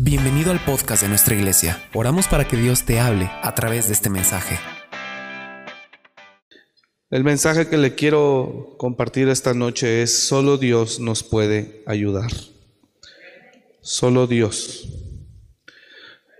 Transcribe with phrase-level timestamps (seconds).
[0.00, 1.82] Bienvenido al podcast de nuestra iglesia.
[1.92, 4.56] Oramos para que Dios te hable a través de este mensaje.
[7.10, 12.30] El mensaje que le quiero compartir esta noche es, solo Dios nos puede ayudar.
[13.80, 14.88] Solo Dios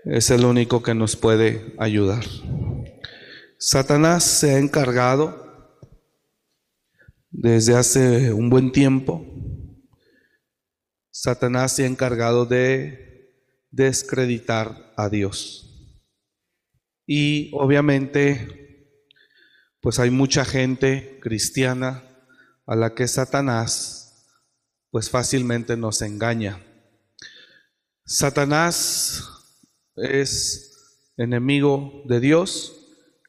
[0.05, 2.23] es el único que nos puede ayudar.
[3.57, 5.75] Satanás se ha encargado
[7.29, 9.25] desde hace un buen tiempo.
[11.11, 13.08] Satanás se ha encargado de
[13.71, 15.65] descreditar a Dios.
[17.05, 18.89] Y obviamente,
[19.81, 22.03] pues hay mucha gente cristiana
[22.65, 24.27] a la que Satanás,
[24.91, 26.63] pues fácilmente nos engaña.
[28.05, 29.23] Satanás
[29.95, 32.75] es enemigo de Dios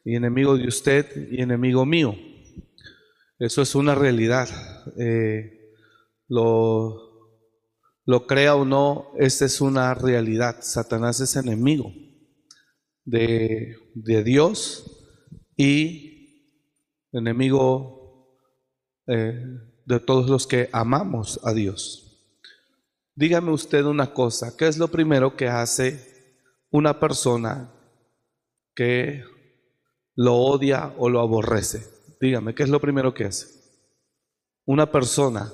[0.05, 2.15] y enemigo de usted y enemigo mío.
[3.39, 4.47] Eso es una realidad.
[4.97, 5.73] Eh,
[6.27, 7.10] lo
[8.05, 10.57] lo crea o no, esta es una realidad.
[10.61, 11.93] Satanás es enemigo
[13.05, 14.85] de, Dios
[15.55, 16.57] y
[17.11, 18.37] enemigo
[19.07, 19.45] eh,
[19.85, 22.07] de todos los que amamos a Dios.
[23.15, 26.39] Dígame usted una cosa, ¿qué es lo primero que hace
[26.71, 27.71] una persona
[28.73, 29.23] que
[30.15, 31.85] lo odia o lo aborrece?
[32.19, 33.47] Dígame, ¿qué es lo primero que hace?
[34.65, 35.51] Una persona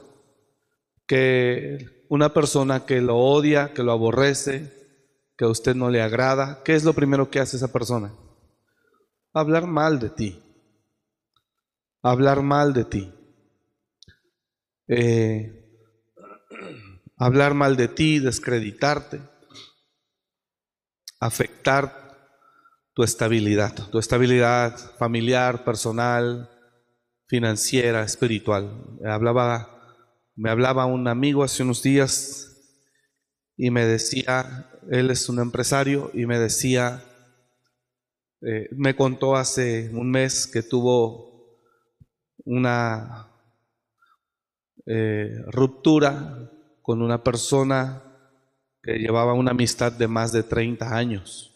[1.07, 4.73] que una persona que lo odia, que lo aborrece,
[5.37, 8.13] que a usted no le agrada, ¿qué es lo primero que hace esa persona?
[9.33, 10.41] Hablar mal de ti.
[12.01, 13.13] Hablar mal de ti.
[14.87, 15.67] Eh,
[17.17, 19.21] hablar mal de ti, descreditarte,
[21.19, 22.07] afectar
[22.93, 26.49] tu estabilidad, tu estabilidad familiar, personal,
[27.27, 28.97] financiera, espiritual.
[29.05, 29.76] Hablaba
[30.37, 32.47] me hablaba un amigo hace unos días
[33.57, 37.03] y me decía, él es un empresario, y me decía,
[38.41, 41.57] eh, me contó hace un mes que tuvo
[42.45, 43.31] una
[44.85, 46.51] eh, ruptura
[46.83, 48.03] con una persona
[48.83, 51.51] que llevaba una amistad de más de 30 años.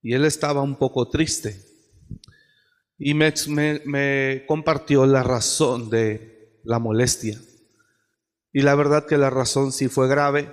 [0.00, 1.60] Y él estaba un poco triste.
[2.96, 3.32] Y me,
[3.84, 7.38] me compartió la razón de la molestia.
[8.52, 10.52] Y la verdad que la razón sí fue grave.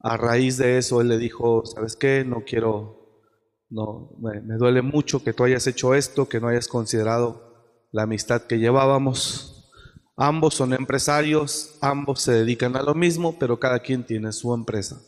[0.00, 2.24] A raíz de eso él le dijo, ¿sabes qué?
[2.24, 3.22] No quiero,
[3.70, 8.42] no, me, duele mucho que tú hayas hecho esto, que no hayas considerado la amistad
[8.42, 9.70] que llevábamos.
[10.16, 15.00] Ambos son empresarios, ambos se dedican a lo mismo, pero cada quien tiene su empresa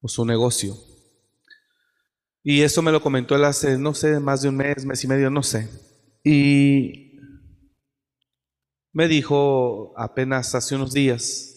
[0.00, 0.76] o su negocio.
[2.42, 5.08] Y eso me lo comentó él hace, no sé, más de un mes, mes y
[5.08, 5.68] medio, no sé.
[6.24, 7.07] Y
[8.98, 11.54] me dijo apenas hace unos días,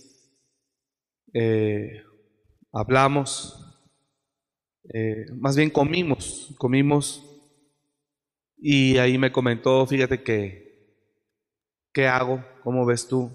[1.33, 2.03] eh,
[2.71, 3.81] hablamos,
[4.93, 7.25] eh, más bien comimos, comimos,
[8.57, 10.99] y ahí me comentó, fíjate que,
[11.91, 12.45] ¿qué hago?
[12.63, 13.31] ¿Cómo ves tú?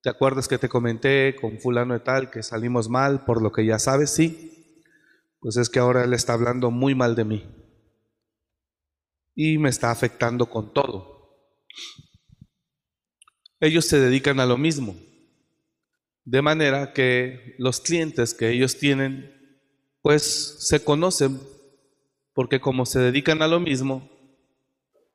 [0.00, 3.66] ¿Te acuerdas que te comenté con fulano de tal que salimos mal por lo que
[3.66, 4.14] ya sabes?
[4.14, 4.82] Sí.
[5.40, 7.44] Pues es que ahora él está hablando muy mal de mí.
[9.34, 11.14] Y me está afectando con todo
[13.66, 14.96] ellos se dedican a lo mismo.
[16.24, 19.30] De manera que los clientes que ellos tienen,
[20.02, 21.40] pues se conocen,
[22.32, 24.08] porque como se dedican a lo mismo,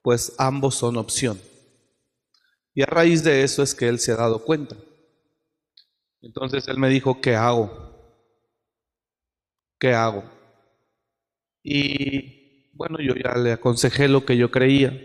[0.02, 1.40] pues ambos son opción.
[2.74, 4.76] Y a raíz de eso es que él se ha dado cuenta.
[6.22, 7.90] Entonces él me dijo, ¿qué hago?
[9.80, 10.24] ¿Qué hago?
[11.64, 14.98] Y bueno, yo ya le aconsejé lo que yo creía,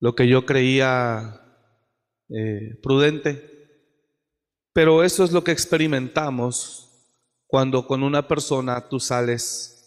[0.00, 1.47] lo que yo creía
[2.28, 3.58] eh, prudente.
[4.72, 6.88] Pero eso es lo que experimentamos
[7.46, 9.78] cuando con una persona tú sales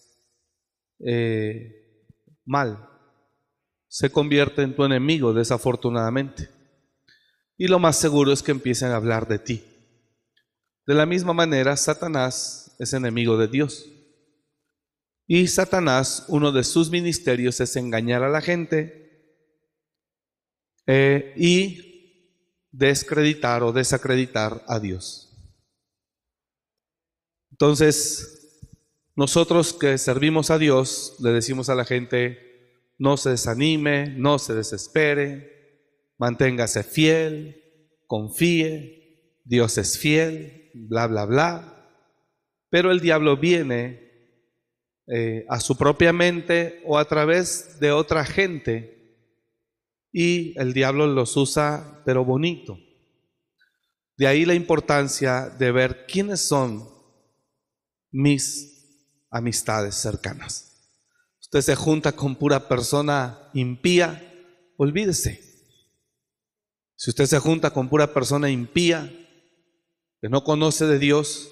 [0.99, 2.07] eh,
[2.45, 2.89] mal.
[3.87, 6.49] Se convierte en tu enemigo, desafortunadamente.
[7.57, 9.63] Y lo más seguro es que empiecen a hablar de ti.
[10.87, 13.87] De la misma manera, Satanás es enemigo de Dios.
[15.27, 19.01] Y Satanás, uno de sus ministerios es engañar a la gente
[20.87, 21.90] eh, y
[22.71, 25.27] descreditar o desacreditar a Dios.
[27.51, 28.41] Entonces,
[29.15, 34.53] nosotros que servimos a Dios, le decimos a la gente, no se desanime, no se
[34.53, 35.51] desespere,
[36.17, 37.61] manténgase fiel,
[38.07, 41.89] confíe, Dios es fiel, bla, bla, bla.
[42.69, 44.11] Pero el diablo viene
[45.07, 49.00] eh, a su propia mente o a través de otra gente
[50.11, 52.77] y el diablo los usa, pero bonito.
[54.17, 56.87] De ahí la importancia de ver quiénes son
[58.11, 60.67] mis amistades cercanas.
[61.39, 64.21] Usted se junta con pura persona impía,
[64.77, 65.41] olvídese.
[66.95, 69.11] Si usted se junta con pura persona impía,
[70.21, 71.49] que no conoce de Dios,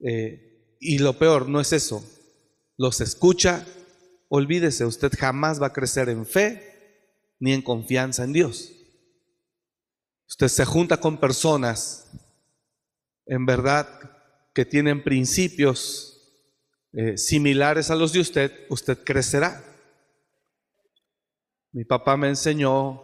[0.00, 2.04] eh, y lo peor no es eso,
[2.76, 3.64] los escucha,
[4.28, 6.75] olvídese, usted jamás va a crecer en fe
[7.38, 8.72] ni en confianza en Dios.
[10.28, 12.10] Usted se junta con personas,
[13.26, 13.88] en verdad,
[14.54, 16.16] que tienen principios
[16.92, 19.62] eh, similares a los de usted, usted crecerá.
[21.72, 23.02] Mi papá me enseñó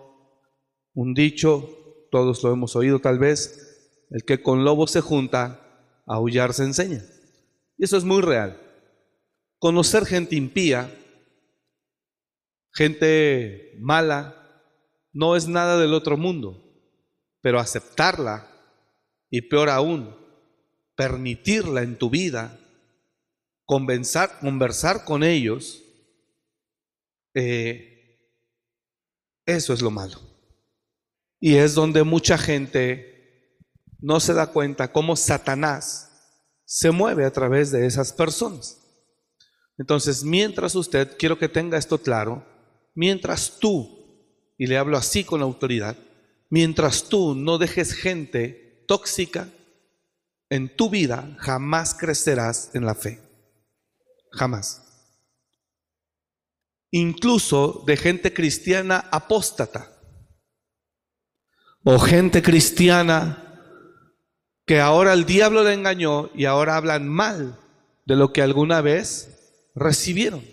[0.95, 1.69] un dicho,
[2.11, 5.61] todos lo hemos oído tal vez, el que con lobo se junta,
[6.07, 7.05] aullar se enseña.
[7.79, 8.59] Y eso es muy real.
[9.59, 10.93] Conocer gente impía,
[12.73, 14.37] gente mala,
[15.13, 16.63] no es nada del otro mundo
[17.43, 18.49] pero aceptarla
[19.29, 20.17] y peor aún,
[20.95, 22.59] permitirla en tu vida,
[23.65, 25.83] conversar, conversar con ellos,
[27.35, 28.21] eh,
[29.45, 30.21] eso es lo malo.
[31.41, 33.59] Y es donde mucha gente
[33.99, 36.09] no se da cuenta cómo Satanás
[36.65, 38.79] se mueve a través de esas personas.
[39.77, 42.47] Entonces, mientras usted, quiero que tenga esto claro,
[42.95, 43.99] mientras tú,
[44.59, 45.97] y le hablo así con autoridad,
[46.53, 49.49] Mientras tú no dejes gente tóxica
[50.51, 53.23] en tu vida, jamás crecerás en la fe.
[54.33, 54.83] Jamás.
[56.91, 59.99] Incluso de gente cristiana apóstata.
[61.85, 63.59] O gente cristiana
[64.67, 67.59] que ahora el diablo le engañó y ahora hablan mal
[68.05, 70.45] de lo que alguna vez recibieron.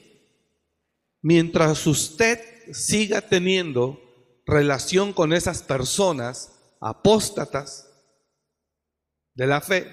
[1.21, 2.39] Mientras usted
[2.71, 3.99] siga teniendo
[4.45, 7.89] relación con esas personas apóstatas
[9.33, 9.87] de la fe,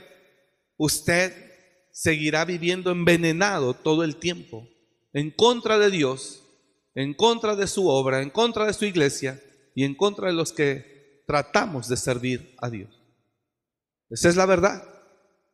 [0.77, 1.33] usted
[1.93, 4.69] seguirá viviendo envenenado todo el tiempo,
[5.13, 6.43] en contra de Dios,
[6.95, 9.43] en contra de su obra, en contra de su iglesia
[9.75, 13.03] y en contra de los que tratamos de servir a Dios.
[14.11, 14.89] Esa es la verdad.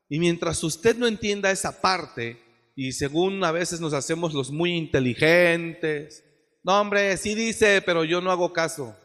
[0.08, 2.38] Y mientras usted no entienda esa parte,
[2.74, 6.24] y según a veces nos hacemos los muy inteligentes,
[6.64, 8.96] no, hombre, sí dice, pero yo no hago caso.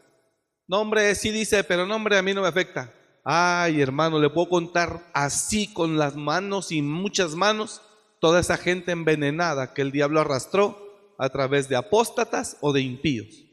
[0.68, 2.94] No, hombre, sí dice, pero no, hombre, a mí no me afecta.
[3.24, 7.82] Ay, hermano, le puedo contar así con las manos y muchas manos
[8.20, 13.44] toda esa gente envenenada que el diablo arrastró a través de apóstatas o de impíos.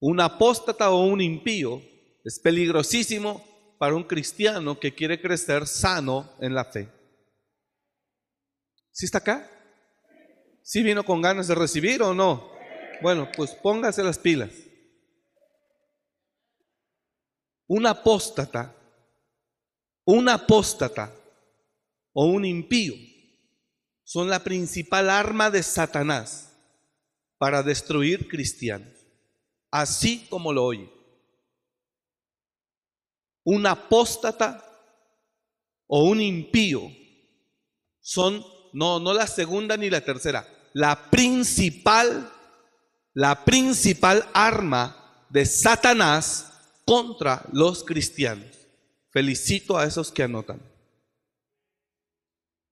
[0.00, 1.82] Un apóstata o un impío
[2.24, 3.44] es peligrosísimo
[3.78, 6.95] para un cristiano que quiere crecer sano en la fe.
[8.96, 9.46] ¿Sí está acá?
[10.62, 12.50] ¿Sí vino con ganas de recibir o no?
[13.02, 14.54] Bueno, pues póngase las pilas.
[17.66, 18.74] Un apóstata,
[20.06, 21.14] un apóstata
[22.14, 22.94] o un impío
[24.02, 26.56] son la principal arma de Satanás
[27.36, 28.94] para destruir cristianos,
[29.70, 30.90] así como lo oye.
[33.44, 34.64] Un apóstata
[35.86, 36.90] o un impío
[38.00, 42.30] son no no la segunda ni la tercera, la principal
[43.14, 46.52] la principal arma de Satanás
[46.84, 48.68] contra los cristianos.
[49.08, 50.60] Felicito a esos que anotan.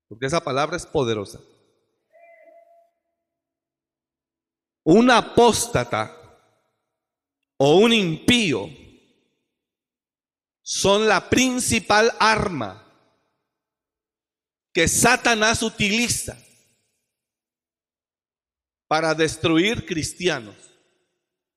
[0.06, 1.40] Porque esa palabra es poderosa.
[4.82, 6.14] Un apóstata
[7.56, 8.68] o un impío
[10.60, 12.83] son la principal arma
[14.74, 16.36] que Satanás utiliza
[18.88, 20.56] para destruir cristianos,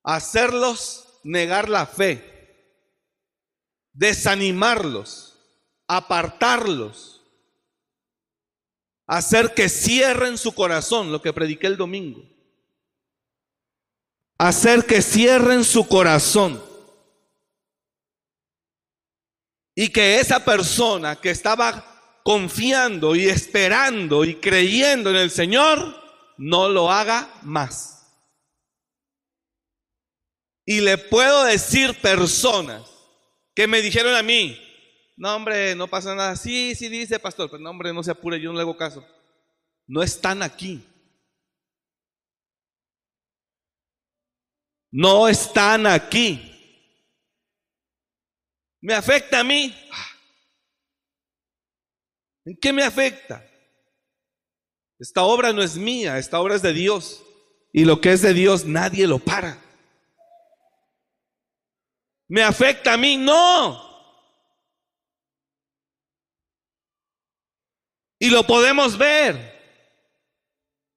[0.04, 2.24] hacerlos negar la fe,
[3.92, 5.36] desanimarlos,
[5.88, 7.26] apartarlos,
[9.08, 12.24] hacer que cierren su corazón, lo que prediqué el domingo.
[14.38, 16.64] Hacer que cierren su corazón.
[19.74, 21.97] Y que esa persona que estaba
[22.28, 25.96] confiando y esperando y creyendo en el Señor,
[26.38, 28.22] no lo haga más.
[30.66, 32.84] Y le puedo decir personas
[33.56, 34.62] que me dijeron a mí,
[35.16, 36.36] no hombre, no pasa nada.
[36.36, 39.08] Sí, sí dice pastor, pero no hombre, no se apure, yo no le hago caso.
[39.88, 40.86] No están aquí.
[44.92, 46.54] No están aquí.
[48.82, 49.74] ¿Me afecta a mí?
[52.48, 53.46] ¿En qué me afecta?
[54.98, 57.22] Esta obra no es mía, esta obra es de Dios.
[57.74, 59.62] Y lo que es de Dios nadie lo para.
[62.30, 63.18] ¿Me afecta a mí?
[63.18, 63.84] No.
[68.18, 69.58] Y lo podemos ver.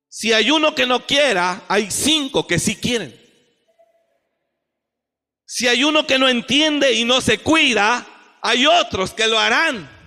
[0.08, 3.20] Si hay uno que no quiera, hay cinco que sí quieren.
[5.44, 9.99] Si hay uno que no entiende y no se cuida, hay otros que lo harán.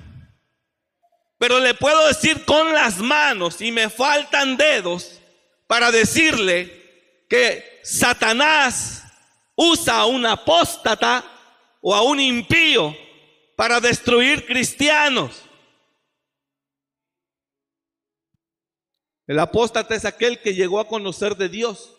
[1.44, 5.20] Pero le puedo decir con las manos y me faltan dedos
[5.68, 9.04] para decirle que Satanás
[9.54, 11.22] usa a un apóstata
[11.82, 12.96] o a un impío
[13.58, 15.44] para destruir cristianos.
[19.28, 21.94] El apóstata es aquel que llegó a conocer de Dios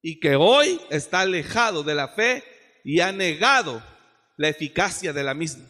[0.00, 2.44] y que hoy está alejado de la fe
[2.84, 3.82] y ha negado
[4.36, 5.66] la eficacia de la misma.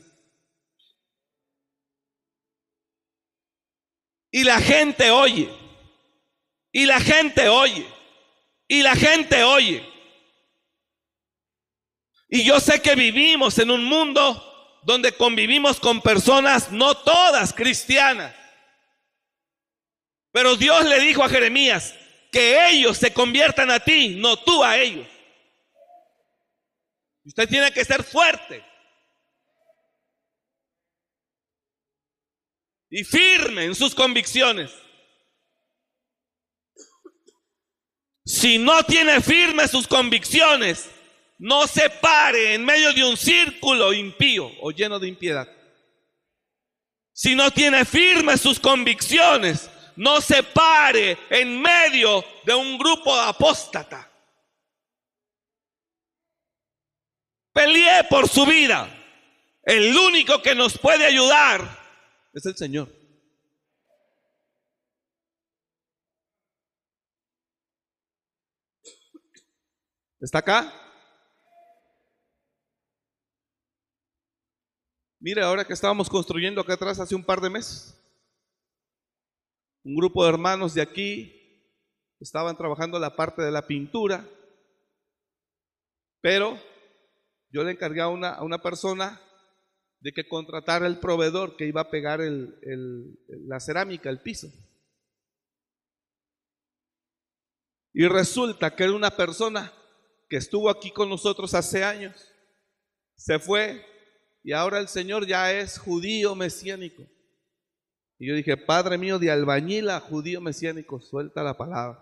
[4.36, 5.48] Y la gente oye,
[6.70, 7.86] y la gente oye,
[8.68, 9.82] y la gente oye.
[12.28, 18.34] Y yo sé que vivimos en un mundo donde convivimos con personas no todas cristianas.
[20.32, 21.94] Pero Dios le dijo a Jeremías
[22.30, 25.08] que ellos se conviertan a ti, no tú a ellos.
[27.24, 28.62] Usted tiene que ser fuerte
[32.90, 34.72] y firme en sus convicciones.
[38.24, 40.90] Si no tiene firme sus convicciones,
[41.38, 45.48] no se pare en medio de un círculo impío o lleno de impiedad.
[47.12, 54.10] Si no tiene firme sus convicciones, no se pare en medio de un grupo apóstata.
[57.52, 58.92] Pelee por su vida.
[59.62, 61.85] El único que nos puede ayudar
[62.36, 62.92] es el Señor.
[70.20, 70.70] ¿Está acá?
[75.18, 77.98] Mire, ahora que estábamos construyendo acá atrás hace un par de meses,
[79.82, 81.32] un grupo de hermanos de aquí
[82.20, 84.28] estaban trabajando la parte de la pintura,
[86.20, 86.58] pero
[87.50, 89.22] yo le encargué a una, a una persona
[90.06, 94.46] de que contratara el proveedor que iba a pegar la cerámica, el piso.
[97.92, 99.72] Y resulta que era una persona
[100.28, 102.32] que estuvo aquí con nosotros hace años,
[103.16, 103.84] se fue
[104.44, 107.02] y ahora el Señor ya es judío mesiánico.
[108.16, 112.00] Y yo dije, Padre mío, de albañil a judío mesiánico, suelta la palabra.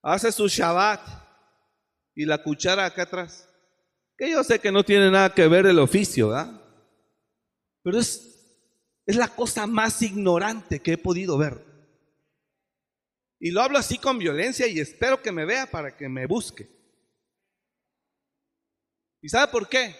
[0.00, 1.06] Hace su Shabbat
[2.14, 3.51] y la cuchara acá atrás.
[4.22, 6.62] Que yo sé que no tiene nada que ver el oficio, ¿verdad?
[7.82, 8.22] Pero es,
[9.04, 11.60] es la cosa más ignorante que he podido ver.
[13.40, 16.68] Y lo hablo así con violencia y espero que me vea para que me busque.
[19.20, 19.96] ¿Y sabe por qué?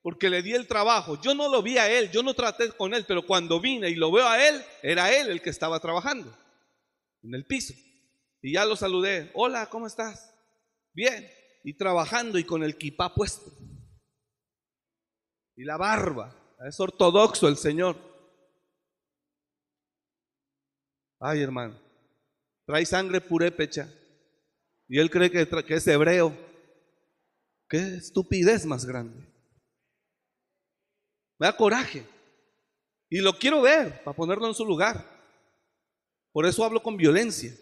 [0.00, 1.20] porque le di el trabajo.
[1.20, 3.94] Yo no lo vi a él, yo no traté con él, pero cuando vine y
[3.94, 6.34] lo veo a él, era él el que estaba trabajando
[7.22, 7.74] en el piso.
[8.40, 9.30] Y ya lo saludé.
[9.34, 10.34] Hola, ¿cómo estás?
[10.94, 11.43] Bien.
[11.64, 13.50] Y trabajando y con el kipá puesto.
[15.56, 16.56] Y la barba.
[16.66, 17.96] Es ortodoxo el Señor.
[21.18, 21.80] Ay, hermano.
[22.66, 23.92] Trae sangre purépecha.
[24.88, 26.36] Y él cree que, que es hebreo.
[27.68, 29.26] Qué estupidez más grande.
[31.38, 32.06] Me da coraje.
[33.08, 35.02] Y lo quiero ver para ponerlo en su lugar.
[36.30, 37.54] Por eso hablo con violencia.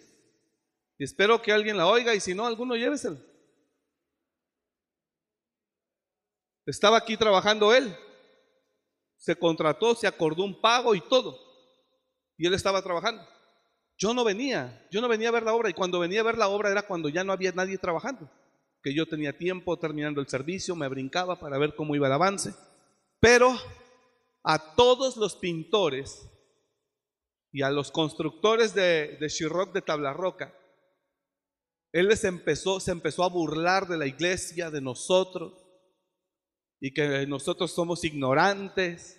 [0.98, 3.31] Y espero que alguien la oiga y si no, alguno lléveselo.
[6.66, 7.94] Estaba aquí trabajando él.
[9.16, 11.38] Se contrató, se acordó un pago y todo.
[12.36, 13.26] Y él estaba trabajando.
[13.96, 16.38] Yo no venía, yo no venía a ver la obra y cuando venía a ver
[16.38, 18.28] la obra era cuando ya no había nadie trabajando.
[18.82, 22.54] Que yo tenía tiempo terminando el servicio, me brincaba para ver cómo iba el avance.
[23.20, 23.56] Pero
[24.42, 26.28] a todos los pintores
[27.52, 30.52] y a los constructores de, de Shirrock de Tabla Roca,
[31.92, 35.61] él les empezó, se empezó a burlar de la iglesia, de nosotros,
[36.84, 39.16] y que nosotros somos ignorantes,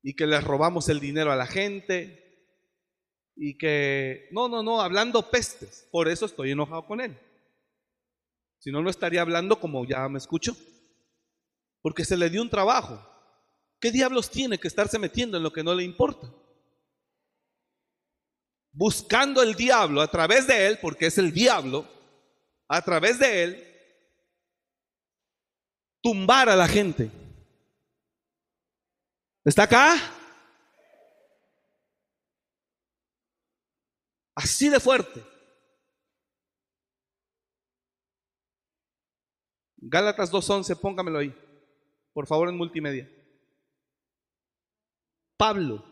[0.00, 2.46] y que les robamos el dinero a la gente,
[3.34, 7.18] y que, no, no, no, hablando pestes, por eso estoy enojado con él.
[8.60, 10.56] Si no, no estaría hablando como ya me escucho
[11.80, 13.04] porque se le dio un trabajo.
[13.80, 16.32] ¿Qué diablos tiene que estarse metiendo en lo que no le importa?
[18.70, 21.84] Buscando el diablo a través de él, porque es el diablo,
[22.68, 23.71] a través de él,
[26.02, 27.10] tumbar a la gente.
[29.44, 29.94] ¿Está acá?
[34.34, 35.22] Así de fuerte.
[39.76, 41.34] Gálatas 2.11, póngamelo ahí
[42.12, 43.10] por favor, en multimedia.
[45.36, 45.84] Pablo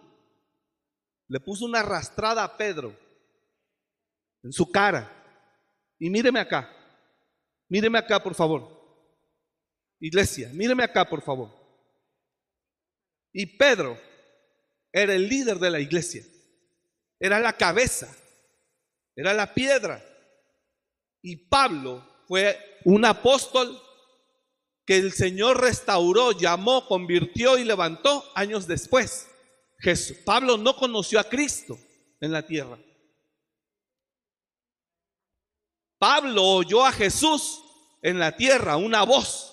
[1.29, 2.97] le puso una arrastrada a Pedro
[4.43, 5.17] en su cara.
[5.99, 6.71] Y míreme acá,
[7.69, 8.80] míreme acá, por favor.
[10.01, 11.51] Iglesia, míreme acá, por favor.
[13.33, 14.01] Y Pedro
[14.93, 16.25] era el líder de la iglesia,
[17.19, 18.15] era la cabeza,
[19.15, 20.05] era la piedra.
[21.23, 23.81] Y Pablo fue un apóstol
[24.87, 29.29] que el Señor restauró, llamó, convirtió y levantó años después.
[29.79, 31.79] Jesús, Pablo no conoció a Cristo
[32.21, 32.79] en la tierra.
[35.99, 37.63] Pablo oyó a Jesús
[38.03, 39.50] en la tierra, una voz,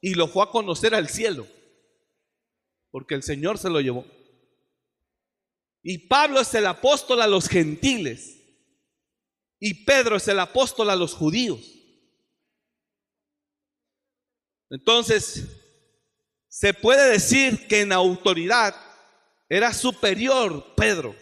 [0.00, 1.46] y lo fue a conocer al cielo,
[2.90, 4.06] porque el Señor se lo llevó.
[5.82, 8.38] Y Pablo es el apóstol a los gentiles,
[9.58, 11.60] y Pedro es el apóstol a los judíos.
[14.70, 15.48] Entonces,
[16.48, 18.74] se puede decir que en autoridad
[19.48, 21.14] era superior Pedro.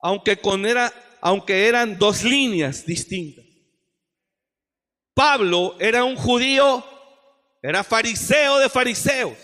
[0.00, 3.41] Aunque, con era, aunque eran dos líneas distintas.
[5.14, 6.84] Pablo era un judío,
[7.62, 9.36] era fariseo de fariseos.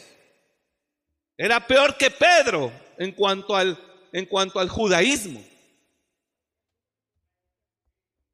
[1.36, 3.78] Era peor que Pedro en cuanto al,
[4.12, 5.42] en cuanto al judaísmo.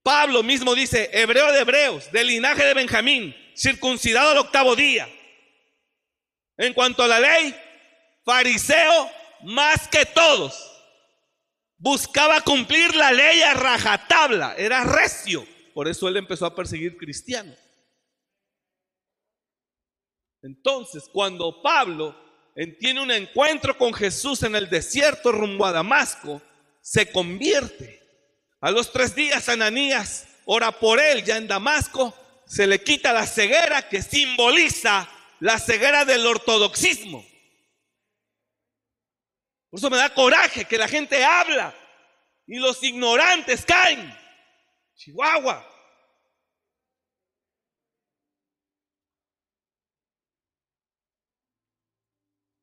[0.02, 5.08] Pablo mismo dice, hebreo de hebreos, del linaje de Benjamín, circuncidado al octavo día.
[6.56, 7.54] En cuanto a la ley,
[8.24, 9.10] fariseo
[9.42, 10.70] más que todos.
[11.78, 15.46] Buscaba cumplir la ley a rajatabla, era recio.
[15.74, 17.58] Por eso él empezó a perseguir cristianos.
[20.40, 22.16] Entonces, cuando Pablo
[22.78, 26.40] tiene un encuentro con Jesús en el desierto rumbo a Damasco,
[26.80, 28.00] se convierte.
[28.60, 32.14] A los tres días Ananías ora por él ya en Damasco,
[32.46, 35.08] se le quita la ceguera que simboliza
[35.40, 37.24] la ceguera del ortodoxismo.
[39.70, 41.74] Por eso me da coraje que la gente habla
[42.46, 44.14] y los ignorantes caen.
[44.94, 45.73] Chihuahua.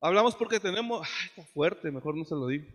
[0.04, 2.66] Hablamos porque tenemos, ay, está fuerte, mejor no se lo digo.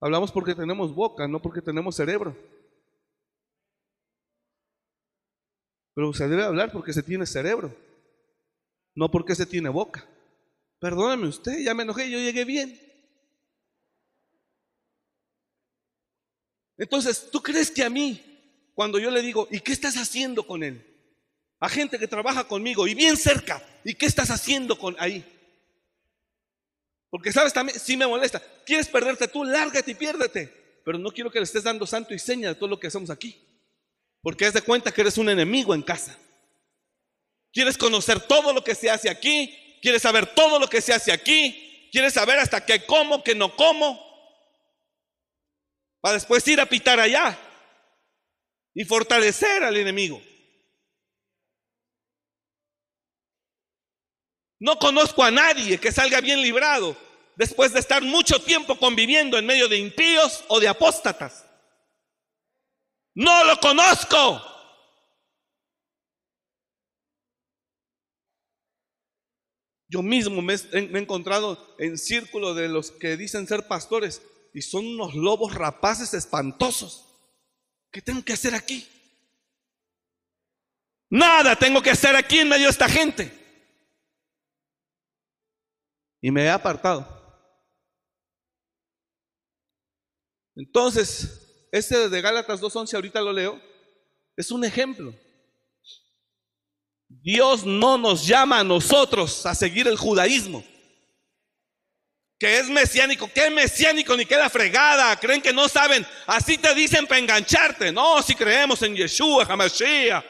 [0.00, 2.34] Hablamos porque tenemos boca, no porque tenemos cerebro.
[5.94, 7.76] Pero se debe hablar porque se tiene cerebro,
[8.94, 10.08] no porque se tiene boca.
[10.78, 12.80] Perdóname usted, ya me enojé, yo llegué bien.
[16.78, 20.62] Entonces, ¿tú crees que a mí, cuando yo le digo, ¿y qué estás haciendo con
[20.62, 20.91] él?
[21.62, 25.24] A gente que trabaja conmigo y bien cerca, ¿y qué estás haciendo con ahí?
[27.08, 30.80] Porque sabes también, si me molesta, quieres perderte tú, lárgate y piérdete.
[30.84, 33.10] Pero no quiero que le estés dando santo y seña de todo lo que hacemos
[33.10, 33.40] aquí.
[34.22, 36.18] Porque haz de cuenta que eres un enemigo en casa.
[37.52, 41.12] Quieres conocer todo lo que se hace aquí, quieres saber todo lo que se hace
[41.12, 44.04] aquí, quieres saber hasta qué como, qué no como,
[46.00, 47.38] para después ir a pitar allá
[48.74, 50.20] y fortalecer al enemigo.
[54.62, 56.96] No conozco a nadie que salga bien librado
[57.34, 61.44] después de estar mucho tiempo conviviendo en medio de impíos o de apóstatas.
[63.12, 64.40] No lo conozco.
[69.88, 74.22] Yo mismo me, he encontrado en círculo de los que dicen ser pastores
[74.54, 77.08] y son unos lobos rapaces espantosos.
[77.90, 78.86] ¿Qué tengo que hacer aquí?
[81.10, 83.41] Nada tengo que hacer aquí en medio de esta gente
[86.22, 87.06] y me he apartado.
[90.54, 93.60] Entonces, este de Gálatas 2.11, ahorita lo leo,
[94.36, 95.12] es un ejemplo.
[97.08, 100.64] Dios no nos llama a nosotros a seguir el judaísmo,
[102.38, 103.28] que es mesiánico.
[103.34, 105.18] ¿Qué mesiánico ni queda fregada?
[105.18, 106.06] Creen que no saben.
[106.26, 107.92] Así te dicen para engancharte.
[107.92, 110.24] No, si creemos en Yeshua, Hamashiach.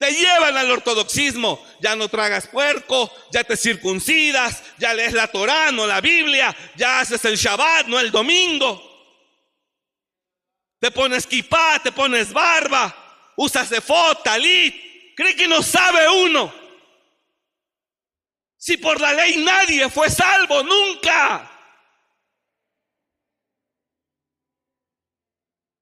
[0.00, 1.62] Te llevan al ortodoxismo.
[1.78, 7.00] Ya no tragas puerco, ya te circuncidas, ya lees la Torah, no la Biblia, ya
[7.00, 8.82] haces el Shabbat, no el domingo.
[10.78, 14.74] Te pones kipá, te pones barba, usas efod, talit.
[15.14, 16.50] Cree que no sabe uno.
[18.56, 21.46] Si por la ley nadie fue salvo, nunca.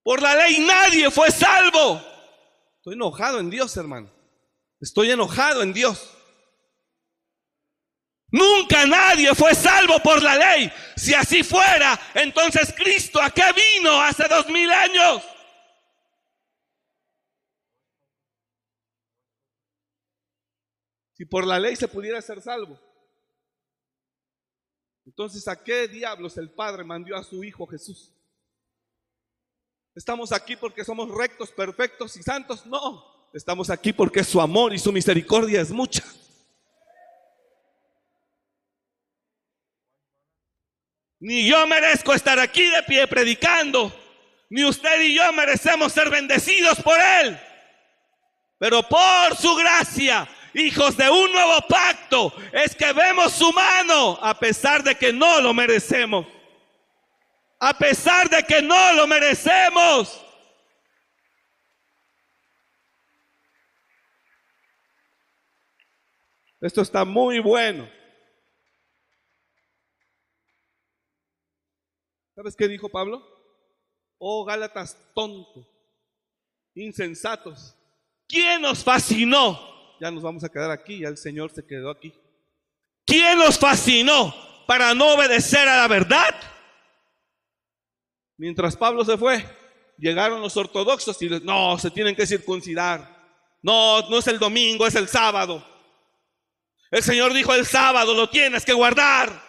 [0.02, 2.07] Por la ley nadie fue salvo.
[2.78, 4.10] Estoy enojado en Dios, hermano.
[4.80, 6.14] Estoy enojado en Dios.
[8.30, 10.70] Nunca nadie fue salvo por la ley.
[10.96, 15.22] Si así fuera, entonces Cristo, ¿a qué vino hace dos mil años?
[21.14, 22.78] Si por la ley se pudiera ser salvo.
[25.04, 28.12] Entonces, ¿a qué diablos el Padre mandó a su Hijo Jesús?
[29.94, 32.64] ¿Estamos aquí porque somos rectos, perfectos y santos?
[32.66, 36.04] No, estamos aquí porque su amor y su misericordia es mucha.
[41.20, 43.92] Ni yo merezco estar aquí de pie predicando,
[44.50, 47.38] ni usted y yo merecemos ser bendecidos por Él.
[48.58, 54.38] Pero por su gracia, hijos de un nuevo pacto, es que vemos su mano a
[54.38, 56.26] pesar de que no lo merecemos.
[57.58, 60.24] A pesar de que no lo merecemos.
[66.60, 67.88] Esto está muy bueno.
[72.34, 73.22] ¿Sabes qué dijo Pablo?
[74.18, 75.66] Oh Gálatas tontos,
[76.74, 77.76] insensatos.
[78.28, 79.58] ¿Quién nos fascinó?
[80.00, 82.12] Ya nos vamos a quedar aquí, ya el Señor se quedó aquí.
[83.04, 84.34] ¿Quién nos fascinó
[84.66, 86.34] para no obedecer a la verdad?
[88.38, 89.44] Mientras Pablo se fue,
[89.98, 93.18] llegaron los ortodoxos y les, no, se tienen que circuncidar.
[93.60, 95.66] No, no es el domingo, es el sábado.
[96.90, 99.42] El Señor dijo el sábado, lo tienes que guardar.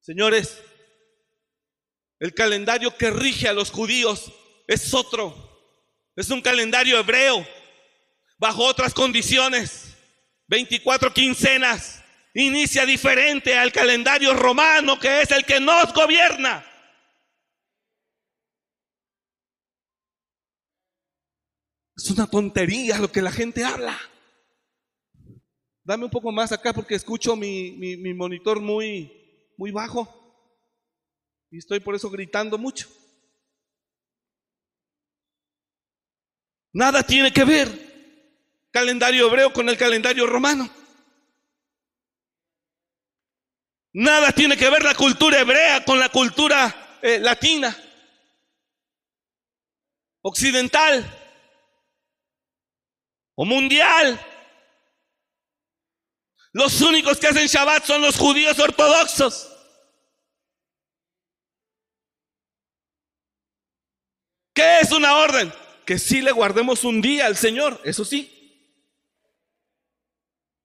[0.00, 0.62] Señores,
[2.18, 4.32] el calendario que rige a los judíos
[4.66, 5.34] es otro.
[6.16, 7.46] Es un calendario hebreo,
[8.38, 9.96] bajo otras condiciones.
[10.46, 12.03] 24 quincenas.
[12.34, 16.66] Inicia diferente al calendario romano, que es el que nos gobierna.
[21.96, 23.96] Es una tontería lo que la gente habla.
[25.84, 30.08] Dame un poco más acá porque escucho mi, mi, mi monitor muy, muy bajo.
[31.52, 32.88] Y estoy por eso gritando mucho.
[36.72, 40.68] Nada tiene que ver calendario hebreo con el calendario romano.
[43.96, 47.76] Nada tiene que ver la cultura hebrea con la cultura eh, latina,
[50.20, 51.04] occidental
[53.36, 54.20] o mundial.
[56.50, 59.48] Los únicos que hacen Shabbat son los judíos ortodoxos.
[64.52, 65.52] ¿Qué es una orden?
[65.86, 68.28] Que sí le guardemos un día al Señor, eso sí.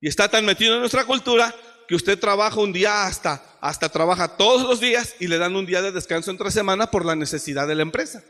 [0.01, 1.53] Y está tan metido en nuestra cultura
[1.89, 5.65] que usted trabaja un día hasta, hasta trabaja todos los días y le dan un
[5.65, 8.23] día de descanso entre semana por la necesidad de la empresa.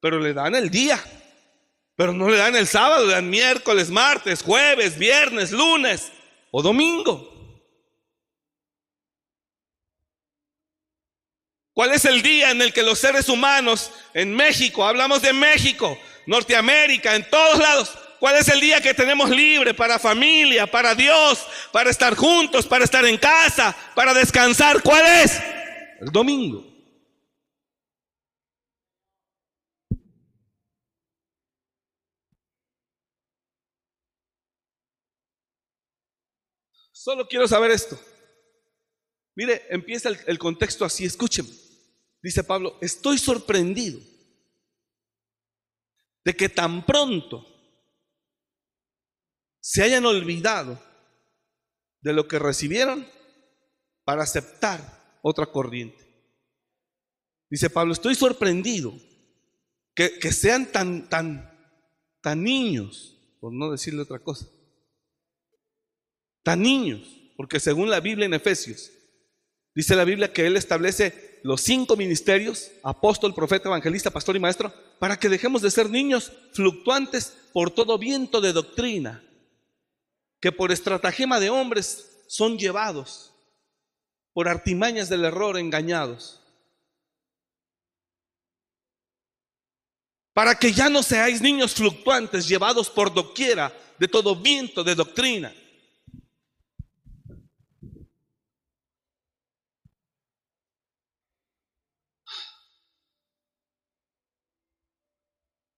[0.00, 0.98] Pero le dan el día.
[1.94, 6.10] Pero no le dan el sábado, le dan miércoles, martes, jueves, viernes, lunes
[6.52, 7.30] o domingo.
[11.74, 15.98] ¿Cuál es el día en el que los seres humanos en México, hablamos de México,
[16.26, 21.44] Norteamérica, en todos lados, cuál es el día que tenemos libre para familia, para Dios,
[21.72, 24.82] para estar juntos, para estar en casa, para descansar?
[24.82, 25.40] ¿Cuál es?
[26.00, 26.70] El domingo.
[37.00, 37.98] Solo quiero saber esto.
[39.34, 41.48] Mire, empieza el, contexto así, escúcheme.
[42.22, 43.98] Dice Pablo, estoy sorprendido
[46.22, 47.46] de que tan pronto
[49.60, 50.80] se hayan olvidado
[52.00, 53.06] de lo que recibieron
[54.04, 55.98] para aceptar otra corriente.
[57.50, 58.94] Dice Pablo, estoy sorprendido
[59.94, 61.50] que, que sean tan, tan,
[62.22, 64.46] tan niños, por no decirle otra cosa,
[66.42, 67.00] tan niños,
[67.36, 68.90] porque según la Biblia en Efesios,
[69.74, 74.72] dice la Biblia que Él establece los cinco ministerios, apóstol, profeta, evangelista, pastor y maestro,
[74.98, 79.24] para que dejemos de ser niños fluctuantes por todo viento de doctrina,
[80.40, 83.32] que por estratagema de hombres son llevados,
[84.32, 86.40] por artimañas del error engañados.
[90.32, 95.54] Para que ya no seáis niños fluctuantes llevados por doquiera de todo viento de doctrina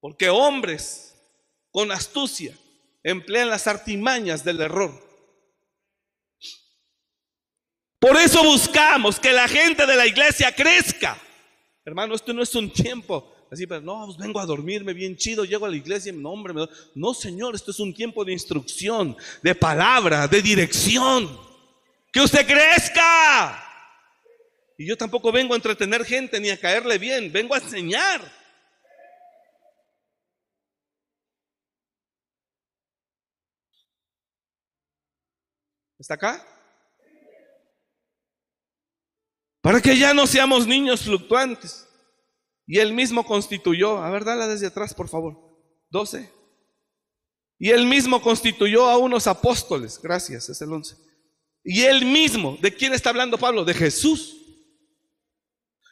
[0.02, 1.14] Porque hombres
[1.70, 2.58] con astucia
[3.02, 4.92] emplean las artimañas del error.
[7.98, 11.16] Por eso buscamos que la gente de la iglesia crezca.
[11.84, 15.44] Hermano, esto no es un tiempo así, pero no, pues vengo a dormirme bien chido,
[15.44, 16.54] llego a la iglesia y no, hombre,
[16.94, 21.38] no, Señor, esto es un tiempo de instrucción, de palabra, de dirección.
[22.10, 23.62] Que usted crezca.
[24.78, 28.41] Y yo tampoco vengo a entretener gente ni a caerle bien, vengo a enseñar.
[36.02, 36.44] ¿Está acá?
[39.60, 41.88] Para que ya no seamos niños fluctuantes.
[42.66, 45.38] Y él mismo constituyó, a ver, dale desde atrás, por favor.
[45.90, 46.28] 12.
[47.56, 50.00] Y él mismo constituyó a unos apóstoles.
[50.02, 50.96] Gracias, es el 11.
[51.62, 53.64] Y él mismo, ¿de quién está hablando Pablo?
[53.64, 54.38] De Jesús.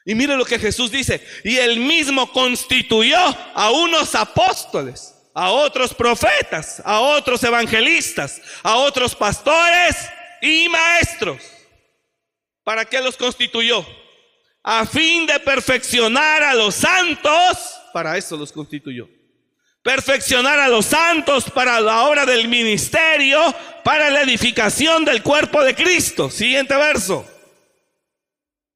[0.04, 1.24] Y mire lo que Jesús dice.
[1.44, 3.16] Y él mismo constituyó
[3.54, 9.96] a unos apóstoles, a otros profetas, a otros evangelistas, a otros pastores
[10.40, 11.42] y maestros.
[12.64, 13.86] ¿Para qué los constituyó?
[14.62, 17.80] A fin de perfeccionar a los santos.
[17.92, 19.08] Para eso los constituyó.
[19.82, 25.74] Perfeccionar a los santos para la obra del ministerio, para la edificación del cuerpo de
[25.74, 26.30] Cristo.
[26.30, 27.26] Siguiente verso.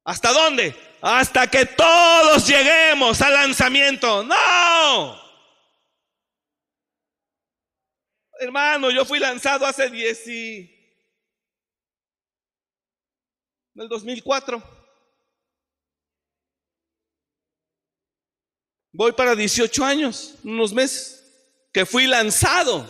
[0.03, 0.75] ¿Hasta dónde?
[1.01, 4.23] Hasta que todos lleguemos al lanzamiento.
[4.23, 5.24] No.
[8.39, 10.71] Hermano, yo fui lanzado hace 10 y...
[13.75, 14.61] En el 2004.
[18.93, 21.21] Voy para 18 años, unos meses,
[21.73, 22.89] que fui lanzado.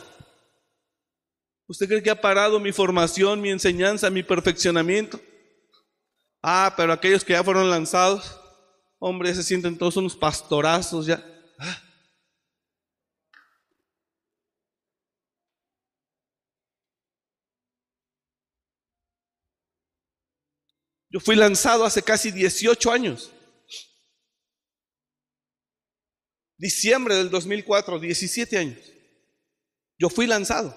[1.67, 5.19] ¿Usted cree que ha parado mi formación, mi enseñanza, mi perfeccionamiento?
[6.43, 8.39] Ah, pero aquellos que ya fueron lanzados,
[8.99, 11.25] hombre, se sienten todos unos pastorazos ya.
[11.57, 11.84] Ah.
[21.15, 23.31] Yo fui lanzado hace casi 18 años.
[26.57, 28.79] Diciembre del 2004, 17 años.
[29.97, 30.75] Yo fui lanzado.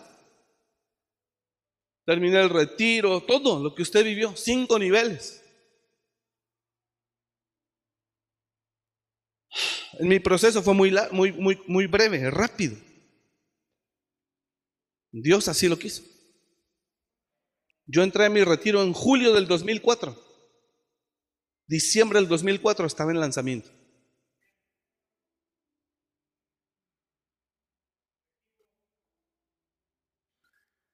[2.06, 5.42] Terminé el retiro, todo lo que usted vivió, cinco niveles.
[9.98, 12.76] Mi proceso fue muy, muy, muy, muy breve, rápido.
[15.10, 16.04] Dios así lo quiso.
[17.86, 20.27] Yo entré a mi retiro en julio del 2004.
[21.68, 23.70] Diciembre del 2004 estaba en lanzamiento.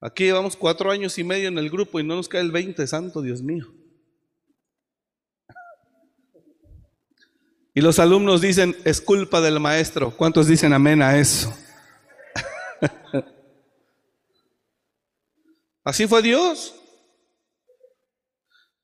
[0.00, 2.86] Aquí llevamos cuatro años y medio en el grupo y no nos cae el 20,
[2.86, 3.72] santo Dios mío.
[7.72, 10.14] Y los alumnos dicen, es culpa del maestro.
[10.16, 11.56] ¿Cuántos dicen amén a eso?
[15.84, 16.74] Así fue Dios.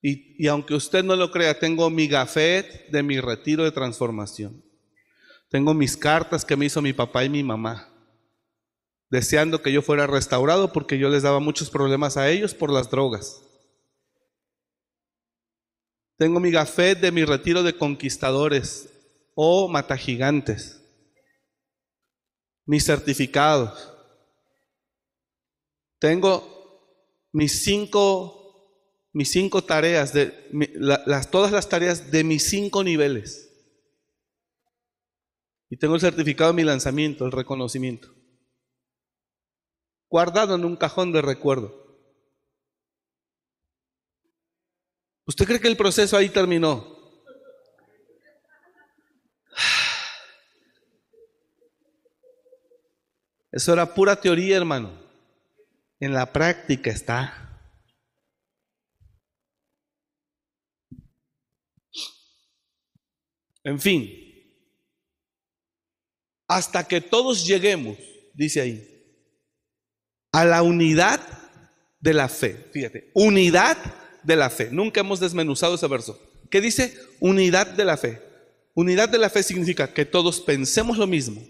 [0.03, 4.65] Y, aunque usted no lo crea, tengo mi gafet de mi retiro de transformación.
[5.51, 7.93] Tengo mis cartas que me hizo mi papá y mi mamá,
[9.11, 12.91] deseando que yo fuera restaurado porque yo les daba muchos problemas a ellos por las
[12.91, 13.43] drogas.
[16.17, 18.89] Tengo mi gafet de mi retiro de conquistadores
[19.35, 20.81] o matagigantes.
[22.65, 23.93] Mis certificados.
[25.99, 28.40] Tengo mis cinco
[29.13, 33.49] mis cinco tareas, de, las, todas las tareas de mis cinco niveles.
[35.69, 38.15] Y tengo el certificado de mi lanzamiento, el reconocimiento.
[40.09, 41.81] Guardado en un cajón de recuerdo.
[45.27, 46.99] ¿Usted cree que el proceso ahí terminó?
[53.53, 54.93] Eso era pura teoría, hermano.
[55.99, 57.50] En la práctica está.
[63.65, 64.21] En fin,
[66.49, 67.97] hasta que todos lleguemos,
[68.35, 68.87] dice ahí,
[70.33, 71.21] a la unidad
[72.01, 72.69] de la fe.
[72.73, 73.77] Fíjate, unidad
[74.23, 74.69] de la fe.
[74.71, 76.21] Nunca hemos desmenuzado ese verso.
[76.51, 76.99] ¿Qué dice?
[77.21, 78.21] Unidad de la fe.
[78.75, 81.43] Unidad de la fe significa que todos pensemos lo mismo,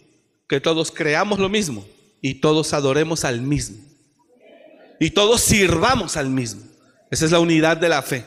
[0.49, 1.87] que todos creamos lo mismo
[2.20, 3.79] y todos adoremos al mismo.
[4.99, 6.62] Y todos sirvamos al mismo.
[7.11, 8.25] Esa es la unidad de la fe.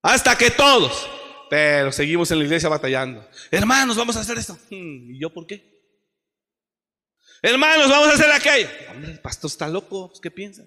[0.00, 1.08] Hasta que todos
[1.52, 3.28] pero seguimos en la iglesia batallando.
[3.50, 4.54] Hermanos, vamos a hacer esto.
[4.70, 5.62] Hmm, ¿Y yo por qué?
[7.42, 8.70] Hermanos, vamos a hacer aquello.
[8.90, 10.08] Hombre, el pastor está loco.
[10.08, 10.64] Pues, ¿Qué piensa?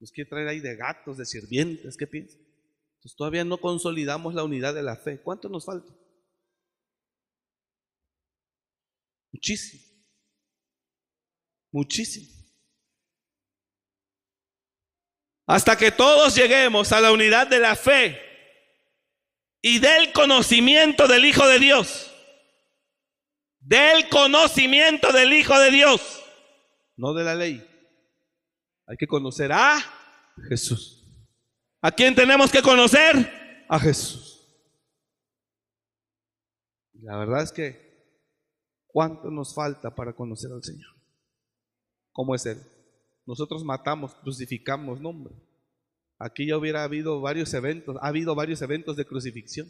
[0.00, 1.98] Nos quiere traer ahí de gatos, de sirvientes.
[1.98, 2.38] ¿Qué piensa?
[3.02, 5.20] Pues todavía no consolidamos la unidad de la fe.
[5.20, 5.92] ¿Cuánto nos falta?
[9.30, 9.82] Muchísimo.
[11.70, 12.32] Muchísimo.
[15.44, 18.31] Hasta que todos lleguemos a la unidad de la fe
[19.62, 22.12] y del conocimiento del Hijo de Dios.
[23.60, 26.22] Del conocimiento del Hijo de Dios.
[26.96, 27.64] No de la ley.
[28.86, 29.78] Hay que conocer a
[30.48, 31.06] Jesús.
[31.80, 33.64] ¿A quién tenemos que conocer?
[33.68, 34.32] A Jesús.
[37.00, 38.20] La verdad es que,
[38.86, 40.90] ¿cuánto nos falta para conocer al Señor?
[42.12, 42.60] ¿Cómo es Él?
[43.26, 45.34] Nosotros matamos, crucificamos, no hombre.
[46.24, 49.66] Aquí ya hubiera habido varios eventos, ha habido varios eventos de crucifixión.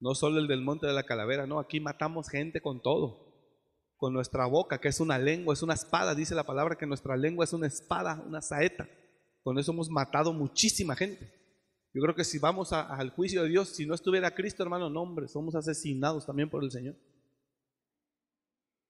[0.00, 3.26] No solo el del monte de la calavera, no, aquí matamos gente con todo.
[3.96, 7.16] Con nuestra boca, que es una lengua, es una espada, dice la palabra que nuestra
[7.16, 8.86] lengua es una espada, una saeta.
[9.42, 11.32] Con eso hemos matado muchísima gente.
[11.94, 15.00] Yo creo que si vamos al juicio de Dios, si no estuviera Cristo, hermano, no,
[15.00, 16.96] hombre, somos asesinados también por el Señor.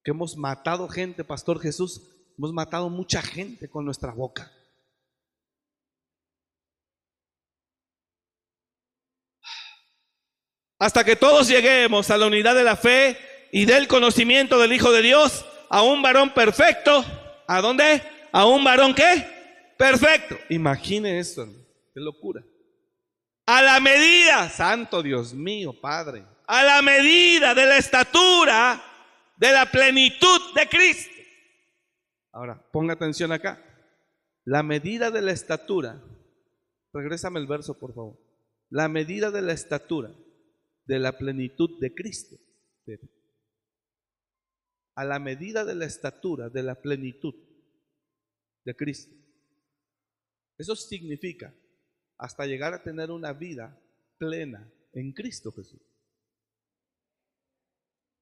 [0.03, 4.51] Que hemos matado gente, Pastor Jesús, hemos matado mucha gente con nuestra boca.
[10.79, 13.17] Hasta que todos lleguemos a la unidad de la fe
[13.51, 17.05] y del conocimiento del Hijo de Dios, a un varón perfecto.
[17.47, 18.01] ¿A dónde?
[18.31, 19.73] A un varón qué?
[19.77, 20.37] Perfecto.
[20.49, 21.45] Imagine esto,
[21.93, 22.43] qué locura.
[23.45, 28.81] A la medida, santo Dios mío, Padre, a la medida de la estatura
[29.35, 31.13] de la plenitud de Cristo.
[32.31, 33.61] Ahora, ponga atención acá.
[34.45, 36.01] La medida de la estatura,
[36.93, 38.17] regrésame el verso, por favor.
[38.69, 40.11] La medida de la estatura
[40.89, 42.35] de la plenitud de Cristo.
[44.95, 47.35] A la medida de la estatura, de la plenitud
[48.65, 49.15] de Cristo.
[50.57, 51.53] Eso significa
[52.17, 53.79] hasta llegar a tener una vida
[54.17, 55.79] plena en Cristo Jesús.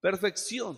[0.01, 0.77] Perfección,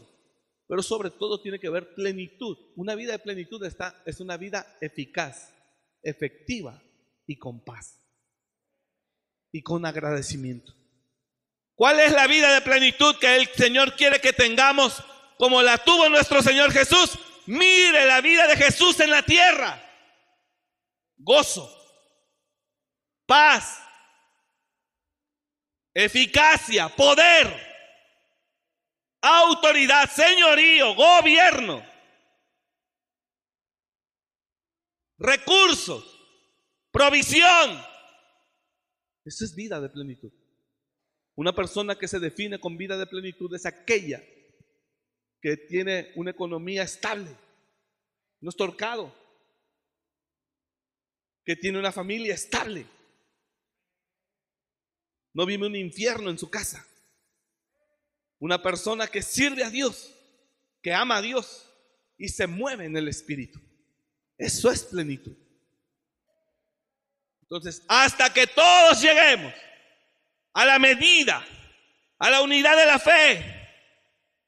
[0.68, 2.56] pero sobre todo tiene que ver plenitud.
[2.76, 5.56] Una vida de plenitud está, es una vida eficaz,
[6.04, 6.80] efectiva
[7.26, 8.00] y con paz
[9.52, 10.79] y con agradecimiento.
[11.80, 15.02] ¿Cuál es la vida de plenitud que el Señor quiere que tengamos
[15.38, 17.18] como la tuvo nuestro Señor Jesús?
[17.46, 19.82] Mire la vida de Jesús en la tierra.
[21.16, 21.74] Gozo,
[23.26, 23.82] paz,
[25.94, 27.48] eficacia, poder,
[29.22, 31.82] autoridad, señorío, gobierno,
[35.18, 36.04] recursos,
[36.92, 37.82] provisión.
[39.24, 40.39] Eso es vida de plenitud.
[41.40, 44.22] Una persona que se define con vida de plenitud es aquella
[45.42, 47.34] que tiene una economía estable,
[48.42, 49.16] no estorcado,
[51.46, 52.86] que tiene una familia estable,
[55.34, 56.86] no vive un infierno en su casa.
[58.40, 60.14] Una persona que sirve a Dios,
[60.82, 61.72] que ama a Dios
[62.18, 63.62] y se mueve en el Espíritu.
[64.38, 65.38] Eso es plenitud.
[67.44, 69.54] Entonces, hasta que todos lleguemos
[70.54, 71.46] a la medida,
[72.18, 73.60] a la unidad de la fe,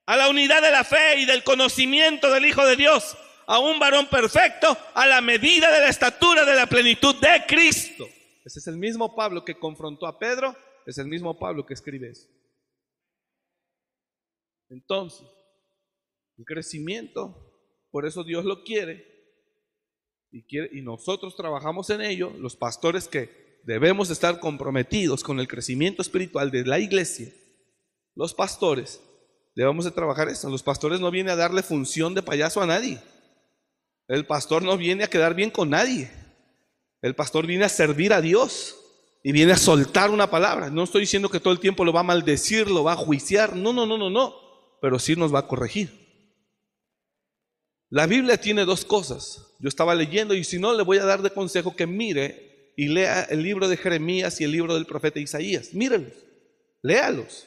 [0.06, 3.80] a la unidad de la fe y del conocimiento del Hijo de Dios, a un
[3.80, 8.08] varón perfecto, a la medida de la estatura de la plenitud de Cristo.
[8.44, 12.10] Ese es el mismo Pablo que confrontó a Pedro, es el mismo Pablo que escribe
[12.10, 12.28] eso.
[14.70, 15.28] Entonces,
[16.38, 17.36] el crecimiento,
[17.92, 19.06] por eso Dios lo quiere,
[20.32, 25.47] y, quiere, y nosotros trabajamos en ello, los pastores que debemos estar comprometidos con el
[25.47, 27.32] crecimiento espiritual de la iglesia,
[28.15, 29.02] los pastores,
[29.56, 30.50] debemos de trabajar eso.
[30.50, 33.02] Los pastores no vienen a darle función de payaso a nadie.
[34.08, 36.12] El pastor no viene a quedar bien con nadie.
[37.02, 38.78] El pastor viene a servir a Dios
[39.24, 40.69] y viene a soltar una palabra.
[40.69, 43.56] No estoy diciendo que todo el tiempo lo va a maldecir, lo va a juiciar.
[43.56, 44.36] No, no, no, no, no.
[44.82, 46.02] Pero sí nos va a corregir.
[47.89, 49.56] La Biblia tiene dos cosas.
[49.60, 52.51] Yo estaba leyendo y si no, le voy a dar de consejo que mire
[52.82, 55.72] y lea el libro de Jeremías y el libro del profeta Isaías.
[55.76, 56.15] Mírenlos,
[56.82, 57.46] léalos.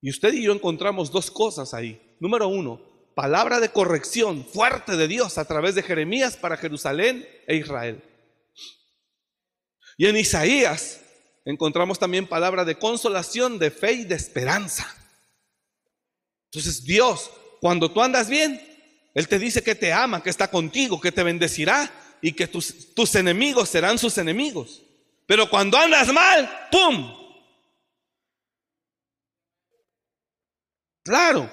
[0.00, 2.16] Y usted y yo encontramos dos cosas ahí.
[2.18, 2.82] Número uno,
[3.14, 8.02] palabra de corrección fuerte de Dios a través de Jeremías para Jerusalén e Israel.
[9.96, 11.00] Y en Isaías
[11.44, 14.92] encontramos también palabra de consolación, de fe y de esperanza.
[16.46, 18.60] Entonces Dios, cuando tú andas bien,
[19.14, 22.94] Él te dice que te ama, que está contigo, que te bendecirá y que tus,
[22.94, 24.80] tus enemigos serán sus enemigos.
[25.26, 27.12] Pero cuando andas mal, ¡pum!
[31.02, 31.52] Claro.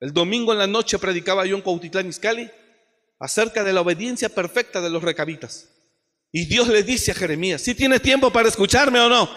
[0.00, 2.50] El domingo en la noche predicaba yo en Cuautitlán Izcalli
[3.20, 5.68] acerca de la obediencia perfecta de los recabitas.
[6.32, 9.30] Y Dios le dice a Jeremías, si tienes tiempo para escucharme o no.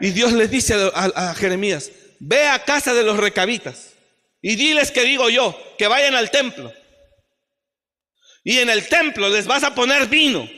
[0.00, 1.90] Y Dios le dice a, a Jeremías,
[2.20, 3.94] ve a casa de los recabitas
[4.40, 6.72] y diles que digo yo, que vayan al templo
[8.44, 10.48] y en el templo les vas a poner vino.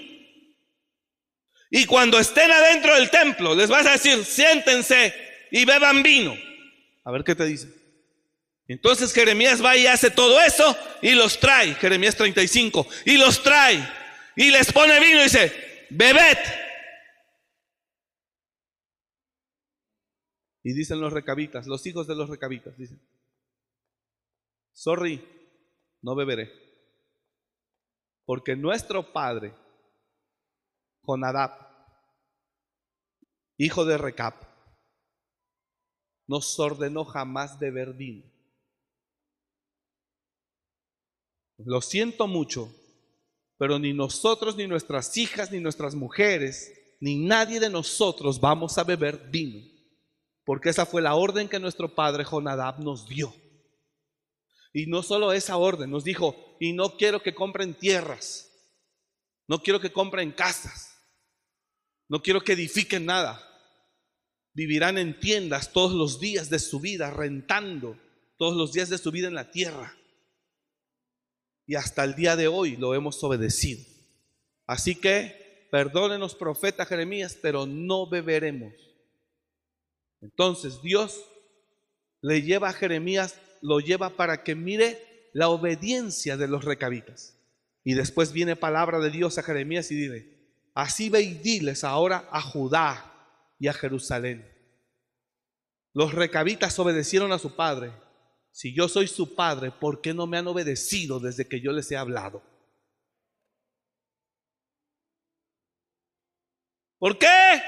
[1.71, 5.13] Y cuando estén adentro del templo, les vas a decir, siéntense
[5.51, 6.37] y beban vino.
[7.05, 7.69] A ver qué te dice.
[8.67, 13.87] Entonces Jeremías va y hace todo eso y los trae, Jeremías 35, y los trae
[14.37, 16.39] y les pone vino y dice, bebed.
[20.63, 23.01] Y dicen los recabitas, los hijos de los recabitas, dicen,
[24.73, 25.23] sorry,
[26.01, 26.64] no beberé.
[28.25, 29.55] Porque nuestro padre,
[31.03, 31.53] Jonadab,
[33.59, 34.43] hijo de Recap,
[36.27, 38.25] nos ordenó jamás beber vino.
[41.59, 42.75] Lo siento mucho,
[43.59, 48.85] pero ni nosotros, ni nuestras hijas, ni nuestras mujeres, ni nadie de nosotros vamos a
[48.85, 49.63] beber vino,
[50.45, 53.33] porque esa fue la orden que nuestro padre Jonadab nos dio.
[54.77, 58.51] Y no solo esa orden, nos dijo, y no quiero que compren tierras,
[59.47, 60.99] no quiero que compren casas,
[62.09, 63.41] no quiero que edifiquen nada.
[64.53, 67.97] Vivirán en tiendas todos los días de su vida, rentando
[68.37, 69.97] todos los días de su vida en la tierra.
[71.67, 73.85] Y hasta el día de hoy lo hemos obedecido.
[74.67, 78.75] Así que, perdónenos, profeta Jeremías, pero no beberemos.
[80.21, 81.25] Entonces Dios
[82.21, 87.39] le lleva a Jeremías lo lleva para que mire la obediencia de los recabitas.
[87.83, 92.29] Y después viene palabra de Dios a Jeremías y dice, así ve y diles ahora
[92.31, 93.11] a Judá
[93.59, 94.47] y a Jerusalén.
[95.95, 97.93] Los recabitas obedecieron a su padre.
[98.53, 101.91] Si yo soy su padre, ¿por qué no me han obedecido desde que yo les
[101.91, 102.43] he hablado?
[106.99, 107.63] ¿Por qué?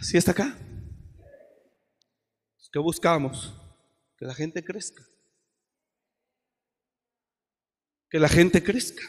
[0.00, 0.56] ¿Sí está acá?
[2.72, 3.54] ¿Qué buscamos?
[4.16, 5.02] Que la gente crezca.
[8.10, 9.02] Que la gente crezca.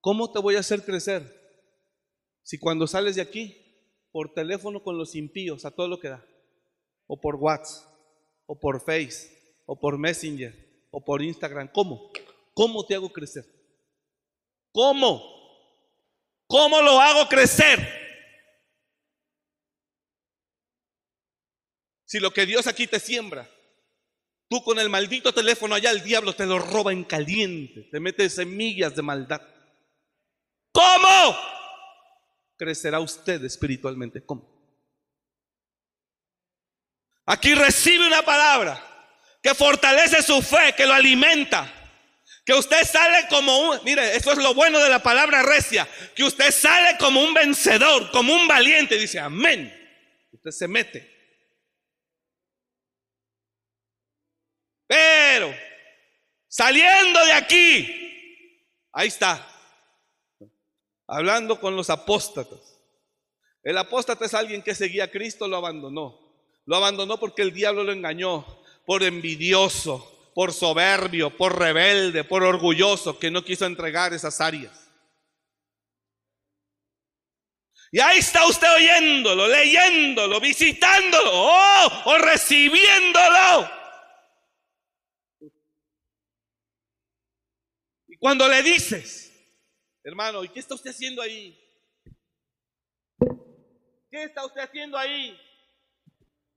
[0.00, 1.34] ¿Cómo te voy a hacer crecer?
[2.42, 3.56] Si cuando sales de aquí,
[4.10, 6.24] por teléfono con los impíos, a todo lo que da,
[7.06, 7.92] o por WhatsApp,
[8.46, 12.10] o por Face, o por Messenger, o por Instagram, ¿cómo?
[12.54, 13.44] ¿Cómo te hago crecer?
[14.72, 15.35] ¿Cómo?
[16.46, 17.96] ¿Cómo lo hago crecer?
[22.04, 23.50] Si lo que Dios aquí te siembra,
[24.48, 28.30] tú con el maldito teléfono allá, el diablo te lo roba en caliente, te mete
[28.30, 29.42] semillas de maldad.
[30.70, 31.36] ¿Cómo
[32.56, 34.24] crecerá usted espiritualmente?
[34.24, 34.56] ¿Cómo?
[37.26, 38.80] Aquí recibe una palabra
[39.42, 41.72] que fortalece su fe, que lo alimenta.
[42.46, 46.22] Que usted sale como un, mire, eso es lo bueno de la palabra recia, que
[46.22, 49.74] usted sale como un vencedor, como un valiente, dice, amén.
[50.30, 51.12] Usted se mete.
[54.86, 55.52] Pero,
[56.46, 59.44] saliendo de aquí, ahí está,
[61.08, 62.80] hablando con los apóstatas.
[63.64, 66.16] El apóstata es alguien que seguía a Cristo, lo abandonó.
[66.64, 73.18] Lo abandonó porque el diablo lo engañó, por envidioso, por soberbio, por rebelde, por orgulloso,
[73.18, 74.92] que no quiso entregar esas áreas.
[77.90, 83.70] Y ahí está usted oyéndolo, leyéndolo, visitándolo, oh, o recibiéndolo.
[88.06, 89.32] Y cuando le dices,
[90.04, 91.58] hermano, ¿y qué está usted haciendo ahí?
[94.10, 95.34] ¿Qué está usted haciendo ahí?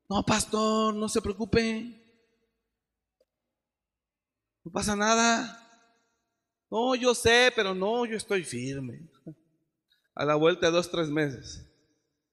[0.10, 1.99] No, pastor, no se preocupe.
[4.70, 5.68] No pasa nada.
[6.70, 9.10] No, yo sé, pero no, yo estoy firme.
[10.14, 11.66] A la vuelta de dos, tres meses,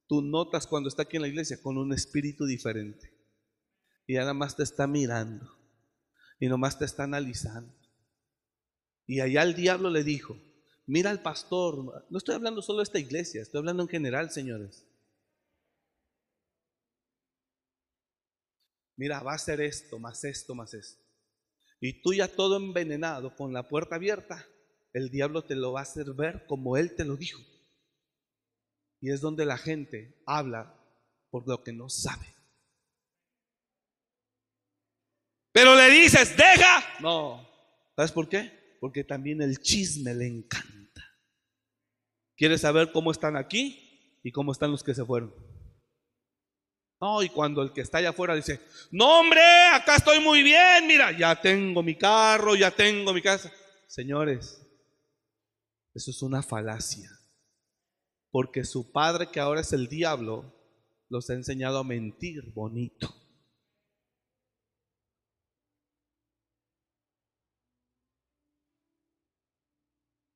[0.06, 3.10] tú notas cuando está aquí en la iglesia con un espíritu diferente.
[4.06, 5.50] Y nada más te está mirando.
[6.38, 7.74] Y nomás te está analizando.
[9.06, 10.36] Y allá el diablo le dijo,
[10.84, 12.06] mira al pastor.
[12.10, 14.86] No estoy hablando solo de esta iglesia, estoy hablando en general, señores.
[18.94, 21.05] Mira, va a ser esto, más esto, más esto
[21.80, 24.46] y tú ya todo envenenado con la puerta abierta,
[24.92, 27.42] el diablo te lo va a hacer ver como él te lo dijo.
[29.00, 30.74] Y es donde la gente habla
[31.30, 32.34] por lo que no sabe.
[35.52, 36.82] Pero le dices, deja.
[37.00, 37.46] No.
[37.94, 38.78] ¿Sabes por qué?
[38.80, 41.02] Porque también el chisme le encanta.
[42.36, 45.32] Quiere saber cómo están aquí y cómo están los que se fueron.
[47.00, 49.42] No, y cuando el que está allá afuera dice, no hombre,
[49.72, 53.52] acá estoy muy bien, mira, ya tengo mi carro, ya tengo mi casa.
[53.86, 54.62] Señores,
[55.94, 57.10] eso es una falacia.
[58.30, 60.54] Porque su padre, que ahora es el diablo,
[61.08, 63.14] los ha enseñado a mentir bonito.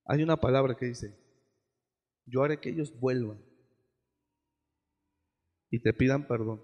[0.04, 1.16] Hay una palabra que dice,
[2.26, 3.49] yo haré que ellos vuelvan
[5.70, 6.62] y te pidan perdón.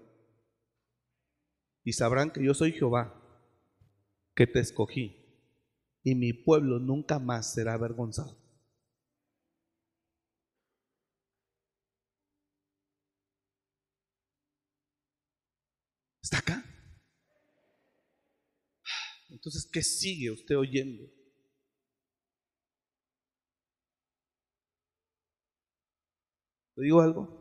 [1.83, 3.13] Y sabrán que yo soy Jehová,
[4.35, 5.15] que te escogí,
[6.03, 8.37] y mi pueblo nunca más será avergonzado.
[16.21, 16.63] Está acá.
[19.29, 21.05] Entonces, ¿qué sigue usted oyendo?
[26.75, 27.36] ¿Le digo algo?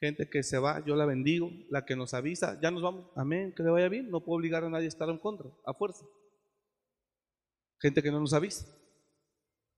[0.00, 1.50] Gente que se va, yo la bendigo.
[1.70, 3.10] La que nos avisa, ya nos vamos.
[3.16, 4.10] Amén, que le vaya bien.
[4.10, 6.06] No puedo obligar a nadie a estar en contra, a fuerza.
[7.80, 8.66] Gente que no nos avisa.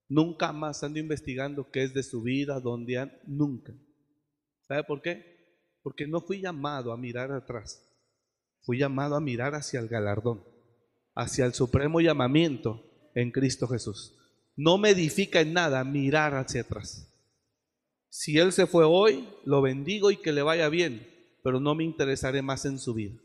[0.08, 3.72] Nunca más ando investigando qué es de su vida, dónde han, nunca.
[4.62, 5.24] ¿Sabe por qué?
[5.82, 7.86] Porque no fui llamado a mirar atrás.
[8.62, 10.44] Fui llamado a mirar hacia el galardón,
[11.14, 14.16] hacia el supremo llamamiento en Cristo Jesús.
[14.56, 17.09] No me edifica en nada mirar hacia atrás.
[18.10, 21.08] Si Él se fue hoy, lo bendigo y que le vaya bien,
[21.44, 23.16] pero no me interesaré más en su vida.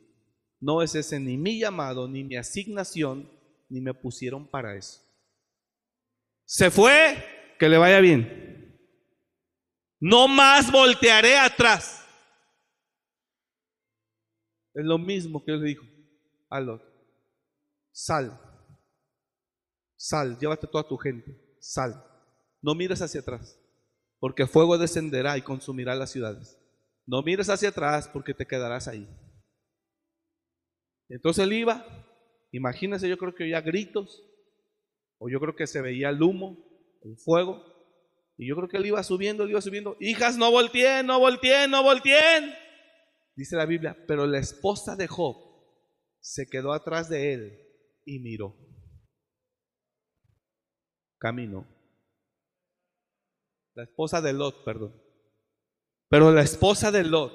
[0.59, 3.29] No es ese ni mi llamado, ni mi asignación,
[3.67, 5.01] ni me pusieron para eso.
[6.45, 7.17] Se fue,
[7.57, 8.79] que le vaya bien.
[9.99, 12.05] No más voltearé atrás.
[14.75, 15.86] Es lo mismo que él le dijo
[16.47, 16.83] a Lot.
[17.91, 18.39] Sal,
[19.95, 22.05] sal, llévate toda tu gente, sal.
[22.61, 23.57] No mires hacia atrás
[24.20, 26.59] porque fuego descenderá y consumirá las ciudades.
[27.05, 29.07] No mires hacia atrás porque te quedarás ahí.
[31.09, 31.86] Entonces él iba,
[32.51, 34.24] imagínense, yo creo que oía gritos,
[35.20, 36.57] o yo creo que se veía el humo,
[37.03, 37.63] el fuego,
[38.38, 41.72] y yo creo que él iba subiendo, él iba subiendo, hijas, no volteen, no volteen,
[41.72, 42.53] no volteen.
[43.36, 45.36] Dice la Biblia, pero la esposa de Job
[46.20, 47.59] se quedó atrás de él
[48.05, 48.57] y miró.
[51.18, 51.74] Caminó.
[53.76, 54.95] La esposa de Lot, perdón.
[56.09, 57.34] Pero la esposa de Lot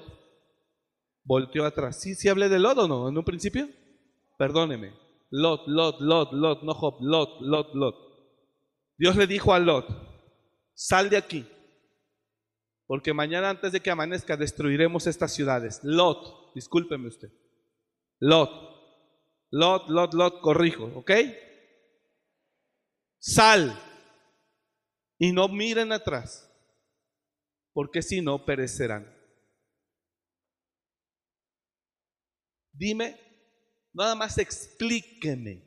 [1.22, 2.00] volteó atrás.
[2.00, 3.68] ¿Sí, sí hablé de Lot o no en un principio?
[4.38, 4.94] Perdóneme.
[5.30, 7.94] Lot, Lot, Lot, Lot, no Job, Lot, Lot, Lot.
[8.96, 9.86] Dios le dijo a Lot,
[10.74, 11.46] sal de aquí,
[12.86, 15.80] porque mañana antes de que amanezca destruiremos estas ciudades.
[15.84, 17.30] Lot, discúlpeme usted.
[18.18, 18.50] Lot,
[19.50, 21.12] Lot, Lot, Lot, corrijo, ¿ok?
[23.18, 23.78] Sal
[25.22, 26.50] y no miren atrás,
[27.74, 29.06] porque si no perecerán.
[32.72, 33.20] Dime,
[33.92, 35.62] nada más explíqueme.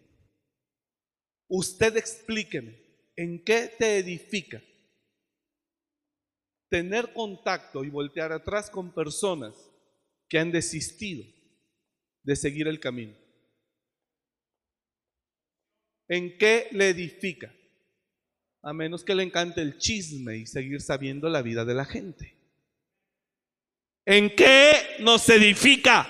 [1.48, 2.76] Usted explíqueme,
[3.16, 4.60] ¿en qué te edifica?
[6.70, 9.54] Tener contacto y voltear atrás con personas
[10.28, 11.24] que han desistido
[12.24, 13.16] de seguir el camino.
[16.08, 17.54] ¿En qué le edifica?
[18.64, 22.34] A menos que le encante el chisme y seguir sabiendo la vida de la gente.
[24.06, 26.08] ¿En qué nos edifica?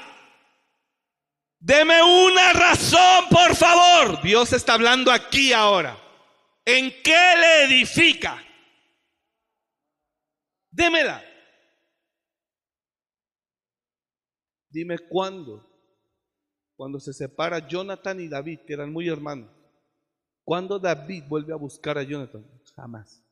[1.60, 4.22] Deme una razón, por favor.
[4.22, 5.98] Dios está hablando aquí ahora.
[6.64, 8.44] ¿En qué le edifica?
[10.70, 11.24] Démela.
[14.70, 15.70] Dime cuándo.
[16.76, 19.53] Cuando se separa Jonathan y David, que eran muy hermanos.
[20.44, 22.46] ¿Cuándo David vuelve a buscar a Jonathan?
[22.76, 23.24] Jamás.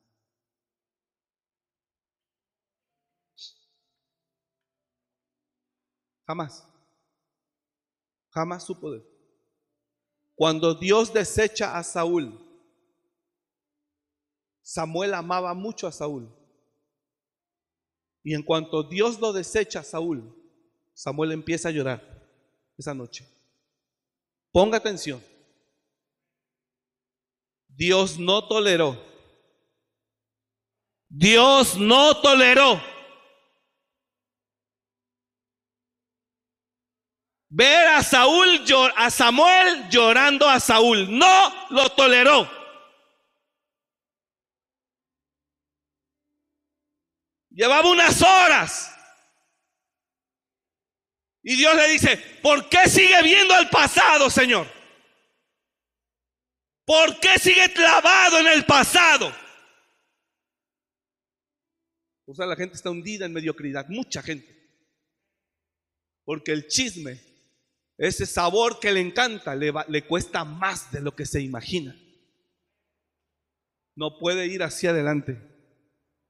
[6.26, 6.66] Jamás.
[8.30, 9.04] Jamás su poder.
[10.34, 12.38] Cuando Dios desecha a Saúl,
[14.62, 16.34] Samuel amaba mucho a Saúl.
[18.22, 20.34] Y en cuanto Dios lo desecha a Saúl,
[20.94, 22.00] Samuel empieza a llorar
[22.78, 23.28] esa noche.
[24.50, 25.22] Ponga atención.
[27.74, 29.02] Dios no toleró.
[31.08, 32.80] Dios no toleró.
[37.48, 38.64] Ver a Saúl,
[38.96, 41.06] a Samuel llorando a Saúl.
[41.18, 42.50] No lo toleró.
[47.50, 48.88] Llevaba unas horas.
[51.42, 54.81] Y Dios le dice, ¿por qué sigue viendo al pasado, Señor?
[56.92, 59.32] ¿Por qué sigue clavado en el pasado?
[62.26, 64.46] O sea, la gente está hundida en mediocridad, mucha gente.
[66.22, 67.18] Porque el chisme,
[67.96, 71.96] ese sabor que le encanta, le, le cuesta más de lo que se imagina.
[73.96, 75.40] No puede ir hacia adelante,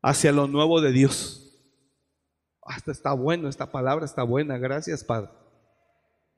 [0.01, 1.61] hacia lo nuevo de Dios.
[2.63, 5.42] Hasta está bueno, esta palabra está buena, gracias Padre.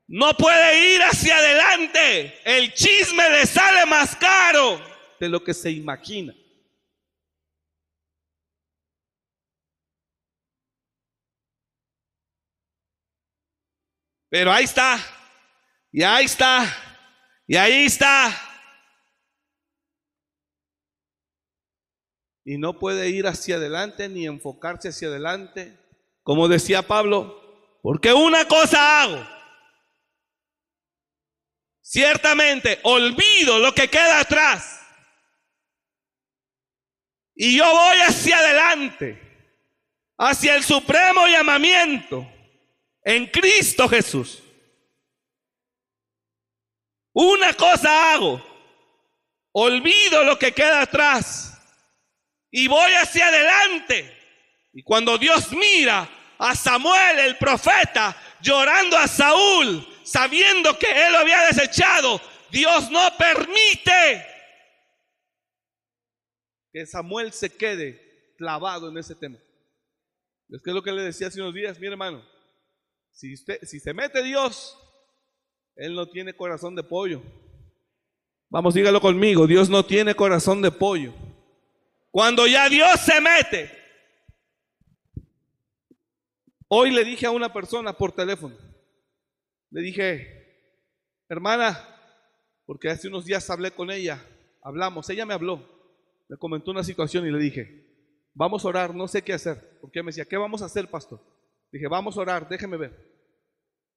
[0.07, 2.41] No puede ir hacia adelante.
[2.45, 4.81] El chisme le sale más caro
[5.19, 6.35] de lo que se imagina.
[14.29, 14.99] Pero ahí está.
[15.91, 16.67] Y ahí está.
[17.47, 18.51] Y ahí está.
[22.45, 25.79] Y no puede ir hacia adelante ni enfocarse hacia adelante.
[26.23, 29.34] Como decía Pablo, porque una cosa hago
[31.87, 34.80] Ciertamente, olvido lo que queda atrás.
[37.35, 39.20] Y yo voy hacia adelante,
[40.16, 42.26] hacia el supremo llamamiento
[43.03, 44.43] en Cristo Jesús.
[47.12, 48.43] Una cosa hago,
[49.53, 51.61] olvido lo que queda atrás
[52.51, 54.11] y voy hacia adelante.
[54.72, 56.09] Y cuando Dios mira
[56.39, 63.01] a Samuel, el profeta, llorando a Saúl, sabiendo que él lo había desechado, Dios no
[63.19, 64.27] permite
[66.73, 69.39] que Samuel se quede clavado en ese tema.
[70.49, 72.25] Es que es lo que le decía hace unos días, mi hermano.
[73.13, 74.79] Si, usted, si se mete Dios,
[75.77, 77.23] Él no tiene corazón de pollo.
[78.51, 81.13] Vamos, dígalo conmigo, Dios no tiene corazón de pollo.
[82.11, 83.85] Cuando ya Dios se mete.
[86.69, 88.57] Hoy le dije a una persona por teléfono,
[89.75, 90.70] le dije,
[91.29, 91.85] hermana,
[92.64, 94.25] porque hace unos días hablé con ella,
[94.62, 95.68] hablamos, ella me habló,
[96.29, 97.85] me comentó una situación y le dije,
[98.35, 101.20] vamos a orar, no sé qué hacer, porque me decía, ¿qué vamos a hacer, pastor?
[101.72, 102.97] Dije, vamos a orar, déjeme ver,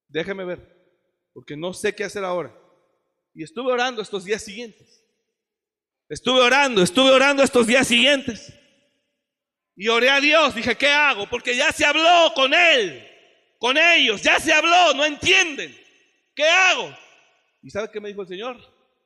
[0.08, 0.68] déjeme ver,
[1.32, 2.60] porque no sé qué hacer ahora.
[3.36, 5.06] Y estuve orando estos días siguientes.
[6.10, 8.52] Estuve orando, estuve orando estos días siguientes.
[9.76, 11.30] Y oré a Dios, dije, ¿qué hago?
[11.30, 13.17] Porque ya se habló con Él
[13.60, 15.76] con ellos, ya se habló, no entienden.
[16.36, 16.96] ¿Qué hago?
[17.62, 18.58] ¿Y sabe qué me dijo el Señor?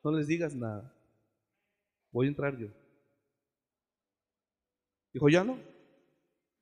[0.03, 0.93] No les digas nada.
[2.11, 2.67] Voy a entrar yo.
[5.13, 5.57] Dijo, ya no.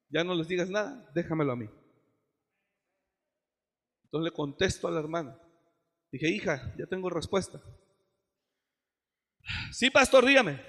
[0.10, 1.70] Ya no les digas nada, déjamelo a mí.
[4.06, 5.40] Entonces le contesto a la hermana.
[6.12, 7.62] Dije, hija, ya tengo respuesta.
[9.72, 10.60] Sí, pastor, dígame.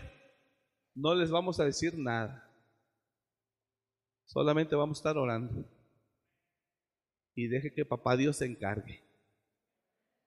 [0.94, 2.46] No les vamos a decir nada.
[4.26, 5.79] Solamente vamos a estar orando
[7.40, 9.02] y deje que papá Dios se encargue.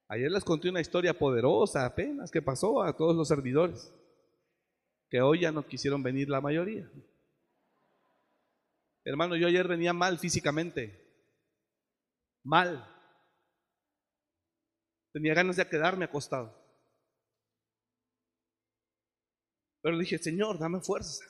[0.07, 3.93] Ayer les conté una historia poderosa apenas que pasó a todos los servidores,
[5.09, 6.89] que hoy ya no quisieron venir la mayoría.
[9.05, 11.29] Hermano, yo ayer venía mal físicamente,
[12.43, 12.83] mal.
[15.11, 16.51] Tenía ganas de quedarme acostado.
[19.83, 21.23] Pero dije, Señor, dame fuerza.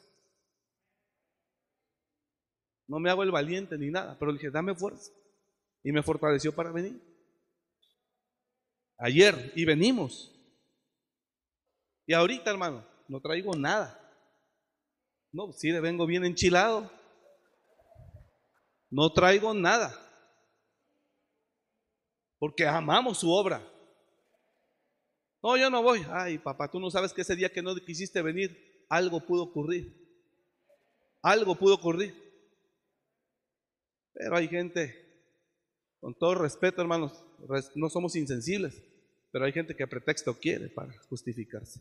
[2.87, 5.11] No me hago el valiente ni nada, pero dije, dame fuerza
[5.83, 7.01] y me fortaleció para venir.
[8.97, 10.31] Ayer y venimos.
[12.05, 13.99] Y ahorita, hermano, no traigo nada.
[15.31, 16.91] No, si le vengo bien enchilado.
[18.89, 19.99] No traigo nada.
[22.37, 23.61] Porque amamos su obra.
[25.41, 26.05] No, yo no voy.
[26.09, 29.93] Ay, papá, tú no sabes que ese día que no quisiste venir, algo pudo ocurrir.
[31.21, 32.15] Algo pudo ocurrir.
[34.13, 35.02] Pero hay gente
[36.03, 37.23] con todo respeto, hermanos,
[37.75, 38.83] no somos insensibles,
[39.31, 41.79] pero hay gente que pretexto quiere para justificarse.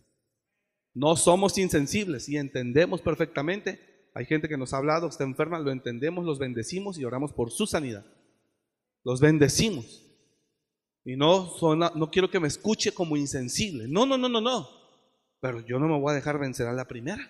[0.95, 3.81] No somos insensibles y entendemos perfectamente.
[4.15, 7.51] Hay gente que nos ha hablado, está enferma, lo entendemos, los bendecimos y oramos por
[7.51, 8.07] su sanidad.
[9.03, 10.07] Los bendecimos.
[11.05, 11.57] Y no,
[11.97, 13.89] no quiero que me escuche como insensible.
[13.89, 14.69] No, no, no, no, no.
[15.41, 17.29] Pero yo no me voy a dejar vencer a la primera.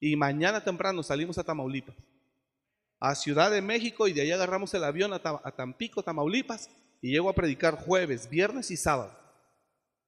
[0.00, 2.07] Y mañana temprano salimos a Tamaulipas
[3.00, 5.20] a Ciudad de México y de ahí agarramos el avión a,
[5.52, 6.70] Tampico, Tamaulipas
[7.00, 9.16] y llego a predicar jueves, viernes y sábado.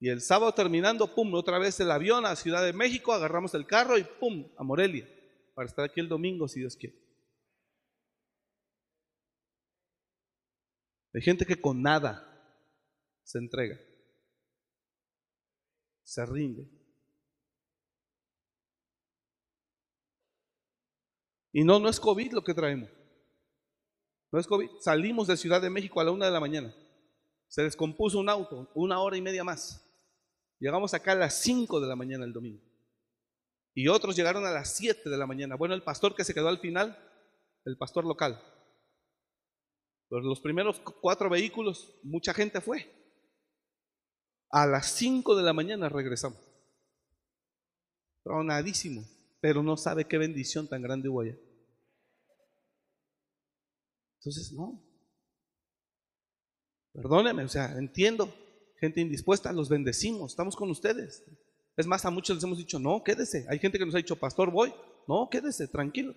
[0.01, 3.67] Y el sábado terminando, pum, otra vez el avión a Ciudad de México, agarramos el
[3.67, 5.09] carro y pum, a Morelia,
[5.55, 6.97] para estar aquí el domingo si Dios quiere.
[11.13, 12.27] Hay gente que con nada
[13.25, 13.79] se entrega,
[16.03, 16.80] se rinde.
[21.53, 22.91] Y no, no es COVID lo que traemos.
[24.33, 24.71] No es COVID.
[24.81, 26.75] Salimos de Ciudad de México a la una de la mañana.
[27.49, 29.85] Se descompuso un auto, una hora y media más.
[30.61, 32.63] Llegamos acá a las cinco de la mañana el domingo.
[33.75, 35.57] Y otros llegaron a las siete de la mañana.
[35.57, 36.97] Bueno, el pastor que se quedó al final,
[37.65, 38.41] el pastor local.
[40.11, 42.89] Los primeros cuatro vehículos, mucha gente fue.
[44.51, 46.39] A las cinco de la mañana regresamos.
[48.23, 51.37] Tronadísimo pero no sabe qué bendición tan grande hubo allá.
[54.19, 54.83] Entonces, no.
[56.93, 58.33] Perdóneme, o sea, entiendo.
[58.79, 61.23] Gente indispuesta, los bendecimos, estamos con ustedes.
[61.77, 63.47] Es más, a muchos les hemos dicho, no, quédese.
[63.49, 64.73] Hay gente que nos ha dicho, pastor, voy.
[65.07, 66.15] No, quédese, tranquilo.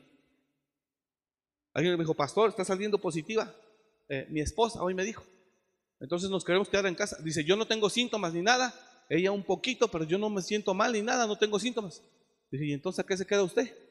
[1.73, 3.53] Alguien me dijo, pastor, está saliendo positiva.
[4.07, 5.23] Eh, mi esposa hoy me dijo.
[5.99, 7.17] Entonces nos queremos quedar en casa.
[7.23, 8.73] Dice, yo no tengo síntomas ni nada.
[9.09, 12.01] Ella un poquito, pero yo no me siento mal ni nada, no tengo síntomas.
[12.61, 13.83] ¿Y entonces a qué se queda usted?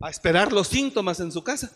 [0.00, 1.72] a esperar los síntomas en su casa.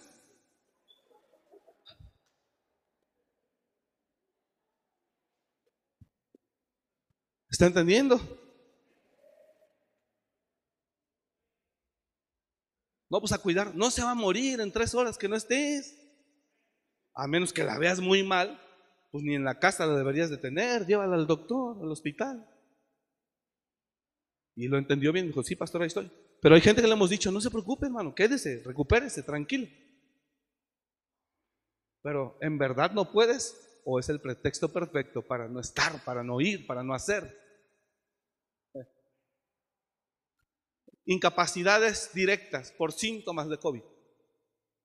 [7.50, 8.18] ¿Está entendiendo?
[13.10, 13.74] No, pues a cuidar.
[13.74, 15.98] No se va a morir en tres horas que no estés.
[17.14, 18.61] A menos que la veas muy mal,
[19.12, 20.86] pues ni en la casa la deberías de tener.
[20.86, 22.48] Llévala al doctor, al hospital.
[24.56, 25.26] Y lo entendió bien.
[25.26, 26.10] Dijo, sí, pastor, ahí estoy.
[26.40, 29.68] Pero hay gente que le hemos dicho, no se preocupe, hermano, quédese, recupérese, tranquilo.
[32.02, 36.40] Pero en verdad no puedes o es el pretexto perfecto para no estar, para no
[36.40, 37.40] ir, para no hacer.
[41.04, 43.82] incapacidades directas por síntomas de COVID.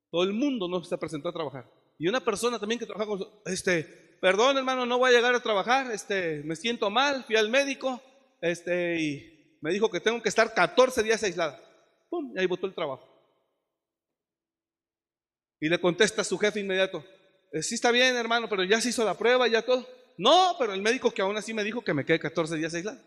[0.09, 1.71] Todo el mundo no se presentó a trabajar.
[1.99, 5.39] Y una persona también que trabaja con, este, perdón hermano, no voy a llegar a
[5.41, 8.01] trabajar, este, me siento mal, fui al médico,
[8.41, 11.59] este, y me dijo que tengo que estar 14 días aislada.
[12.09, 12.33] ¡Pum!
[12.35, 13.07] Y ahí botó el trabajo.
[15.59, 17.03] Y le contesta a su jefe inmediato,
[17.51, 19.87] eh, sí está bien hermano, pero ya se hizo la prueba, ya todo.
[20.17, 23.03] No, pero el médico que aún así me dijo que me quede 14 días aislada.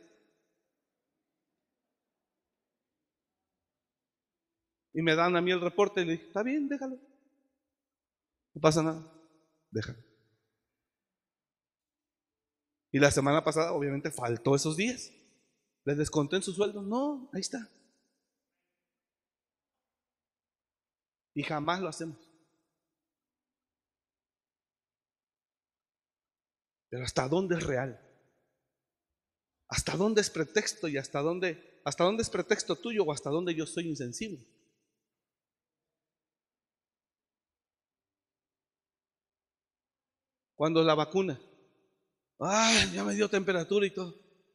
[4.93, 6.97] Y me dan a mí el reporte y le dije, está bien, déjalo.
[8.55, 9.07] No pasa nada,
[9.71, 10.10] déjalo.
[12.93, 15.13] Y la semana pasada obviamente faltó esos días.
[15.85, 16.83] ¿Les desconté en su sueldo?
[16.83, 17.69] No, ahí está.
[21.35, 22.19] Y jamás lo hacemos.
[26.89, 28.01] Pero ¿hasta dónde es real?
[29.69, 33.55] ¿Hasta dónde es pretexto y hasta dónde, hasta dónde es pretexto tuyo o hasta dónde
[33.55, 34.45] yo soy insensible?
[40.57, 41.41] Cuando la vacuna,
[42.41, 44.15] ay, ya me dio temperatura y todo.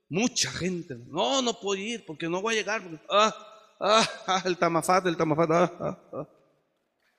[0.10, 2.82] Mucha gente, no, no puedo ir porque no voy a llegar.
[3.10, 3.34] ah,
[3.80, 6.30] ah, ah, el tamafat, el tamafat, ah, ah, ah.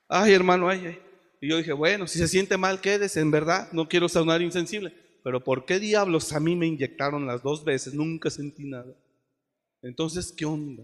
[0.09, 1.01] Ay, hermano, ay, ay.
[1.41, 4.93] Y yo dije, bueno, si se siente mal, quédese, en verdad, no quiero sonar insensible.
[5.23, 7.93] Pero ¿por qué diablos a mí me inyectaron las dos veces?
[7.93, 8.95] Nunca sentí nada.
[9.81, 10.83] Entonces, ¿qué onda?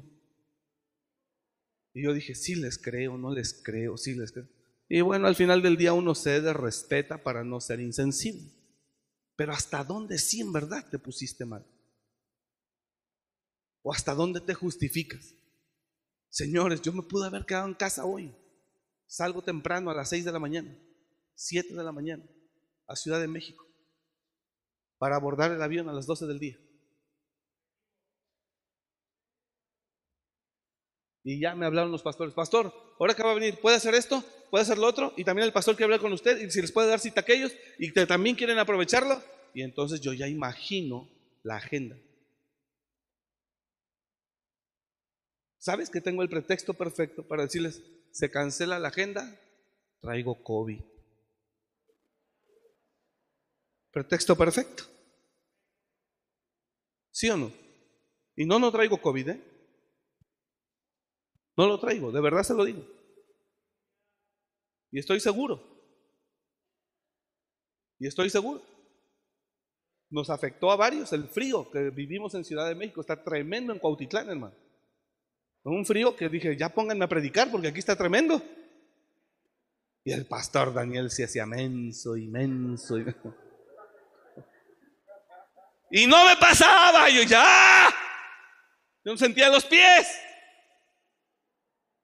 [1.94, 4.48] Y yo dije, sí les creo, no les creo, sí les creo.
[4.90, 8.52] Y bueno, al final del día uno cede, respeta para no ser insensible.
[9.36, 11.66] Pero ¿hasta dónde sí en verdad te pusiste mal?
[13.82, 15.34] ¿O hasta dónde te justificas?
[16.30, 18.34] Señores, yo me pude haber quedado en casa hoy.
[19.06, 20.76] Salgo temprano a las 6 de la mañana,
[21.36, 22.24] 7 de la mañana,
[22.88, 23.68] a Ciudad de México,
[24.98, 26.63] para abordar el avión a las 12 del día.
[31.24, 34.24] Y ya me hablaron los pastores, pastor, ahora que va a venir, ¿puede hacer esto?
[34.50, 35.14] ¿Puede hacer lo otro?
[35.16, 37.24] Y también el pastor quiere hablar con usted y si les puede dar cita a
[37.24, 39.22] aquellos y que también quieren aprovecharlo.
[39.54, 41.10] Y entonces yo ya imagino
[41.44, 41.98] la agenda.
[45.60, 49.40] ¿Sabes que tengo el pretexto perfecto para decirles, se cancela la agenda?
[50.02, 50.82] Traigo COVID.
[53.92, 54.84] Pretexto perfecto.
[57.12, 57.54] ¿Sí o no?
[58.36, 59.53] Y no, no traigo COVID, ¿eh?
[61.56, 62.84] No lo traigo, de verdad se lo digo.
[64.92, 65.62] Y estoy seguro.
[68.00, 68.62] Y estoy seguro.
[70.10, 73.02] Nos afectó a varios el frío que vivimos en Ciudad de México.
[73.02, 74.56] Está tremendo en Cuautitlán, hermano.
[75.64, 78.42] Un frío que dije, ya pónganme a predicar porque aquí está tremendo.
[80.04, 83.00] Y el pastor Daniel se hacía menso, inmenso.
[83.00, 83.06] Y,
[85.92, 87.10] y no me pasaba.
[87.10, 87.90] Yo ya.
[89.06, 90.08] Yo sentía los pies.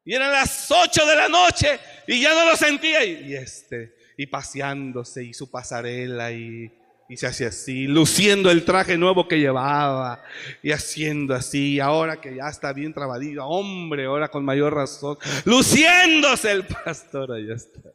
[0.09, 3.05] Y eran las 8 de la noche y ya no lo sentía.
[3.05, 6.73] Y, este, y paseándose y su pasarela y,
[7.07, 10.23] y se hacía así, luciendo el traje nuevo que llevaba
[10.63, 11.79] y haciendo así.
[11.79, 17.33] Ahora que ya está bien trabadillo, hombre, ahora con mayor razón, luciéndose el pastor.
[17.33, 17.91] Ahí está.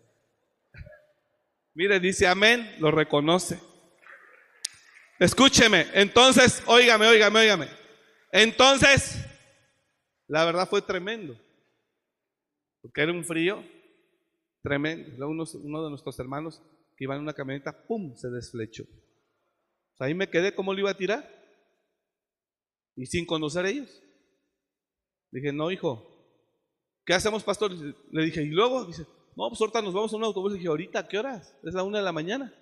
[1.74, 3.58] Mire, dice amén, lo reconoce.
[5.18, 7.68] Escúcheme, entonces, óigame, óigame, óigame.
[8.30, 9.16] Entonces,
[10.28, 11.43] la verdad fue tremendo
[12.84, 13.64] porque era un frío
[14.62, 15.26] tremendo.
[15.26, 16.60] Uno, de nuestros hermanos
[16.98, 18.84] que iba en una camioneta, ¡pum!, se desflechó.
[19.98, 21.26] ahí me quedé, ¿cómo lo iba a tirar?
[22.94, 24.02] Y sin conocer a ellos.
[25.30, 26.06] Dije, no, hijo,
[27.06, 27.72] ¿qué hacemos, pastor?
[27.72, 28.84] Le dije, ¿y luego?
[28.84, 30.52] Dice, no, pues ahorita nos vamos a un autobús.
[30.52, 31.56] Le dije, ¿ahorita qué horas?
[31.62, 32.54] Es la una de la mañana.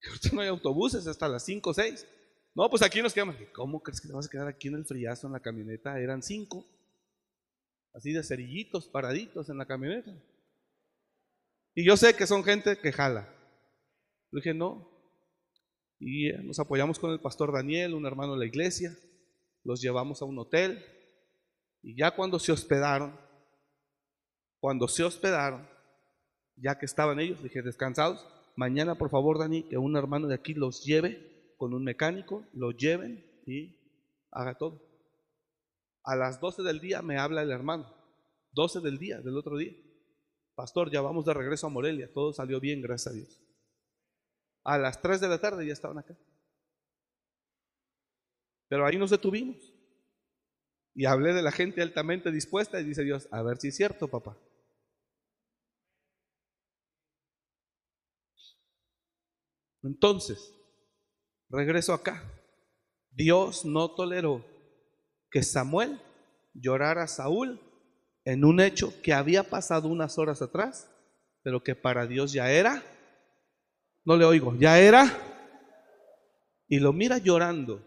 [0.08, 2.06] Ahorita no hay autobuses hasta las cinco o seis.
[2.54, 3.36] No, pues aquí nos quedamos.
[3.52, 6.00] ¿Cómo crees que te vas a quedar aquí en el friazo en la camioneta?
[6.00, 6.64] Eran cinco
[7.94, 10.12] así de cerillitos paraditos en la camioneta.
[11.74, 13.32] Y yo sé que son gente que jala.
[14.32, 14.88] Dije, no.
[15.98, 18.96] Y eh, nos apoyamos con el pastor Daniel, un hermano de la iglesia.
[19.64, 20.84] Los llevamos a un hotel.
[21.82, 23.18] Y ya cuando se hospedaron,
[24.60, 25.66] Cuando se hospedaron,
[26.56, 28.26] ya que estaban ellos, dije, descansados,
[28.56, 32.76] mañana por favor, Dani, que un hermano de aquí los lleve con un mecánico, los
[32.76, 33.74] lleven y
[34.30, 34.89] haga todo.
[36.02, 37.94] A las 12 del día me habla el hermano,
[38.52, 39.72] 12 del día, del otro día.
[40.54, 43.42] Pastor, ya vamos de regreso a Morelia, todo salió bien, gracias a Dios.
[44.64, 46.16] A las 3 de la tarde ya estaban acá.
[48.68, 49.74] Pero ahí nos detuvimos.
[50.94, 54.08] Y hablé de la gente altamente dispuesta y dice Dios, a ver si es cierto,
[54.08, 54.36] papá.
[59.82, 60.54] Entonces,
[61.48, 62.22] regreso acá.
[63.10, 64.44] Dios no toleró
[65.30, 66.00] que Samuel
[66.54, 67.60] llorara a Saúl
[68.24, 70.90] en un hecho que había pasado unas horas atrás,
[71.42, 72.82] pero que para Dios ya era.
[74.04, 75.06] No le oigo, ya era.
[76.68, 77.84] Y lo mira llorando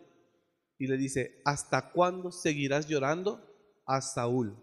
[0.77, 3.41] y le dice, ¿hasta cuándo seguirás llorando
[3.85, 4.57] a Saúl?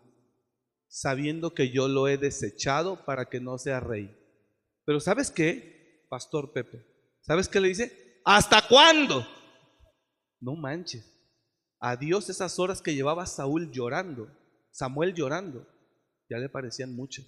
[0.89, 4.15] Sabiendo que yo lo he desechado para que no sea rey.
[4.85, 6.85] Pero ¿sabes qué, Pastor Pepe?
[7.21, 8.21] ¿Sabes qué le dice?
[8.25, 9.27] ¿Hasta cuándo?
[10.41, 11.20] No manches.
[11.81, 14.31] A Dios esas horas que llevaba Saúl llorando,
[14.71, 15.67] Samuel llorando,
[16.29, 17.25] ya le parecían muchas.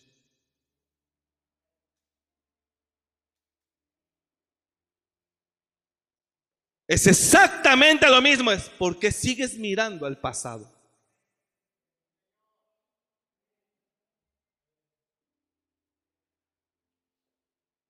[6.86, 10.70] Es exactamente lo mismo, es porque sigues mirando al pasado.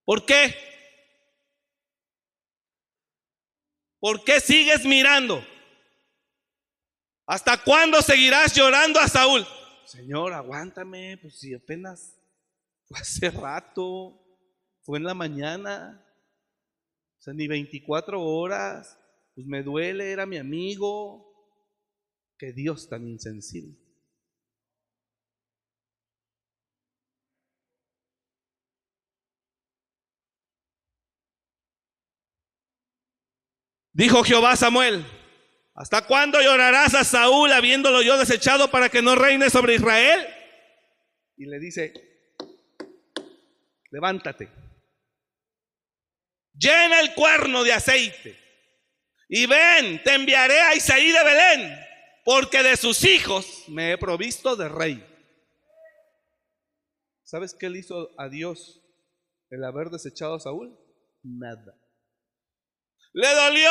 [0.04, 0.54] ¿Por qué?
[3.98, 5.44] ¿Por qué sigues mirando?
[7.33, 9.47] ¿Hasta cuándo seguirás llorando a Saúl?
[9.87, 12.14] Señor, aguántame, pues si apenas
[12.85, 14.22] fue hace rato,
[14.83, 16.05] fue en la mañana,
[17.18, 18.99] o sea, ni 24 horas,
[19.35, 21.26] pues me duele, era mi amigo.
[22.37, 23.78] Que Dios tan insensible.
[33.95, 35.07] Dijo Jehová Samuel,
[35.75, 40.27] ¿hasta cuándo llorarás a Saúl habiéndolo yo desechado para que no reine sobre Israel?
[41.37, 41.93] Y le dice,
[43.91, 44.49] levántate,
[46.55, 48.39] llena el cuerno de aceite
[49.29, 51.81] y ven, te enviaré a Isaí de Belén,
[52.25, 55.07] porque de sus hijos me he provisto de rey.
[57.25, 58.83] ¿Sabes qué le hizo a Dios
[59.49, 60.79] el haber desechado a Saúl?
[61.23, 61.75] Nada.
[63.14, 63.70] Le dolió.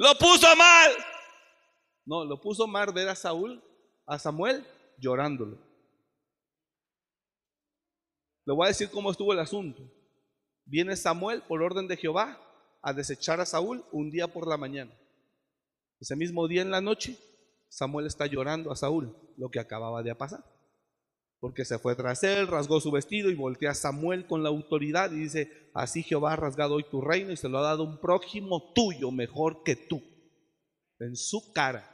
[0.00, 0.92] Lo puso mal.
[2.06, 3.62] No, lo puso mal ver a Saúl,
[4.06, 5.58] a Samuel, llorándolo.
[8.46, 9.82] Le voy a decir cómo estuvo el asunto.
[10.64, 12.40] Viene Samuel por orden de Jehová
[12.80, 14.90] a desechar a Saúl un día por la mañana.
[16.00, 17.18] Ese mismo día en la noche,
[17.68, 20.42] Samuel está llorando a Saúl lo que acababa de pasar
[21.40, 25.10] porque se fue tras él, rasgó su vestido y voltea a Samuel con la autoridad
[25.10, 27.98] y dice, así Jehová ha rasgado hoy tu reino y se lo ha dado un
[27.98, 30.02] prójimo tuyo mejor que tú,
[30.98, 31.86] en su cara.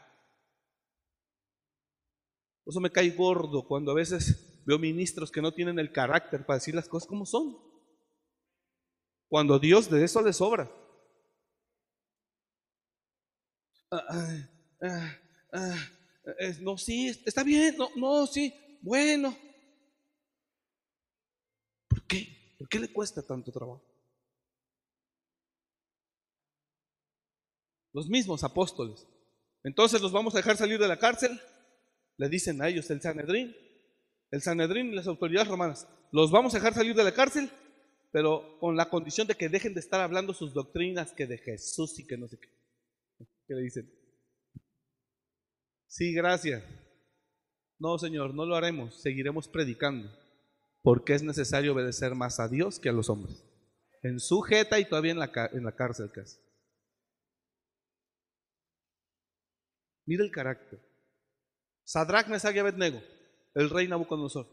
[2.65, 6.45] Por eso me cae gordo cuando a veces veo ministros que no tienen el carácter
[6.45, 7.57] para decir las cosas como son.
[9.29, 10.69] Cuando Dios de eso le sobra.
[13.93, 14.49] Ah,
[14.83, 15.17] ah,
[15.53, 15.89] ah,
[16.61, 19.37] no, sí, está bien, no, no, sí, bueno.
[21.89, 22.55] ¿Por qué?
[22.59, 23.85] ¿Por qué le cuesta tanto trabajo?
[27.93, 29.07] Los mismos apóstoles.
[29.65, 31.41] Entonces los vamos a dejar salir de la cárcel.
[32.19, 33.55] Le dicen a ellos el Sanedrín,
[34.31, 37.51] el Sanedrín y las autoridades romanas, los vamos a dejar salir de la cárcel,
[38.13, 41.99] pero con la condición de que dejen de estar hablando sus doctrinas que de Jesús
[41.99, 42.49] y que no sé qué.
[43.47, 43.93] ¿Qué le dicen?
[45.87, 46.63] Sí, gracias.
[47.79, 50.11] No, Señor, no lo haremos, seguiremos predicando,
[50.83, 53.45] porque es necesario obedecer más a Dios que a los hombres.
[54.03, 56.39] En su jeta y todavía en la, en la cárcel casi.
[60.07, 60.81] Mira el carácter.
[61.85, 63.03] Sadrach, Mesach y Abednego,
[63.55, 64.47] el rey Nabucodonosor.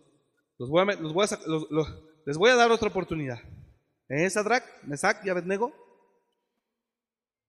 [0.58, 3.40] Los voy a, los voy a, los, les voy a dar otra oportunidad.
[4.10, 5.74] ¿Eh, Sadrach, Mesach y Abednego?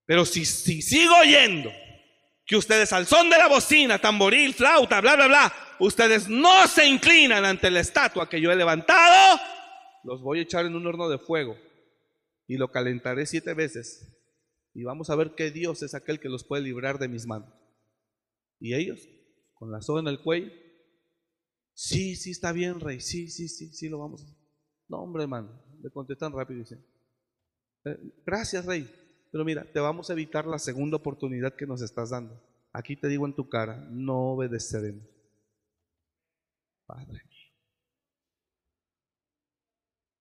[0.06, 1.70] Pero si, si sigo oyendo
[2.46, 6.86] que ustedes al son de la bocina, tamboril, flauta, bla, bla, bla, ustedes no se
[6.86, 9.40] inclinan ante la estatua que yo he levantado,
[10.04, 11.56] los voy a echar en un horno de fuego
[12.46, 14.10] y lo calentaré siete veces.
[14.74, 17.48] Y vamos a ver qué Dios es aquel que los puede librar de mis manos.
[18.58, 19.08] Y ellos,
[19.54, 20.50] con la soga en el cuello,
[21.72, 24.38] sí, sí está bien, rey, sí, sí, sí, sí lo vamos a hacer.
[24.88, 26.86] No, hombre, hermano, le contestan rápido y dicen,
[27.84, 28.90] eh, gracias, rey,
[29.34, 32.40] pero mira, te vamos a evitar la segunda oportunidad que nos estás dando.
[32.72, 35.02] aquí te digo en tu cara, no obedeceremos.
[36.86, 37.20] Padre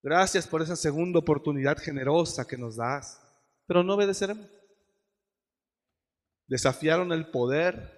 [0.01, 3.21] Gracias por esa segunda oportunidad generosa que nos das,
[3.67, 4.49] pero no obedeceremos.
[6.47, 7.91] Desafiaron el poder,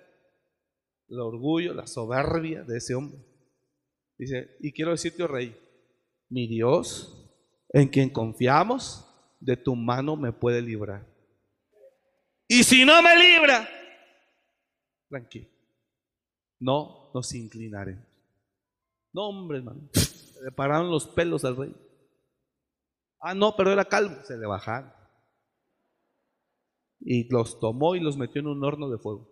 [1.07, 3.25] el orgullo, la soberbia de ese hombre.
[4.17, 5.57] Dice, y quiero decirte, oh rey,
[6.27, 7.33] mi Dios,
[7.69, 9.04] en quien confiamos,
[9.45, 11.05] de tu mano me puede librar.
[12.47, 13.67] Y si no me libra,
[15.07, 15.47] tranquilo,
[16.59, 18.05] no nos inclinaremos.
[19.13, 19.87] No, hombre, hermano,
[20.43, 21.75] le pararon los pelos al rey.
[23.19, 24.15] Ah, no, pero era calvo.
[24.23, 24.91] Se le bajaron.
[26.99, 29.31] Y los tomó y los metió en un horno de fuego.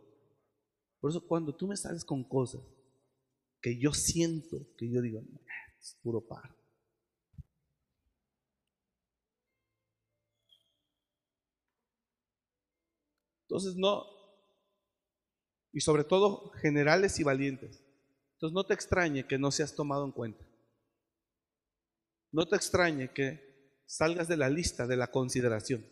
[1.00, 2.62] Por eso cuando tú me sales con cosas
[3.62, 5.22] que yo siento, que yo digo,
[5.80, 6.56] es puro par.
[13.54, 14.04] Entonces no,
[15.72, 17.84] y sobre todo generales y valientes.
[18.34, 20.44] Entonces no te extrañe que no seas tomado en cuenta.
[22.32, 25.86] No te extrañe que salgas de la lista de la consideración.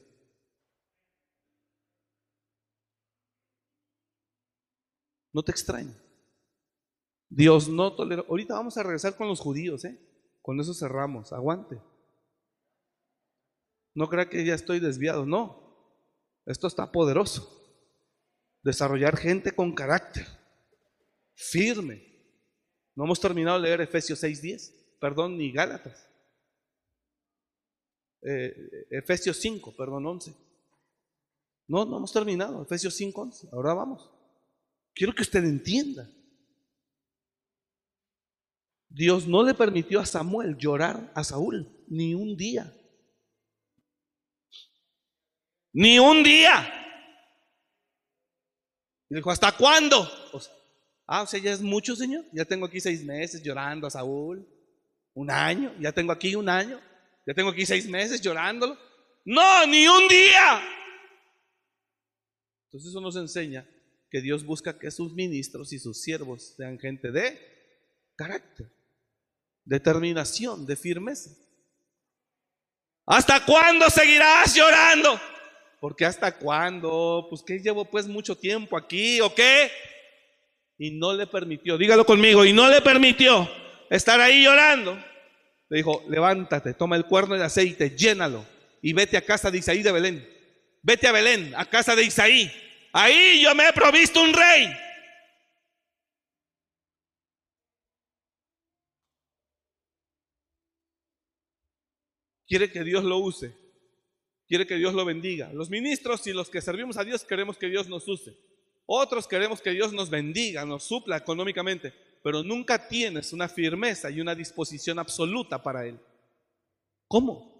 [5.31, 5.95] No te extraño.
[7.29, 8.25] Dios no tolera.
[8.27, 9.99] Ahorita vamos a regresar con los judíos, ¿eh?
[10.41, 11.31] Con eso cerramos.
[11.31, 11.79] Aguante.
[13.93, 15.27] No crea que ya estoy desviado.
[15.27, 15.60] No.
[16.45, 17.57] Esto está poderoso.
[18.63, 20.25] Desarrollar gente con carácter.
[21.33, 22.03] Firme.
[22.95, 24.99] No hemos terminado de leer Efesios 6.10.
[24.99, 26.07] Perdón, ni Gálatas.
[28.21, 30.35] Eh, Efesios 5, perdón, 11.
[31.67, 32.61] No, no hemos terminado.
[32.61, 33.49] Efesios 5, 11.
[33.51, 34.11] Ahora vamos.
[34.93, 36.09] Quiero que usted entienda.
[38.89, 42.73] Dios no le permitió a Samuel llorar a Saúl ni un día.
[45.73, 46.71] Ni un día.
[49.09, 50.09] Y dijo, ¿hasta cuándo?
[51.07, 52.25] ah, o sea, ya es mucho, Señor.
[52.31, 54.47] Ya tengo aquí seis meses llorando a Saúl.
[55.13, 55.73] Un año.
[55.79, 56.79] Ya tengo aquí un año.
[57.25, 58.77] Ya tengo aquí seis meses llorándolo.
[59.25, 60.61] No, ni un día.
[62.65, 63.67] Entonces eso nos enseña
[64.09, 67.39] que Dios busca que sus ministros y sus siervos sean gente de
[68.15, 68.71] carácter,
[69.65, 71.31] determinación, de firmeza.
[73.05, 75.19] ¿Hasta cuándo seguirás llorando?
[75.81, 79.71] Porque hasta cuándo, pues que llevo pues mucho tiempo aquí o qué?
[80.77, 83.49] Y no le permitió, dígalo conmigo, y no le permitió
[83.89, 84.93] estar ahí llorando.
[85.69, 88.45] Le dijo, levántate, toma el cuerno de aceite, llénalo
[88.83, 90.29] y vete a casa de Isaí de Belén.
[90.83, 92.51] Vete a Belén, a casa de Isaí.
[92.93, 94.71] Ahí yo me he provisto un rey.
[102.45, 103.60] Quiere que Dios lo use.
[104.51, 105.49] Quiere que Dios lo bendiga.
[105.53, 108.35] Los ministros y los que servimos a Dios queremos que Dios nos use.
[108.85, 111.93] Otros queremos que Dios nos bendiga, nos supla económicamente
[112.23, 115.99] pero nunca tienes una firmeza y una disposición absoluta para Él.
[117.07, 117.51] ¿Cómo?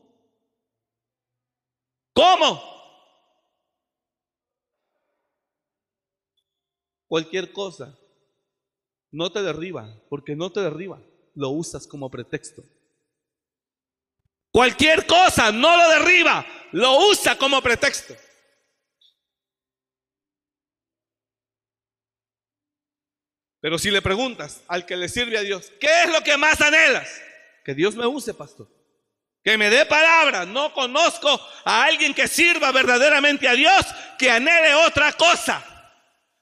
[2.13, 2.61] ¿Cómo?
[7.07, 7.97] Cualquier cosa
[9.11, 11.01] no te derriba, porque no te derriba,
[11.35, 12.63] lo usas como pretexto.
[14.51, 18.15] Cualquier cosa no lo derriba, lo usa como pretexto.
[23.61, 26.59] Pero si le preguntas al que le sirve a Dios, ¿qué es lo que más
[26.61, 27.21] anhelas?
[27.63, 28.67] Que Dios me use, pastor.
[29.43, 30.45] Que me dé palabra.
[30.45, 31.29] No conozco
[31.63, 33.85] a alguien que sirva verdaderamente a Dios
[34.17, 35.63] que anhele otra cosa.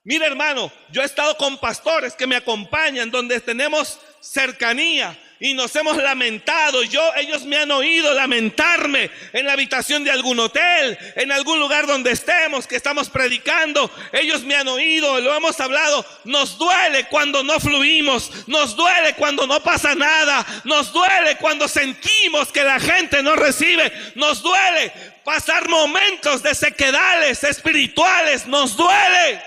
[0.04, 5.76] Mira hermano, yo he estado con pastores que me acompañan donde tenemos cercanía, y nos
[5.76, 6.84] hemos lamentado.
[6.84, 11.88] Yo, ellos me han oído lamentarme en la habitación de algún hotel, en algún lugar
[11.88, 13.90] donde estemos, que estamos predicando.
[14.12, 16.06] Ellos me han oído, lo hemos hablado.
[16.26, 22.52] Nos duele cuando no fluimos, nos duele cuando no pasa nada, nos duele cuando sentimos
[22.52, 24.92] que la gente no recibe, nos duele
[25.24, 29.42] pasar momentos de sequedales espirituales, nos duele.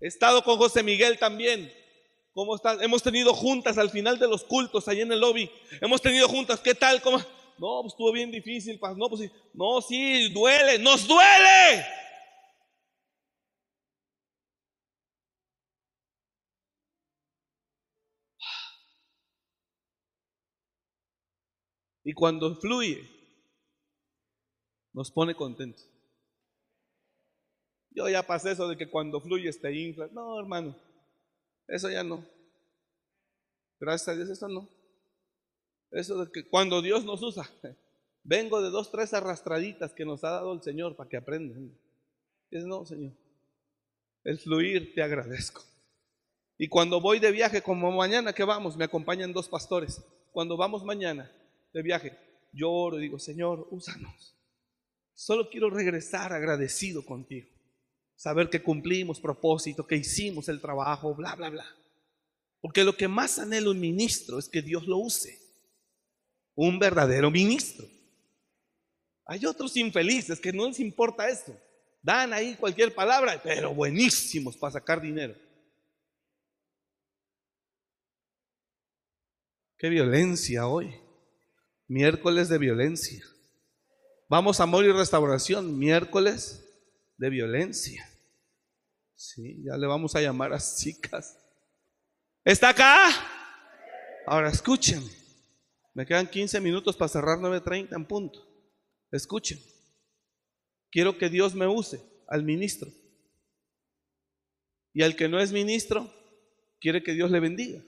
[0.00, 1.83] He estado con José Miguel también
[2.34, 2.82] ¿Cómo están?
[2.82, 5.48] Hemos tenido juntas al final de los cultos ahí en el lobby.
[5.80, 7.00] Hemos tenido juntas, ¿qué tal?
[7.00, 7.18] ¿Cómo?
[7.58, 8.80] No, pues estuvo bien difícil.
[8.96, 9.30] No, pues sí.
[9.54, 10.80] No, sí, duele.
[10.80, 11.86] ¡Nos duele!
[22.02, 23.08] Y cuando fluye,
[24.92, 25.88] nos pone contentos.
[27.90, 30.08] Yo ya pasé eso de que cuando fluye te infla.
[30.12, 30.76] No, hermano.
[31.68, 32.24] Eso ya no.
[33.80, 34.68] Gracias a Dios, eso no.
[35.90, 37.48] Eso de que cuando Dios nos usa,
[38.22, 41.78] vengo de dos, tres arrastraditas que nos ha dado el Señor para que aprendan.
[42.50, 43.12] Es no, Señor.
[44.24, 45.62] el fluir, te agradezco.
[46.56, 50.02] Y cuando voy de viaje, como mañana que vamos, me acompañan dos pastores.
[50.32, 51.30] Cuando vamos mañana
[51.72, 52.16] de viaje,
[52.52, 54.36] yo y digo, Señor, úsanos.
[55.14, 57.48] Solo quiero regresar agradecido contigo.
[58.16, 61.66] Saber que cumplimos propósito, que hicimos el trabajo, bla, bla, bla.
[62.60, 65.38] Porque lo que más anhelo un ministro es que Dios lo use.
[66.54, 67.86] Un verdadero ministro.
[69.26, 71.54] Hay otros infelices que no les importa esto.
[72.00, 75.34] Dan ahí cualquier palabra, pero buenísimos para sacar dinero.
[79.76, 80.94] Qué violencia hoy.
[81.88, 83.24] Miércoles de violencia.
[84.28, 86.63] Vamos a amor y restauración, miércoles
[87.16, 88.08] de violencia.
[89.14, 91.38] Sí, ya le vamos a llamar a chicas.
[92.44, 93.10] ¿Está acá?
[94.26, 95.10] Ahora escúchenme.
[95.94, 98.46] Me quedan 15 minutos para cerrar 9.30 en punto.
[99.10, 99.58] Escuchen.
[100.90, 102.90] Quiero que Dios me use al ministro.
[104.92, 106.12] Y al que no es ministro,
[106.80, 107.82] quiere que Dios le bendiga.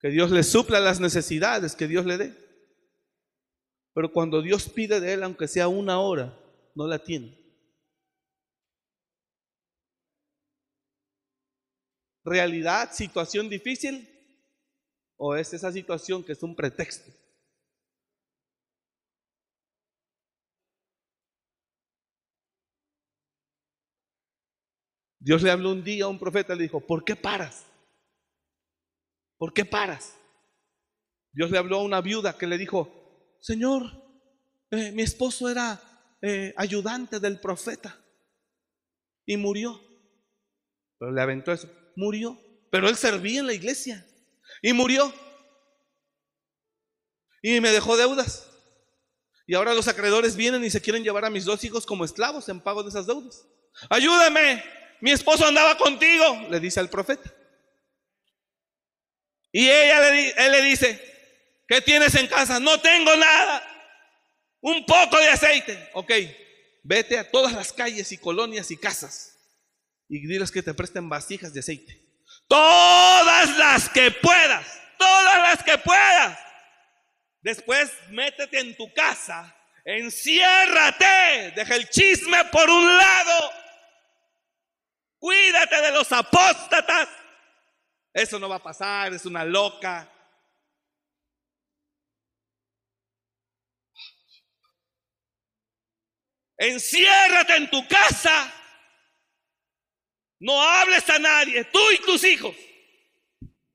[0.00, 2.34] Que Dios le supla las necesidades que Dios le dé.
[3.94, 6.38] Pero cuando Dios pide de él, aunque sea una hora,
[6.76, 7.36] no la tiene.
[12.22, 14.08] ¿Realidad, situación difícil?
[15.16, 17.10] ¿O es esa situación que es un pretexto?
[25.18, 27.66] Dios le habló un día a un profeta, le dijo, ¿por qué paras?
[29.38, 30.16] ¿Por qué paras?
[31.32, 33.82] Dios le habló a una viuda que le dijo, Señor,
[34.70, 35.80] eh, mi esposo era
[36.28, 37.96] eh, ayudante del profeta
[39.24, 39.80] y murió.
[40.98, 42.36] Pero le aventó eso, murió.
[42.68, 44.04] Pero él servía en la iglesia
[44.60, 45.14] y murió.
[47.42, 48.50] Y me dejó deudas.
[49.46, 52.48] Y ahora los acreedores vienen y se quieren llevar a mis dos hijos como esclavos
[52.48, 53.46] en pago de esas deudas.
[53.88, 54.64] Ayúdame,
[55.00, 57.32] mi esposo andaba contigo, le dice al profeta.
[59.52, 61.00] Y ella le, él le dice,
[61.68, 62.58] ¿qué tienes en casa?
[62.58, 63.75] No tengo nada.
[64.66, 65.90] Un poco de aceite.
[65.92, 66.10] Ok,
[66.82, 69.38] vete a todas las calles y colonias y casas
[70.08, 72.02] y diles que te presten vasijas de aceite.
[72.48, 74.66] Todas las que puedas,
[74.98, 76.36] todas las que puedas.
[77.42, 83.52] Después métete en tu casa, enciérrate, deja el chisme por un lado.
[85.20, 87.08] Cuídate de los apóstatas.
[88.12, 90.12] Eso no va a pasar, es una loca.
[96.58, 98.52] Enciérrate en tu casa.
[100.38, 102.54] No hables a nadie, tú y tus hijos.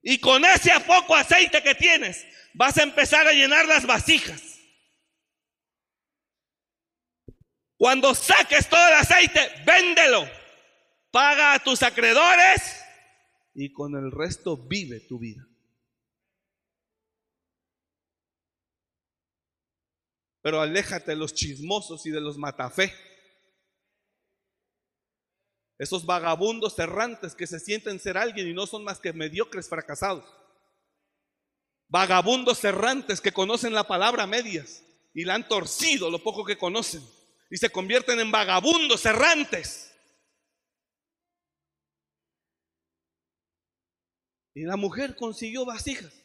[0.01, 4.41] Y con ese poco aceite que tienes, vas a empezar a llenar las vasijas.
[7.77, 10.29] Cuando saques todo el aceite, véndelo.
[11.11, 12.81] Paga a tus acreedores
[13.53, 15.45] y con el resto vive tu vida.
[20.41, 22.93] Pero aléjate de los chismosos y de los matafé.
[25.77, 30.25] Esos vagabundos errantes que se sienten ser alguien y no son más que mediocres fracasados.
[31.87, 34.83] Vagabundos errantes que conocen la palabra medias
[35.13, 37.03] y la han torcido lo poco que conocen
[37.49, 39.93] y se convierten en vagabundos errantes.
[44.53, 46.20] Y la mujer consiguió vasijas.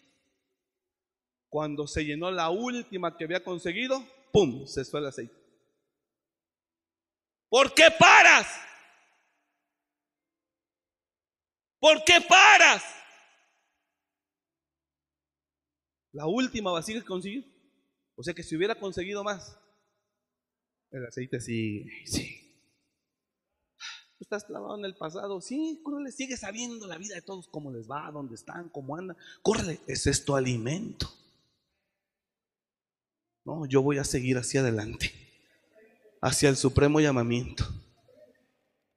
[1.48, 4.66] Cuando se llenó la última que había conseguido, ¡pum!
[4.66, 5.34] Se fue el aceite.
[7.48, 8.46] ¿Por qué paras?
[11.78, 12.82] ¿Por qué paras?
[16.12, 17.44] La última vasija que consiguió.
[18.16, 19.58] O sea que si hubiera conseguido más,
[20.90, 22.42] el aceite sigue, sí.
[24.18, 25.40] Tú estás clavado en el pasado.
[25.42, 29.16] Sí, córrele, sigue sabiendo la vida de todos, cómo les va, dónde están, cómo andan.
[29.42, 31.06] Córrele, ese es tu alimento.
[33.46, 35.12] No, yo voy a seguir hacia adelante,
[36.20, 37.64] hacia el supremo llamamiento.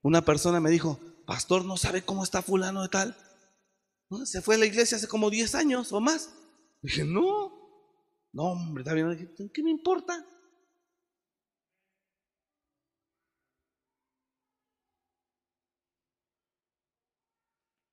[0.02, 3.16] Una persona me dijo, pastor, ¿no sabe cómo está fulano de tal?
[4.24, 6.34] Se fue a la iglesia hace como 10 años o más.
[6.82, 7.52] Dije, no,
[8.32, 9.32] no, hombre, está bien.
[9.54, 10.26] ¿Qué me importa?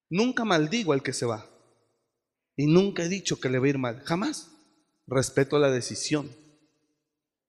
[0.10, 1.48] Nunca maldigo al que se va.
[2.56, 4.02] Y nunca he dicho que le va a ir mal.
[4.06, 4.52] Jamás.
[5.06, 6.47] Respeto la decisión.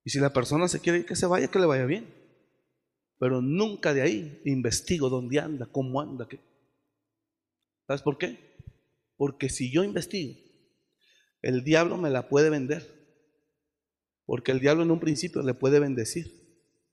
[0.09, 2.06] Y si la persona se quiere que se vaya, que le vaya bien.
[3.18, 6.26] Pero nunca de ahí investigo dónde anda, cómo anda.
[6.26, 6.40] Qué.
[7.86, 8.56] ¿Sabes por qué?
[9.18, 10.35] Porque si yo investigo,
[11.43, 12.86] el diablo me la puede vender.
[14.24, 16.32] Porque el diablo en un principio le puede bendecir.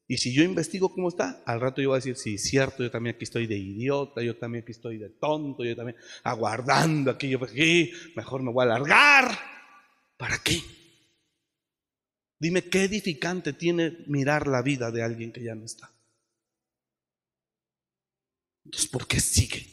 [0.10, 2.92] Y si yo investigo cómo está, al rato yo voy a decir, sí, cierto, yo
[2.92, 7.30] también aquí estoy de idiota, yo también aquí estoy de tonto, yo también aguardando aquí,
[7.30, 9.40] yo aquí, mejor me voy a alargar.
[10.18, 10.60] ¿Para qué?
[12.40, 15.92] Dime qué edificante tiene mirar la vida de alguien que ya no está.
[18.66, 19.68] Entonces, ¿por qué sigue?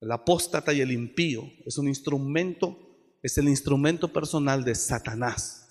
[0.00, 5.68] El apóstata y el impío es un instrumento, es el instrumento personal de Satanás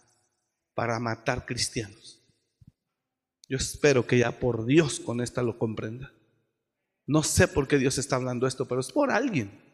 [0.74, 2.22] para matar cristianos.
[3.50, 6.14] Yo espero que ya por Dios con esta lo comprenda.
[7.06, 9.67] No sé por qué Dios está hablando esto, pero es por alguien.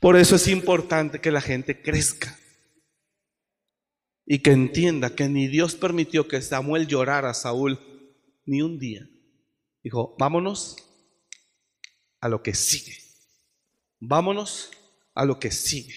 [0.00, 2.38] Por eso es importante que la gente crezca
[4.26, 7.78] y que entienda que ni Dios permitió que Samuel llorara a Saúl
[8.46, 9.08] ni un día.
[9.82, 10.76] Dijo, vámonos
[12.20, 12.96] a lo que sigue.
[14.00, 14.70] Vámonos
[15.14, 15.94] a lo que sigue.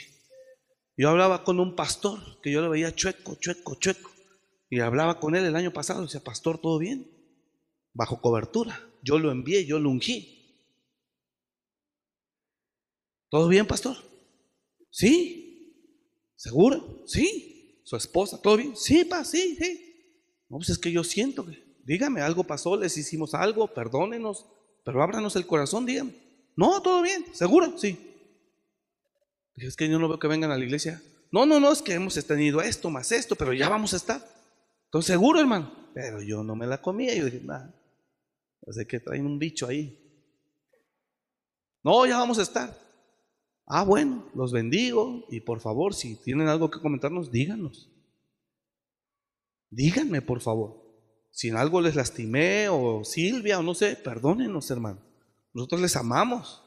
[0.97, 4.11] Yo hablaba con un pastor que yo le veía chueco, chueco, chueco.
[4.69, 6.01] Y hablaba con él el año pasado.
[6.01, 7.09] Decía, pastor, ¿todo bien?
[7.93, 8.89] Bajo cobertura.
[9.01, 10.36] Yo lo envié, yo lo ungí.
[13.29, 13.97] ¿Todo bien, pastor?
[14.89, 15.83] Sí.
[16.35, 17.03] ¿Seguro?
[17.05, 17.81] Sí.
[17.83, 18.41] ¿Su esposa?
[18.41, 18.75] ¿Todo bien?
[18.75, 19.83] Sí, pa, sí, sí.
[20.49, 24.45] No, pues es que yo siento que, dígame, algo pasó, les hicimos algo, perdónenos,
[24.83, 26.13] pero ábranos el corazón, dígame.
[26.55, 27.77] No, todo bien, ¿seguro?
[27.77, 27.97] Sí.
[29.55, 31.01] Es que yo no veo que vengan a la iglesia.
[31.31, 34.25] No, no, no, es que hemos tenido esto más esto, pero ya vamos a estar.
[34.85, 35.89] Entonces, seguro, hermano.
[35.93, 37.13] Pero yo no me la comía.
[37.15, 37.73] Yo dije, nada,
[38.71, 39.99] sé que traen un bicho ahí.
[41.83, 42.86] No, ya vamos a estar.
[43.69, 47.89] Ah, bueno, los bendigo y por favor, si tienen algo que comentarnos, díganos.
[49.69, 50.87] Díganme, por favor.
[51.31, 55.01] Si en algo les lastimé o Silvia o no sé, perdónenos, hermano.
[55.53, 56.63] Nosotros les amamos.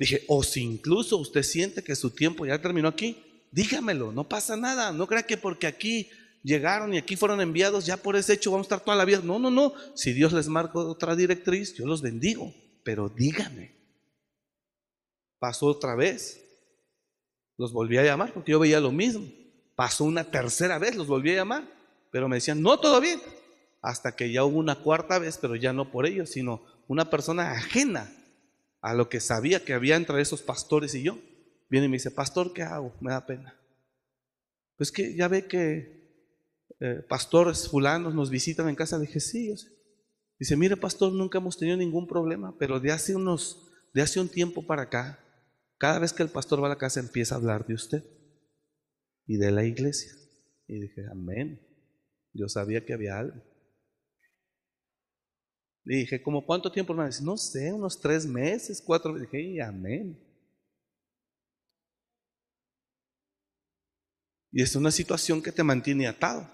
[0.00, 3.16] Dije, o si incluso usted siente que su tiempo ya terminó aquí,
[3.52, 4.90] dígamelo, no pasa nada.
[4.90, 6.10] No crea que porque aquí
[6.42, 9.20] llegaron y aquí fueron enviados, ya por ese hecho vamos a estar toda la vida.
[9.22, 9.74] No, no, no.
[9.94, 12.52] Si Dios les marca otra directriz, yo los bendigo.
[12.82, 13.81] Pero dígame.
[15.42, 16.40] Pasó otra vez.
[17.58, 19.28] Los volví a llamar porque yo veía lo mismo.
[19.74, 21.68] Pasó una tercera vez, los volví a llamar.
[22.12, 23.20] Pero me decían, no, todo bien.
[23.80, 27.50] Hasta que ya hubo una cuarta vez, pero ya no por ellos, sino una persona
[27.50, 28.08] ajena
[28.82, 31.18] a lo que sabía que había entre esos pastores y yo.
[31.68, 32.94] Viene y me dice, pastor, ¿qué hago?
[33.00, 33.58] Me da pena.
[34.76, 36.22] Pues que ya ve que
[36.78, 38.96] eh, pastores fulanos nos visitan en casa.
[38.96, 39.66] Dije, sí, yo sé.
[40.38, 44.28] Dice, mire, pastor, nunca hemos tenido ningún problema, pero de hace unos, de hace un
[44.28, 45.18] tiempo para acá,
[45.82, 48.04] cada vez que el pastor va a la casa empieza a hablar de usted
[49.26, 50.12] y de la iglesia.
[50.68, 51.60] Y dije, amén.
[52.32, 53.42] Yo sabía que había algo.
[55.82, 56.92] Le dije, ¿cómo cuánto tiempo?
[56.92, 57.10] Hermano?
[57.24, 59.28] No sé, unos tres meses, cuatro meses.
[59.28, 60.24] Dije, amén.
[64.52, 66.48] Y es una situación que te mantiene atado.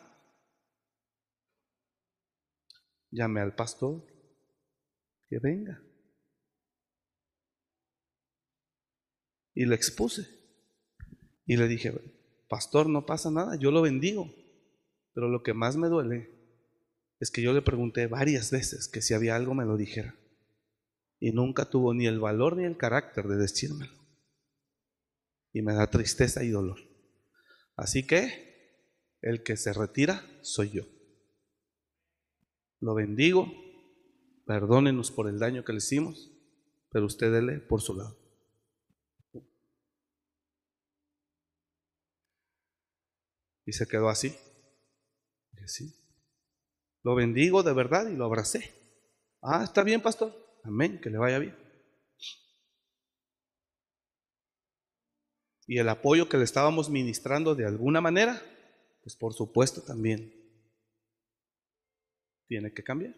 [3.10, 4.06] Llamé al pastor
[5.28, 5.82] que venga.
[9.58, 10.24] Y le expuse.
[11.44, 11.92] Y le dije,
[12.48, 14.32] pastor, no pasa nada, yo lo bendigo.
[15.14, 16.30] Pero lo que más me duele
[17.18, 20.14] es que yo le pregunté varias veces que si había algo me lo dijera.
[21.18, 23.92] Y nunca tuvo ni el valor ni el carácter de decírmelo.
[25.52, 26.78] Y me da tristeza y dolor.
[27.74, 28.86] Así que
[29.22, 30.84] el que se retira soy yo.
[32.78, 33.52] Lo bendigo,
[34.46, 36.30] perdónenos por el daño que le hicimos,
[36.90, 38.27] pero usted dele por su lado.
[43.68, 44.34] Y se quedó así.
[45.52, 45.94] Y así.
[47.02, 48.72] Lo bendigo de verdad y lo abracé.
[49.42, 50.34] Ah, está bien, pastor.
[50.64, 51.54] Amén, que le vaya bien.
[55.66, 58.42] Y el apoyo que le estábamos ministrando de alguna manera,
[59.02, 60.32] pues por supuesto también
[62.46, 63.14] tiene que cambiar.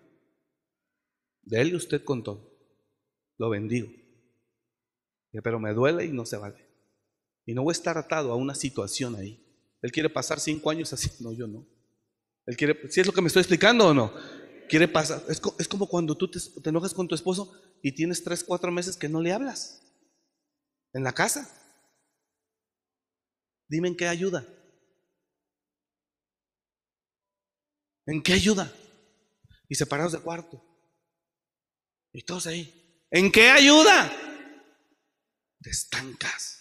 [1.43, 2.59] De él y usted con todo.
[3.37, 3.89] Lo bendigo.
[5.31, 6.67] Pero me duele y no se vale.
[7.47, 9.47] Y no voy a estar atado a una situación ahí.
[9.83, 11.11] Él quiere pasar cinco años así.
[11.21, 11.67] No, yo no.
[12.47, 14.13] Él quiere, si es lo que me estoy explicando o no.
[14.69, 15.23] Quiere pasar.
[15.29, 17.53] Es, como cuando tú te, te enojas con tu esposo
[17.83, 19.83] y tienes tres, cuatro meses que no le hablas.
[20.93, 21.49] En la casa.
[23.69, 24.47] Dime en qué ayuda.
[28.07, 28.73] ¿En qué ayuda?
[29.69, 30.61] Y separados de cuarto.
[32.13, 33.07] Y todos ahí.
[33.11, 34.11] ¿En qué ayuda?
[35.61, 36.60] Te estancas.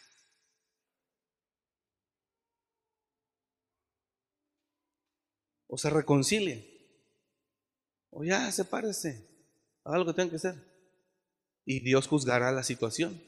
[5.69, 6.65] O se reconcilien,
[8.09, 9.29] o ya sepárese,
[9.83, 10.55] haga lo que tengan que hacer.
[11.63, 13.21] Y Dios juzgará la situación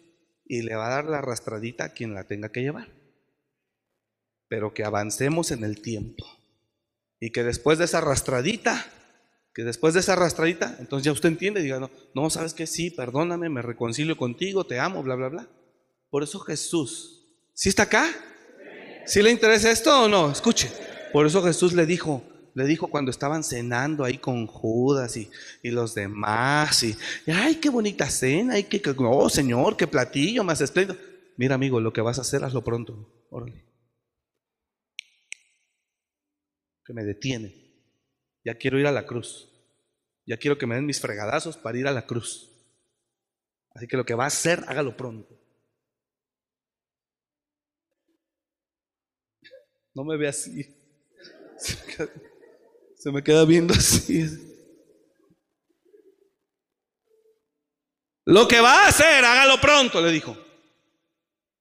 [0.45, 2.89] y le va a dar la arrastradita a quien la tenga que llevar.
[4.47, 6.25] Pero que avancemos en el tiempo.
[7.19, 8.91] Y que después de esa arrastradita,
[9.53, 12.89] que después de esa arrastradita, entonces ya usted entiende, diga, no, no, sabes que sí,
[12.89, 15.47] perdóname, me reconcilio contigo, te amo, bla, bla, bla.
[16.09, 18.09] Por eso Jesús, ¿sí está acá?
[19.05, 20.31] ¿Sí le interesa esto o no?
[20.31, 20.71] Escuche,
[21.13, 25.29] por eso Jesús le dijo, le dijo cuando estaban cenando ahí con Judas y,
[25.63, 26.95] los demás, y,
[27.27, 30.99] ay, qué bonita cena, y qué, oh Señor, qué platillo más espléndido.
[31.37, 33.27] Mira, amigo, lo que vas a hacer, hazlo pronto.
[33.29, 33.63] Órale.
[36.85, 37.55] Que me detiene.
[38.43, 39.47] Ya quiero ir a la cruz.
[40.25, 42.49] Ya quiero que me den mis fregadazos para ir a la cruz.
[43.73, 45.39] Así que lo que va a hacer, hágalo pronto.
[49.93, 50.65] No me ve así.
[53.01, 54.27] Se me queda viendo así.
[58.25, 60.37] Lo que va a hacer, hágalo pronto, le dijo.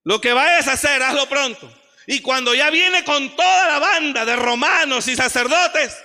[0.05, 1.73] Lo que vayas a hacer, hazlo pronto.
[2.07, 5.97] Y cuando ya viene con toda la banda de romanos y sacerdotes,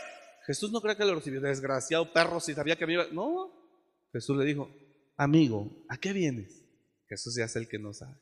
[0.46, 1.42] Jesús no cree que lo recibió.
[1.42, 3.08] Desgraciado perro, si sabía que me iba.
[3.12, 3.52] No.
[4.14, 4.74] Jesús le dijo,
[5.18, 6.64] amigo, ¿a qué vienes?
[7.10, 8.16] Jesús ya es el que no sabe.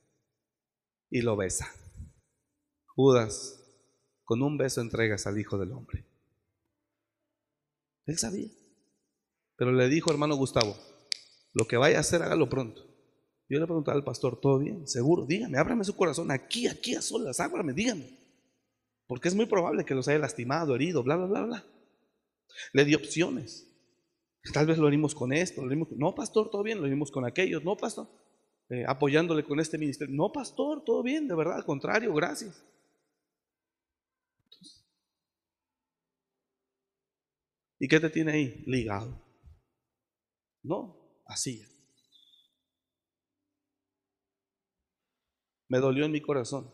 [1.11, 1.71] Y lo besa.
[2.87, 3.63] Judas,
[4.23, 6.07] con un beso entregas al Hijo del Hombre.
[8.05, 8.49] Él sabía.
[9.55, 10.75] Pero le dijo, hermano Gustavo,
[11.53, 12.81] lo que vaya a hacer, hágalo pronto.
[13.49, 14.87] Yo le preguntaba al pastor, ¿todo bien?
[14.87, 15.25] ¿Seguro?
[15.25, 18.17] Dígame, ábrame su corazón, aquí, aquí a solas, ábrame, dígame.
[19.05, 21.65] Porque es muy probable que los haya lastimado, herido, bla, bla, bla, bla.
[22.71, 23.69] Le di opciones.
[24.53, 27.63] Tal vez lo venimos con esto, lo no, pastor, todo bien, lo venimos con aquellos,
[27.63, 28.09] no, pastor,
[28.69, 30.13] eh, apoyándole con este ministerio.
[30.15, 32.65] No, pastor, todo bien, de verdad, al contrario, gracias.
[37.83, 38.63] ¿Y qué te tiene ahí?
[38.65, 39.21] Ligado.
[40.63, 41.61] No, así.
[45.67, 46.73] Me dolió en mi corazón.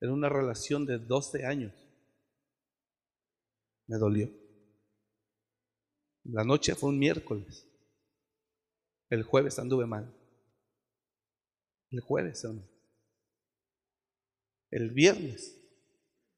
[0.00, 1.72] En una relación de 12 años.
[3.86, 4.28] Me dolió.
[6.24, 7.68] La noche fue un miércoles.
[9.10, 10.12] El jueves anduve mal.
[11.90, 12.68] El jueves, ¿o no?
[14.72, 15.56] El viernes,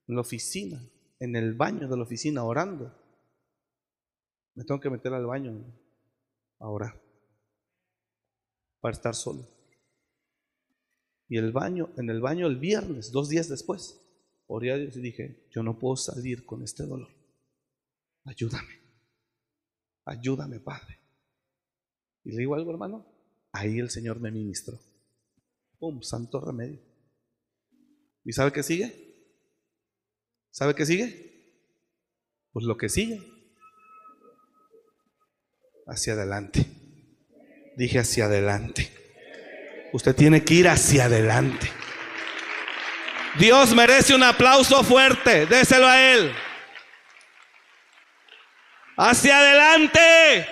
[0.08, 0.78] en la oficina,
[1.18, 3.01] en el baño de la oficina, orando.
[4.54, 5.64] Me tengo que meter al baño
[6.58, 7.00] ahora
[8.80, 9.48] para estar solo.
[11.28, 13.98] Y el baño, en el baño el viernes, dos días después,
[14.46, 17.08] oré a Dios y dije, yo no puedo salir con este dolor.
[18.24, 18.80] Ayúdame.
[20.04, 20.98] Ayúdame, Padre.
[22.24, 23.06] Y le digo algo, hermano.
[23.52, 24.78] Ahí el Señor me ministró.
[25.78, 26.02] ¡Pum!
[26.02, 26.80] Santo remedio.
[28.24, 29.16] ¿Y sabe qué sigue?
[30.50, 31.32] ¿Sabe qué sigue?
[32.52, 33.41] Pues lo que sigue
[35.93, 36.66] hacia adelante.
[37.77, 38.90] Dije hacia adelante.
[39.93, 41.70] Usted tiene que ir hacia adelante.
[43.39, 45.47] Dios merece un aplauso fuerte.
[45.47, 46.35] Déselo a Él.
[48.97, 50.48] Hacia adelante.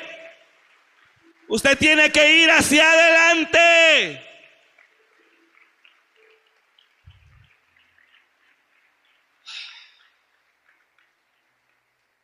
[1.48, 4.26] Usted tiene que ir hacia adelante.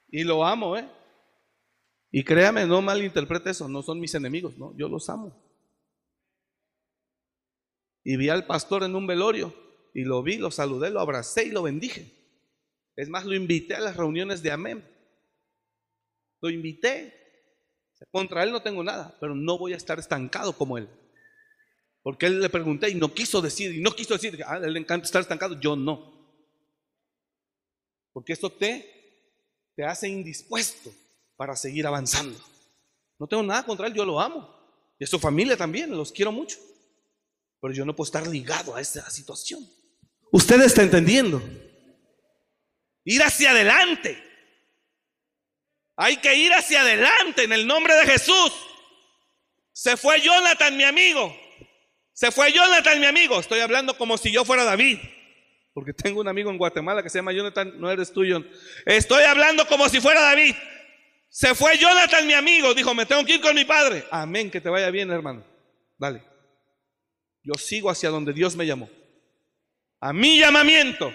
[0.09, 0.95] Y lo amo, ¿eh?
[2.17, 5.39] Y créame, no malinterprete eso, no son mis enemigos, no, yo los amo.
[8.03, 9.55] Y vi al pastor en un velorio
[9.93, 12.11] y lo vi, lo saludé, lo abracé y lo bendije.
[12.97, 14.83] Es más, lo invité a las reuniones de Amén.
[16.41, 17.13] Lo invité.
[18.11, 20.89] Contra él no tengo nada, pero no voy a estar estancado como él.
[22.03, 24.73] Porque él le pregunté y no quiso decir, y no quiso decir, ah, a él
[24.73, 26.17] le encanta estar estancado, yo no.
[28.15, 28.87] Porque esto te,
[29.75, 30.91] te hace indispuesto
[31.37, 32.39] para seguir avanzando.
[33.19, 34.55] No tengo nada contra él, yo lo amo.
[34.99, 36.59] Y a su familia también, los quiero mucho.
[37.61, 39.67] Pero yo no puedo estar ligado a esta situación.
[40.33, 41.43] Usted está entendiendo.
[43.05, 44.23] Ir hacia adelante.
[45.97, 48.53] Hay que ir hacia adelante en el nombre de Jesús.
[49.73, 51.35] Se fue Jonathan, mi amigo.
[52.13, 53.39] Se fue Jonathan, mi amigo.
[53.39, 54.99] Estoy hablando como si yo fuera David.
[55.73, 58.43] Porque tengo un amigo en Guatemala que se llama Jonathan, no eres tuyo.
[58.87, 60.55] Estoy hablando como si fuera David.
[61.28, 62.74] Se fue Jonathan, mi amigo.
[62.74, 64.05] Dijo, me tengo que ir con mi padre.
[64.11, 65.44] Amén, que te vaya bien, hermano.
[65.98, 66.23] Dale.
[67.43, 68.89] Yo sigo hacia donde Dios me llamó.
[70.01, 71.15] A mi llamamiento.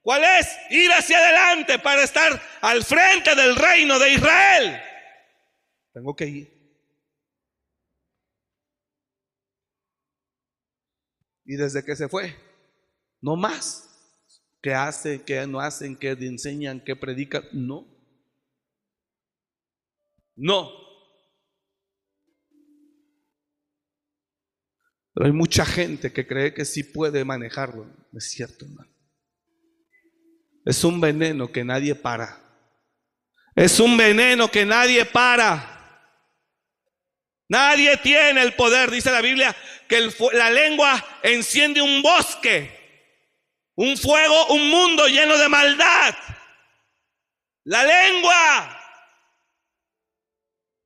[0.00, 0.48] ¿Cuál es?
[0.70, 4.82] Ir hacia adelante para estar al frente del reino de Israel.
[5.92, 6.62] Tengo que ir.
[11.44, 12.34] Y desde que se fue,
[13.20, 13.88] no más.
[14.62, 15.22] ¿Qué hace?
[15.22, 15.96] ¿Qué no hacen?
[15.96, 16.80] ¿Qué enseñan?
[16.80, 17.44] ¿Qué predican?
[17.52, 17.91] No.
[20.36, 20.72] No.
[25.14, 27.86] Pero hay mucha gente que cree que sí puede manejarlo.
[28.14, 28.90] Es cierto, hermano.
[30.64, 32.38] Es un veneno que nadie para.
[33.54, 35.68] Es un veneno que nadie para.
[37.48, 39.54] Nadie tiene el poder, dice la Biblia,
[39.86, 43.20] que la lengua enciende un bosque,
[43.74, 46.14] un fuego, un mundo lleno de maldad.
[47.64, 48.81] La lengua,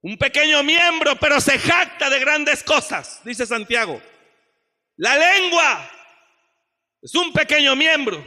[0.07, 4.01] un pequeño miembro, pero se jacta de grandes cosas, dice Santiago.
[4.95, 5.91] La lengua
[7.03, 8.25] es un pequeño miembro,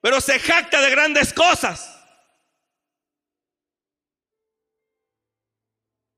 [0.00, 1.94] pero se jacta de grandes cosas.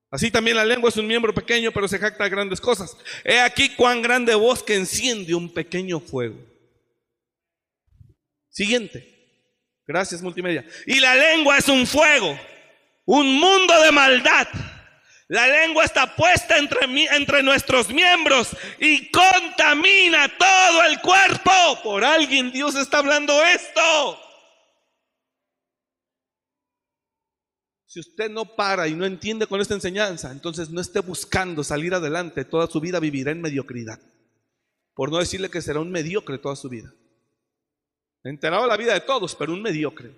[0.08, 2.96] Así también la lengua es un miembro pequeño, pero se jacta de grandes cosas.
[3.24, 6.38] He aquí cuán grande bosque enciende un pequeño fuego.
[8.50, 9.04] Siguiente.
[9.84, 10.64] Gracias, multimedia.
[10.86, 12.38] Y la lengua es un fuego,
[13.04, 14.46] un mundo de maldad.
[15.28, 16.86] La lengua está puesta entre,
[17.16, 21.50] entre nuestros miembros y contamina todo el cuerpo.
[21.82, 24.20] Por alguien Dios está hablando esto.
[27.86, 31.94] Si usted no para y no entiende con esta enseñanza, entonces no esté buscando salir
[31.94, 32.44] adelante.
[32.44, 33.98] Toda su vida vivirá en mediocridad.
[34.94, 36.92] Por no decirle que será un mediocre toda su vida.
[38.22, 40.10] Enterado de la vida de todos, pero un mediocre.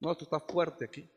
[0.00, 1.08] No, esto está fuerte aquí.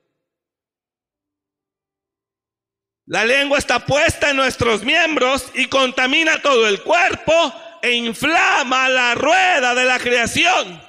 [3.05, 7.33] La lengua está puesta en nuestros miembros y contamina todo el cuerpo
[7.81, 10.81] e inflama la rueda de la creación.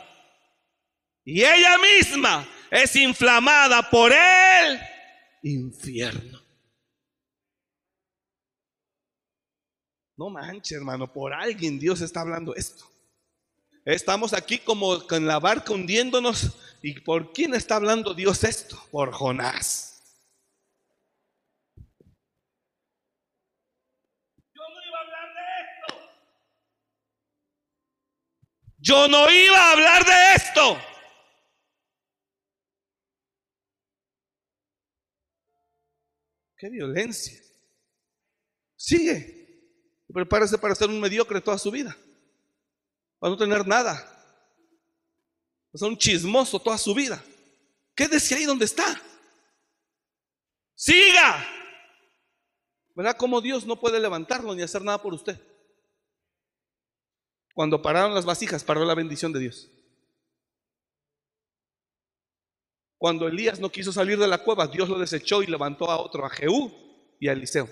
[1.24, 4.80] Y ella misma es inflamada por el
[5.42, 6.40] infierno.
[10.16, 12.88] No manches, hermano, por alguien Dios está hablando esto.
[13.84, 16.56] Estamos aquí como con la barca hundiéndonos.
[16.80, 18.80] ¿Y por quién está hablando Dios esto?
[18.90, 19.93] Por Jonás.
[28.84, 30.78] Yo no iba a hablar de esto.
[36.58, 37.40] Qué violencia.
[38.76, 39.72] Sigue.
[40.12, 41.96] Prepárese para ser un mediocre toda su vida.
[43.18, 43.96] Para no tener nada.
[45.70, 47.24] Para ser un chismoso toda su vida.
[47.94, 49.00] Quédese ahí donde está.
[50.74, 51.42] Siga.
[52.94, 55.40] ¿Verdad cómo Dios no puede levantarlo ni hacer nada por usted?
[57.54, 59.70] Cuando pararon las vasijas, paró la bendición de Dios.
[62.98, 66.26] Cuando Elías no quiso salir de la cueva, Dios lo desechó y levantó a otro,
[66.26, 66.72] a Jehú
[67.20, 67.68] y a Eliseo.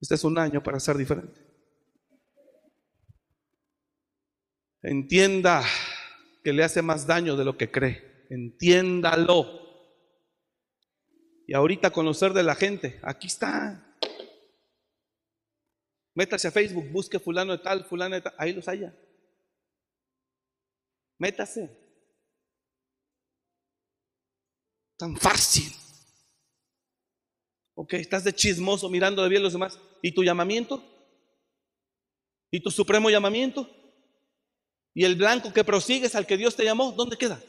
[0.00, 1.40] Este es un año para ser diferente.
[4.82, 5.64] Entienda
[6.44, 8.26] que le hace más daño de lo que cree.
[8.30, 9.65] Entiéndalo.
[11.46, 13.82] Y ahorita conocer de la gente, aquí está.
[16.14, 18.94] Métase a Facebook, busque fulano de tal, fulano de tal, ahí los haya.
[21.18, 21.70] Métase.
[24.96, 25.72] Tan fácil.
[27.74, 29.78] Ok, estás de chismoso mirando de bien los demás.
[30.02, 30.82] ¿Y tu llamamiento?
[32.50, 33.70] ¿Y tu supremo llamamiento?
[34.94, 36.92] ¿Y el blanco que prosigues al que Dios te llamó?
[36.92, 37.40] ¿Dónde queda?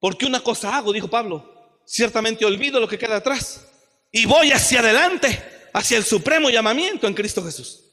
[0.00, 1.55] Porque una cosa hago, dijo Pablo,
[1.86, 3.66] ciertamente olvido lo que queda atrás
[4.10, 7.84] y voy hacia adelante, hacia el supremo llamamiento en Cristo Jesús.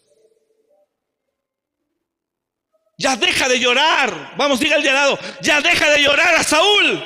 [2.98, 4.36] Ya deja de llorar.
[4.38, 5.20] Vamos, diga el de.
[5.42, 7.04] Ya deja de llorar a Saúl.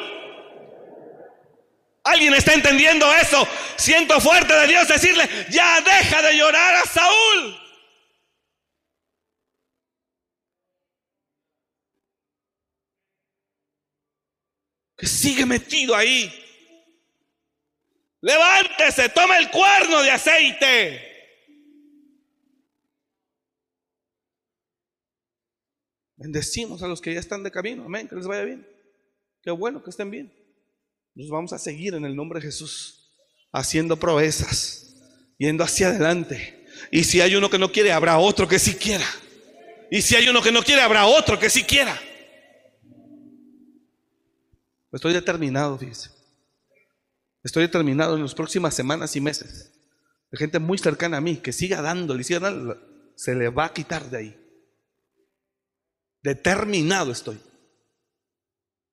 [2.03, 3.47] ¿Alguien está entendiendo eso?
[3.76, 7.59] Siento fuerte de Dios decirle, ya deja de llorar a Saúl.
[14.97, 16.47] Que sigue metido ahí.
[18.27, 21.01] Levántese, tome el cuerno de aceite.
[26.17, 27.85] Bendecimos a los que ya están de camino.
[27.85, 28.67] Amén, que les vaya bien.
[29.41, 30.33] Qué bueno que estén bien.
[31.15, 33.13] Nos vamos a seguir en el nombre de Jesús,
[33.53, 34.97] haciendo proezas,
[35.37, 36.65] yendo hacia adelante.
[36.91, 39.07] Y si hay uno que no quiere, habrá otro que sí quiera.
[39.89, 41.97] Y si hay uno que no quiere, habrá otro que sí quiera.
[44.91, 46.16] Estoy determinado, fíjese.
[47.48, 49.72] Estoy determinado en las próximas semanas y meses.
[50.32, 52.78] De gente muy cercana a mí, que siga dándole, siga dándole,
[53.15, 54.38] se le va a quitar de ahí.
[56.22, 57.40] Determinado estoy.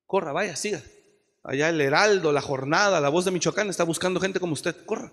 [0.05, 0.81] Corra, vaya, siga.
[1.43, 4.85] Allá el Heraldo, la jornada, la voz de Michoacán está buscando gente como usted.
[4.85, 5.11] Corra.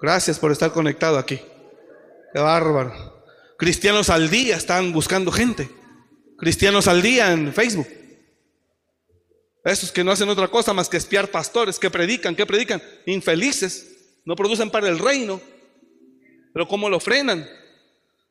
[0.00, 1.38] Gracias por estar conectado aquí.
[2.32, 3.26] Qué bárbaro.
[3.58, 5.70] Cristianos al día están buscando gente.
[6.38, 7.99] Cristianos al día en Facebook.
[9.64, 14.16] Esos que no hacen otra cosa más que espiar pastores, que predican, que predican, infelices,
[14.24, 15.40] no producen para el reino.
[16.52, 17.48] Pero ¿cómo lo frenan?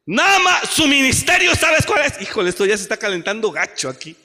[0.06, 2.20] Nada más, su ministerio, ¿sabes cuál es?
[2.20, 4.16] Híjole, esto ya se está calentando gacho aquí.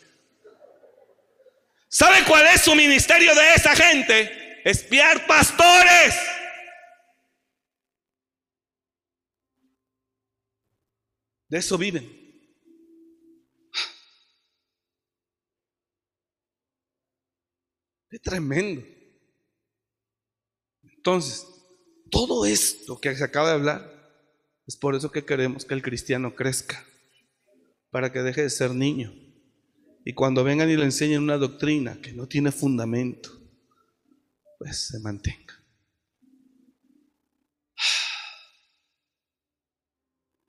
[1.88, 4.62] ¿Sabe cuál es su ministerio de esa gente?
[4.64, 6.16] Espiar pastores.
[11.48, 12.23] De eso viven.
[18.14, 18.80] Qué tremendo.
[20.84, 21.48] Entonces,
[22.12, 24.22] todo esto que se acaba de hablar,
[24.68, 26.86] es por eso que queremos que el cristiano crezca,
[27.90, 29.12] para que deje de ser niño.
[30.04, 33.30] Y cuando vengan y le enseñen una doctrina que no tiene fundamento,
[34.60, 35.60] pues se mantenga.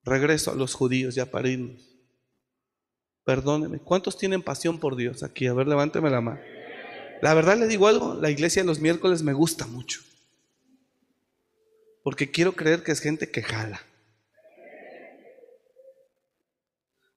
[0.04, 1.82] Regreso a los judíos ya para irnos.
[3.24, 5.48] Perdóneme, ¿cuántos tienen pasión por Dios aquí?
[5.48, 6.55] A ver, levánteme la mano.
[7.22, 10.00] La verdad le digo algo, la iglesia los miércoles me gusta mucho.
[12.02, 13.82] Porque quiero creer que es gente que jala.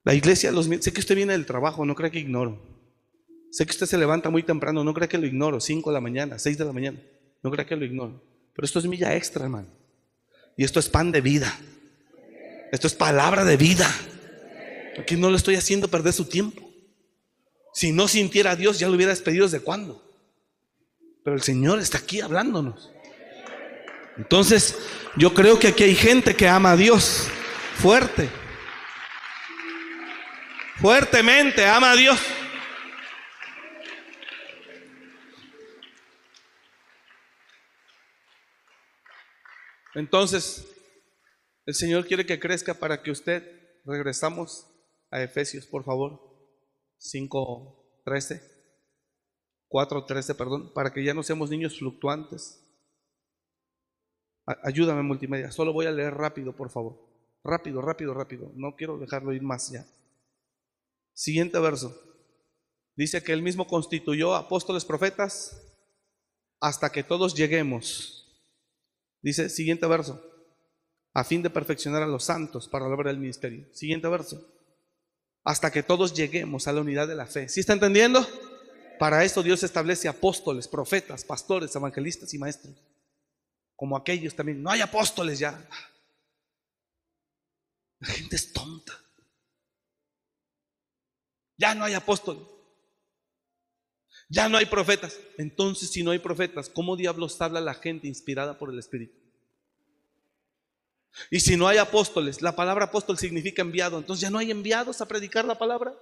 [0.04, 2.60] La iglesia, los, sé que usted viene del trabajo, no cree que ignoro.
[3.52, 6.02] Sé que usted se levanta muy temprano, no cree que lo ignoro, 5 de la
[6.02, 7.00] mañana, 6 de la mañana,
[7.44, 8.22] no cree que lo ignoro.
[8.56, 9.68] Pero esto es milla extra, hermano.
[10.58, 11.58] Y esto es pan de vida.
[12.72, 13.90] Esto es palabra de vida.
[14.98, 16.69] Aquí no le estoy haciendo perder su tiempo.
[17.74, 20.04] Si no sintiera a Dios, ya lo hubiera despedido desde cuándo.
[21.24, 22.92] Pero el Señor está aquí hablándonos.
[24.18, 24.78] Entonces,
[25.16, 27.28] yo creo que aquí hay gente que ama a Dios
[27.76, 28.30] fuerte
[30.80, 32.20] fuertemente, ama a Dios.
[39.96, 40.66] Entonces,
[41.66, 43.44] el Señor quiere que crezca para que usted,
[43.86, 44.68] regresamos
[45.12, 46.29] a Efesios, por favor,
[47.00, 48.42] 5.13,
[49.70, 52.66] 4.13, perdón, para que ya no seamos niños fluctuantes.
[54.64, 57.00] Ayúdame multimedia, solo voy a leer rápido, por favor.
[57.44, 58.52] Rápido, rápido, rápido.
[58.56, 59.86] No quiero dejarlo ir más ya.
[61.14, 61.96] Siguiente verso.
[62.96, 65.62] Dice que él mismo constituyó apóstoles, profetas,
[66.60, 68.26] hasta que todos lleguemos.
[69.22, 70.22] Dice, siguiente verso,
[71.14, 73.68] a fin de perfeccionar a los santos para la obra del ministerio.
[73.74, 74.46] Siguiente verso,
[75.50, 77.50] hasta que todos lleguemos a la unidad de la fe.
[77.50, 78.24] ¿Sí está entendiendo?
[79.00, 82.76] Para eso Dios establece apóstoles, profetas, pastores, evangelistas y maestros.
[83.76, 84.62] Como aquellos también.
[84.62, 85.68] No hay apóstoles ya.
[87.98, 88.94] La gente es tonta.
[91.58, 92.48] Ya no hay apóstol.
[94.30, 95.20] Ya no hay profetas.
[95.40, 99.19] Entonces, si no hay profetas, ¿cómo diablos habla la gente inspirada por el Espíritu?
[101.30, 105.02] Y si no hay apóstoles, la palabra apóstol significa enviado, entonces ya no hay enviados
[105.02, 105.94] a predicar la palabra.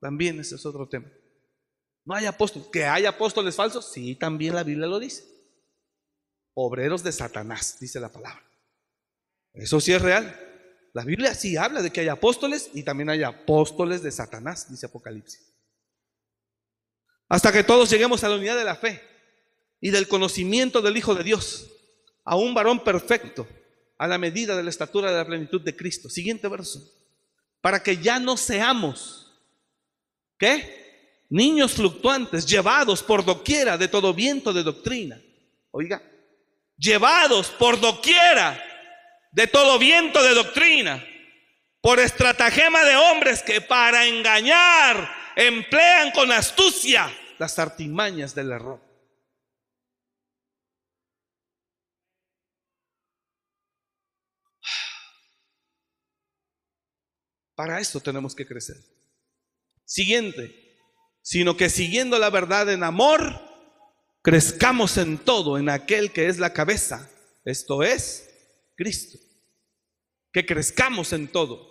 [0.00, 1.10] También ese es otro tema.
[2.04, 2.68] No hay apóstoles.
[2.70, 3.90] ¿Que hay apóstoles falsos?
[3.90, 5.24] Sí, también la Biblia lo dice.
[6.52, 8.44] Obreros de Satanás, dice la palabra.
[9.54, 10.38] Eso sí es real.
[10.92, 14.86] La Biblia sí habla de que hay apóstoles y también hay apóstoles de Satanás, dice
[14.86, 15.54] Apocalipsis.
[17.28, 19.13] Hasta que todos lleguemos a la unidad de la fe
[19.84, 21.66] y del conocimiento del Hijo de Dios,
[22.24, 23.46] a un varón perfecto,
[23.98, 26.08] a la medida de la estatura de la plenitud de Cristo.
[26.08, 26.90] Siguiente verso.
[27.60, 29.30] Para que ya no seamos,
[30.38, 31.26] ¿qué?
[31.28, 35.20] Niños fluctuantes, llevados por doquiera de todo viento de doctrina.
[35.70, 36.02] Oiga,
[36.78, 38.58] llevados por doquiera
[39.32, 41.06] de todo viento de doctrina,
[41.82, 48.83] por estratagema de hombres que para engañar emplean con astucia las artimañas del error.
[57.54, 58.76] Para esto tenemos que crecer.
[59.84, 60.78] Siguiente,
[61.22, 63.40] sino que siguiendo la verdad en amor,
[64.22, 67.10] crezcamos en todo en aquel que es la cabeza,
[67.44, 68.30] esto es
[68.76, 69.18] Cristo
[70.34, 71.64] que crezcamos en todo,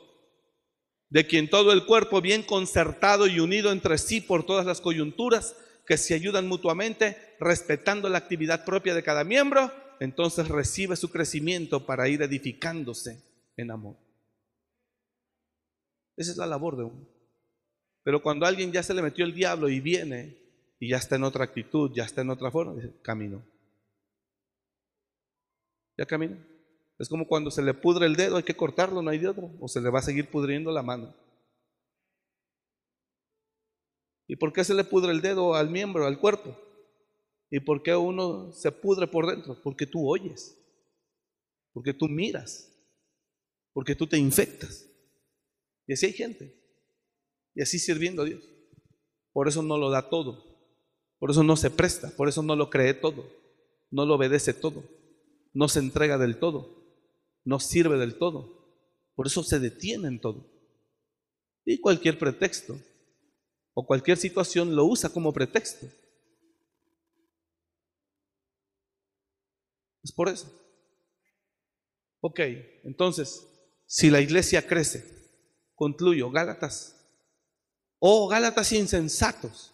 [1.09, 5.57] de quien todo el cuerpo bien concertado y unido entre sí por todas las coyunturas,
[5.85, 9.69] que se ayudan mutuamente, respetando la actividad propia de cada miembro,
[9.99, 13.21] entonces recibe su crecimiento para ir edificándose
[13.57, 13.97] en amor.
[16.15, 17.07] Esa es la labor de uno.
[18.03, 20.37] Pero cuando alguien ya se le metió el diablo y viene
[20.79, 23.43] y ya está en otra actitud, ya está en otra forma, dice, camino.
[25.97, 26.37] Ya camino.
[26.99, 29.51] Es como cuando se le pudre el dedo, hay que cortarlo, no hay de otro,
[29.59, 31.13] o se le va a seguir pudriendo la mano.
[34.27, 36.57] ¿Y por qué se le pudre el dedo al miembro, al cuerpo?
[37.49, 39.55] ¿Y por qué uno se pudre por dentro?
[39.61, 40.57] Porque tú oyes,
[41.71, 42.71] porque tú miras,
[43.73, 44.87] porque tú te infectas.
[45.87, 46.59] Y así hay gente.
[47.55, 48.43] Y así sirviendo a Dios.
[49.31, 50.43] Por eso no lo da todo.
[51.19, 52.11] Por eso no se presta.
[52.15, 53.29] Por eso no lo cree todo.
[53.89, 54.83] No lo obedece todo.
[55.53, 56.83] No se entrega del todo.
[57.43, 58.63] No sirve del todo.
[59.15, 60.49] Por eso se detiene en todo.
[61.65, 62.79] Y cualquier pretexto
[63.73, 65.87] o cualquier situación lo usa como pretexto.
[70.03, 70.51] Es por eso.
[72.19, 72.39] Ok,
[72.83, 73.47] entonces,
[73.85, 75.22] si la iglesia crece,
[75.83, 76.95] concluyo, Gálatas,
[77.99, 79.73] oh Gálatas insensatos,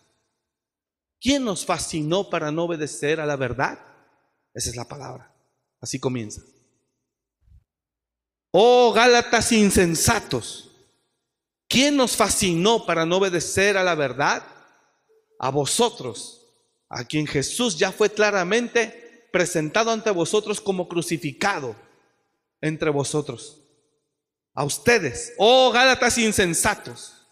[1.22, 3.78] ¿quién nos fascinó para no obedecer a la verdad?
[4.56, 5.32] Esa es la palabra.
[5.80, 6.42] Así comienza.
[8.50, 10.72] Oh Gálatas insensatos,
[11.68, 14.44] ¿quién nos fascinó para no obedecer a la verdad?
[15.38, 16.42] A vosotros,
[16.90, 21.76] a quien Jesús ya fue claramente presentado ante vosotros como crucificado
[22.62, 23.59] entre vosotros.
[24.54, 27.28] A ustedes, oh Gálatas insensatos,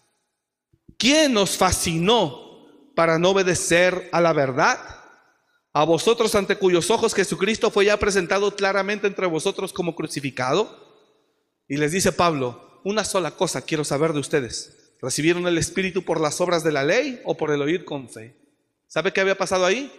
[0.96, 4.78] ¿quién nos fascinó para no obedecer a la verdad?
[5.72, 10.88] A vosotros ante cuyos ojos Jesucristo fue ya presentado claramente entre vosotros como crucificado.
[11.68, 14.96] Y les dice Pablo, una sola cosa quiero saber de ustedes.
[15.00, 18.36] ¿Recibieron el Espíritu por las obras de la ley o por el oír con fe?
[18.88, 19.92] ¿Sabe qué había pasado ahí?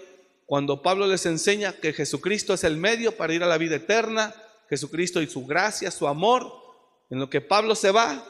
[0.46, 4.34] Cuando Pablo les enseña que Jesucristo es el medio para ir a la vida eterna,
[4.68, 6.52] Jesucristo y su gracia, su amor,
[7.10, 8.24] en lo que Pablo se va,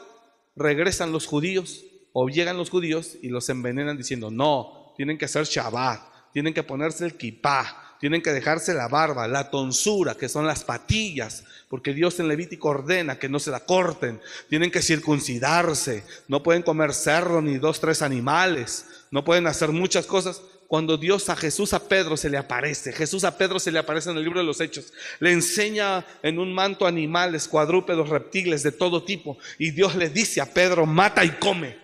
[0.56, 5.44] regresan los judíos o llegan los judíos y los envenenan diciendo, no, tienen que hacer
[5.44, 10.46] Shabbat, tienen que ponerse el kippah, tienen que dejarse la barba, la tonsura, que son
[10.46, 16.04] las patillas, porque Dios en Levítico ordena que no se la corten, tienen que circuncidarse,
[16.26, 20.42] no pueden comer cerdo ni dos, tres animales, no pueden hacer muchas cosas.
[20.70, 24.08] Cuando Dios a Jesús a Pedro se le aparece, Jesús a Pedro se le aparece
[24.08, 28.70] en el libro de los Hechos, le enseña en un manto animales, cuadrúpedos, reptiles de
[28.70, 31.76] todo tipo, y Dios le dice a Pedro, mata y come.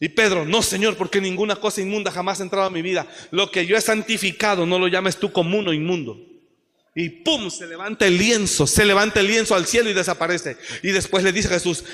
[0.00, 3.06] Y Pedro, no Señor, porque ninguna cosa inmunda jamás ha entrado a mi vida.
[3.32, 6.18] Lo que yo he santificado no lo llames tú común o inmundo.
[6.94, 10.56] Y pum, se levanta el lienzo, se levanta el lienzo al cielo y desaparece.
[10.82, 11.84] Y después le dice Jesús,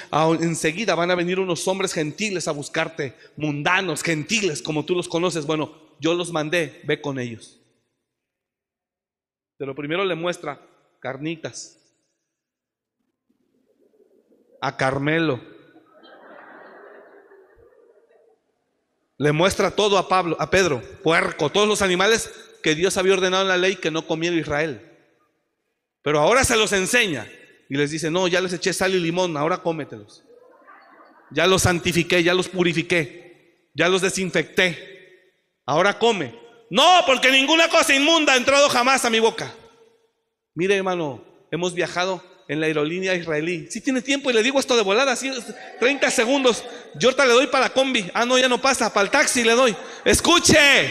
[0.41, 5.47] enseguida van a venir unos hombres gentiles a buscarte, mundanos, gentiles, como tú los conoces.
[5.47, 7.61] Bueno, yo los mandé, ve con ellos.
[9.59, 10.61] Pero primero le muestra
[11.01, 11.79] carnitas
[14.61, 15.57] a Carmelo
[19.19, 22.31] Le muestra todo a Pablo, a Pedro, puerco, todos los animales
[22.63, 24.86] que Dios había ordenado en la ley que no comiera Israel.
[26.07, 27.27] Pero ahora se los enseña
[27.69, 30.23] y les dice, no, ya les eché sal y limón, ahora cómetelos.
[31.33, 35.33] Ya los santifiqué, ya los purifiqué, ya los desinfecté.
[35.65, 36.33] Ahora come.
[36.71, 39.53] No, porque ninguna cosa inmunda ha entrado jamás a mi boca.
[40.55, 43.67] Mire, hermano, hemos viajado en la aerolínea israelí.
[43.69, 45.29] Si tiene tiempo y le digo esto de volada, así
[45.81, 46.63] 30 segundos.
[46.95, 48.09] Yo ahorita le doy para la combi.
[48.15, 48.95] Ah, no, ya no pasa.
[48.95, 49.75] Para el taxi le doy.
[50.05, 50.89] Escuche.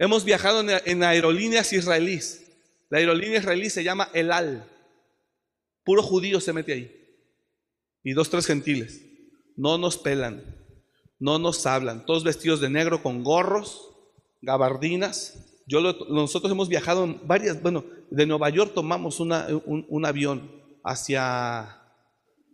[0.00, 2.49] Hemos viajado en, aerolíneas israelíes.
[2.90, 4.68] La aerolínea israelí se llama El Al.
[5.84, 6.96] Puro judío se mete ahí.
[8.02, 9.06] Y dos, tres gentiles.
[9.56, 10.56] No nos pelan.
[11.18, 12.04] No nos hablan.
[12.04, 13.92] Todos vestidos de negro con gorros,
[14.42, 15.62] gabardinas.
[16.08, 20.50] Nosotros hemos viajado en varias, bueno, de Nueva York tomamos un, avión
[20.82, 21.80] hacia,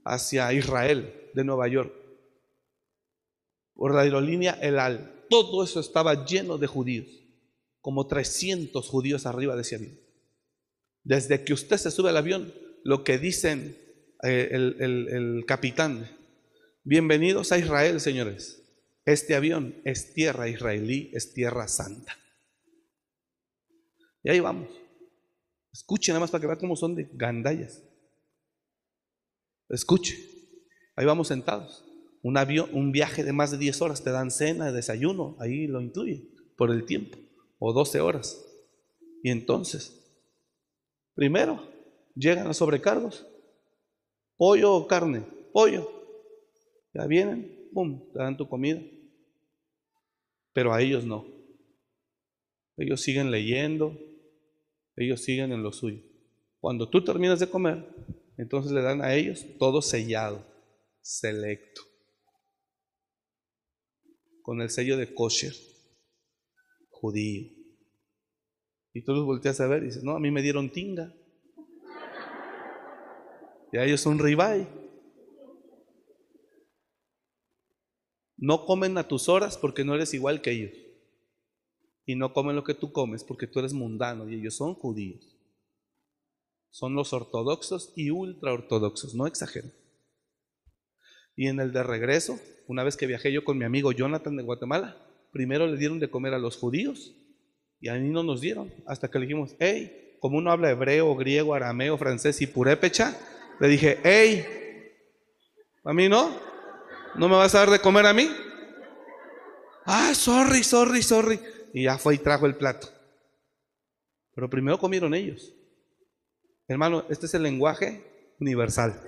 [0.05, 1.95] hacia Israel, de Nueva York,
[3.75, 5.25] por la aerolínea El Al.
[5.31, 7.07] Todo eso estaba lleno de judíos,
[7.81, 10.06] como 300 judíos arriba de ese avión.
[11.07, 12.53] Desde que usted se sube al avión,
[12.83, 13.79] lo que dicen
[14.25, 16.11] eh, el, capitán,
[16.83, 18.61] bienvenidos a Israel, señores.
[19.05, 22.19] Este avión es tierra israelí, es tierra santa.
[24.25, 24.69] Y ahí vamos.
[25.73, 27.85] Escuche nada más para que vea cómo son de gandallas.
[29.69, 30.19] Escuche.
[30.97, 31.85] Ahí vamos sentados.
[32.21, 35.81] Un avión, un viaje de más de 10 horas, te dan cena, desayuno, ahí lo
[35.81, 37.17] incluye, por el tiempo,
[37.61, 38.45] o 12 horas.
[39.23, 39.96] Y entonces,
[41.17, 41.67] primero,
[42.15, 43.27] llegan los sobrecargos.
[44.37, 45.91] Pollo o carne, pollo.
[46.95, 48.81] Ya vienen, pum, te dan tu comida.
[50.53, 51.27] Pero a ellos no.
[52.77, 53.99] Ellos siguen leyendo,
[54.95, 56.03] ellos siguen en lo suyo.
[56.61, 57.87] Cuando tú terminas de comer,
[58.37, 60.47] entonces le dan a ellos todo sellado,
[61.01, 61.81] selecto,
[64.43, 65.55] con el sello de kosher,
[66.91, 67.56] judío.
[68.97, 71.15] Y tú los volteas a ver y dices, no, a mí me dieron tinga.
[73.71, 74.67] Y a ellos son ribay.
[78.39, 80.73] No comen a tus horas porque no eres igual que ellos
[82.07, 85.37] y no comen lo que tú comes porque tú eres mundano y ellos son judíos.
[86.71, 89.69] Son los ortodoxos y ultraortodoxos, no exagero.
[91.37, 94.43] Y en el de regreso, una vez que viajé yo con mi amigo Jonathan de
[94.43, 97.15] Guatemala, primero le dieron de comer a los judíos
[97.81, 101.15] y a mí no nos dieron, hasta que le dijimos, hey, como uno habla hebreo,
[101.15, 103.15] griego, arameo, francés y purépecha,
[103.61, 104.47] le dije, hey,
[105.85, 106.31] ¿a mí no?
[107.15, 108.29] ¿No me vas a dar de comer a mí?
[109.85, 111.39] Ah, sorry, sorry, sorry.
[111.73, 112.89] Y ya fue y trajo el plato.
[114.35, 115.55] Pero primero comieron ellos.
[116.69, 118.03] Hermano, este es el lenguaje
[118.41, 119.01] universal.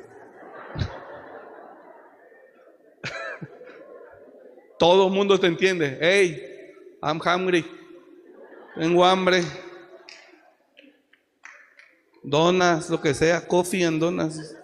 [4.78, 5.98] Todo el mundo te entiende.
[6.00, 6.72] Hey,
[7.02, 7.64] I'm hungry.
[8.78, 9.42] Tengo hambre.
[12.22, 14.54] Donas, lo que sea, coffee and donas.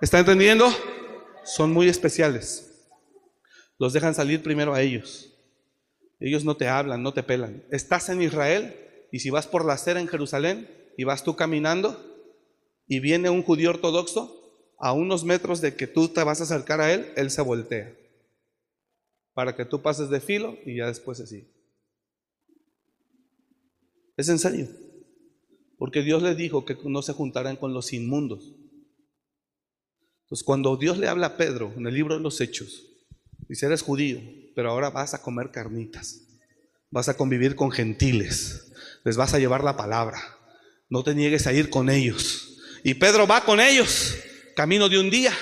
[0.00, 0.68] ¿Está entendiendo?
[1.44, 2.88] Son muy especiales.
[3.78, 5.32] Los dejan salir primero a ellos.
[6.18, 7.62] Ellos no te hablan, no te pelan.
[7.70, 8.76] Estás en Israel
[9.12, 12.04] y si vas por la acera en Jerusalén y vas tú caminando
[12.88, 14.36] y viene un judío ortodoxo,
[14.80, 17.94] a unos metros de que tú te vas a acercar a él, él se voltea
[19.32, 21.59] para que tú pases de filo y ya después sigue.
[24.20, 24.68] Es en serio.
[25.78, 28.52] Porque Dios le dijo que no se juntaran con los inmundos.
[30.24, 32.84] Entonces, cuando Dios le habla a Pedro en el libro de los Hechos,
[33.48, 34.20] dice, eres judío,
[34.54, 36.20] pero ahora vas a comer carnitas,
[36.90, 38.70] vas a convivir con gentiles,
[39.06, 40.20] les vas a llevar la palabra,
[40.90, 42.60] no te niegues a ir con ellos.
[42.84, 44.16] Y Pedro va con ellos,
[44.54, 45.32] camino de un día,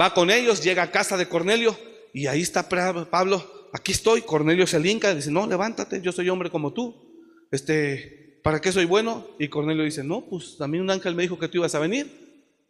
[0.00, 1.76] va con ellos, llega a casa de Cornelio,
[2.14, 6.50] y ahí está Pablo, aquí estoy, Cornelio se linca, dice, no, levántate, yo soy hombre
[6.50, 7.11] como tú.
[7.52, 9.28] Este, ¿para qué soy bueno?
[9.38, 12.10] Y Cornelio dice, no, pues también un ángel me dijo que tú ibas a venir.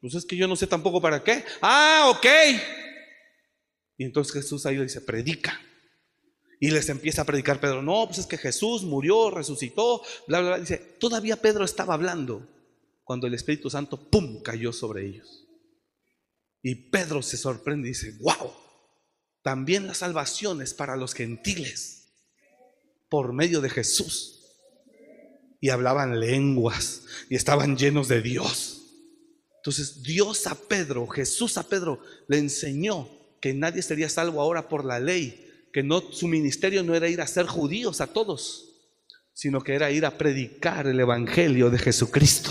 [0.00, 1.44] Pues es que yo no sé tampoco para qué.
[1.62, 2.26] Ah, ok.
[3.96, 5.60] Y entonces Jesús ahí le dice, predica.
[6.60, 10.48] Y les empieza a predicar Pedro, no, pues es que Jesús murió, resucitó, bla, bla,
[10.50, 10.58] bla.
[10.58, 12.48] Dice, todavía Pedro estaba hablando
[13.04, 15.48] cuando el Espíritu Santo, ¡pum!, cayó sobre ellos.
[16.62, 18.52] Y Pedro se sorprende y dice, wow,
[19.42, 22.12] también la salvación es para los gentiles
[23.08, 24.41] por medio de Jesús.
[25.62, 28.82] Y hablaban lenguas y estaban llenos de Dios.
[29.56, 33.08] Entonces Dios a Pedro, Jesús a Pedro le enseñó
[33.40, 37.20] que nadie sería salvo ahora por la ley, que no su ministerio no era ir
[37.20, 38.72] a ser judíos a todos,
[39.32, 42.50] sino que era ir a predicar el evangelio de Jesucristo.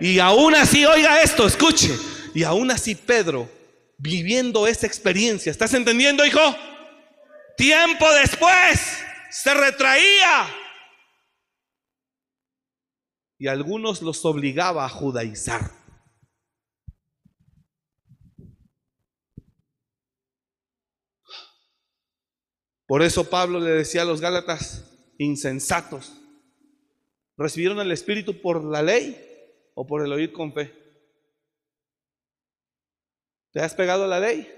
[0.00, 1.90] Y aún así, oiga esto, escuche,
[2.34, 3.50] y aún así Pedro
[3.98, 5.50] viviendo esa experiencia.
[5.50, 6.40] ¿Estás entendiendo, hijo?
[7.56, 8.80] Tiempo después
[9.30, 10.48] se retraía.
[13.40, 15.70] Y algunos los obligaba a judaizar.
[22.86, 26.12] Por eso Pablo le decía a los Gálatas, insensatos,
[27.38, 29.16] ¿recibieron el Espíritu por la ley
[29.74, 30.74] o por el oír con fe?
[33.52, 34.52] ¿Te has pegado a la ley?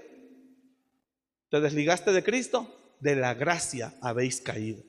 [1.49, 2.97] ¿Te desligaste de Cristo?
[2.99, 4.83] De la gracia habéis caído.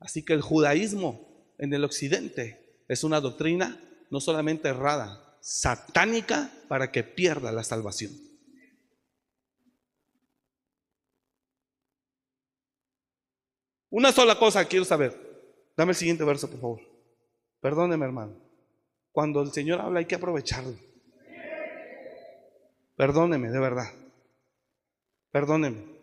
[0.00, 3.78] Así que el judaísmo en el occidente es una doctrina
[4.10, 8.12] no solamente errada, satánica para que pierda la salvación.
[13.90, 15.16] Una sola cosa quiero saber.
[15.76, 16.80] Dame el siguiente verso, por favor.
[17.60, 18.36] Perdóneme, hermano.
[19.12, 20.76] Cuando el Señor habla hay que aprovecharlo.
[22.96, 23.92] Perdóneme, de verdad.
[25.30, 25.98] Perdóneme.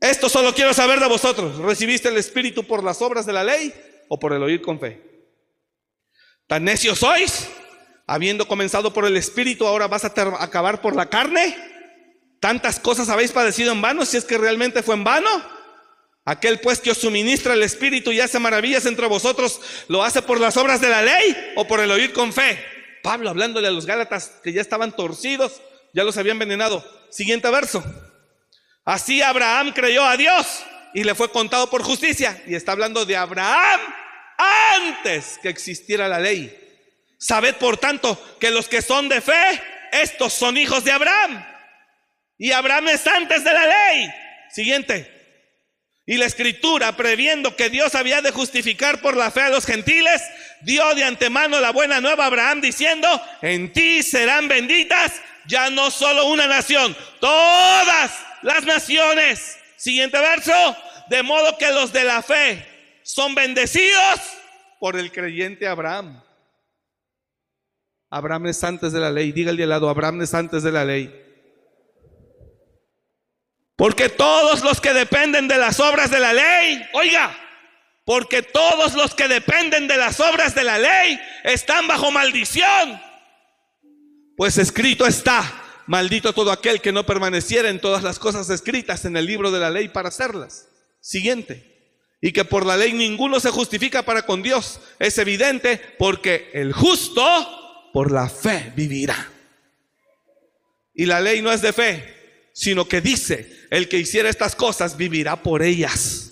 [0.00, 1.58] Esto solo quiero saber de vosotros.
[1.58, 3.74] ¿Recibiste el Espíritu por las obras de la ley
[4.08, 5.07] o por el oír con fe?
[6.48, 7.48] ¿Tan necios sois?
[8.08, 11.56] Habiendo comenzado por el Espíritu, ahora vas a acabar por la carne.
[12.40, 15.28] ¿Tantas cosas habéis padecido en vano si es que realmente fue en vano?
[16.24, 20.40] Aquel pues que os suministra el Espíritu y hace maravillas entre vosotros, ¿lo hace por
[20.40, 22.58] las obras de la ley o por el oír con fe?
[23.02, 25.62] Pablo hablándole a los Gálatas que ya estaban torcidos
[25.92, 26.84] ya los había envenenado.
[27.10, 27.82] Siguiente verso.
[28.84, 30.46] Así Abraham creyó a Dios
[30.94, 32.42] y le fue contado por justicia.
[32.46, 33.80] Y está hablando de Abraham
[34.38, 36.56] antes que existiera la ley.
[37.18, 39.60] Sabed por tanto que los que son de fe,
[39.92, 41.44] estos son hijos de Abraham.
[42.38, 44.08] Y Abraham es antes de la ley.
[44.50, 45.14] Siguiente.
[46.06, 50.22] Y la escritura, previendo que Dios había de justificar por la fe a los gentiles,
[50.62, 53.08] dio de antemano la buena nueva a Abraham diciendo,
[53.42, 55.12] en ti serán benditas
[55.46, 58.12] ya no solo una nación, todas
[58.42, 59.58] las naciones.
[59.76, 60.76] Siguiente verso,
[61.08, 62.77] de modo que los de la fe
[63.08, 64.20] son bendecidos
[64.78, 66.22] por el creyente Abraham.
[68.10, 71.10] Abraham es antes de la ley, dígale al lado, Abraham es antes de la ley.
[73.76, 77.34] Porque todos los que dependen de las obras de la ley, oiga,
[78.04, 83.00] porque todos los que dependen de las obras de la ley están bajo maldición.
[84.36, 85.50] Pues escrito está,
[85.86, 89.60] maldito todo aquel que no permaneciera en todas las cosas escritas en el libro de
[89.60, 90.68] la ley para hacerlas.
[91.00, 91.77] Siguiente.
[92.20, 94.80] Y que por la ley ninguno se justifica para con Dios.
[94.98, 97.22] Es evidente porque el justo
[97.92, 99.30] por la fe vivirá.
[100.94, 104.96] Y la ley no es de fe, sino que dice, el que hiciera estas cosas
[104.96, 106.27] vivirá por ellas.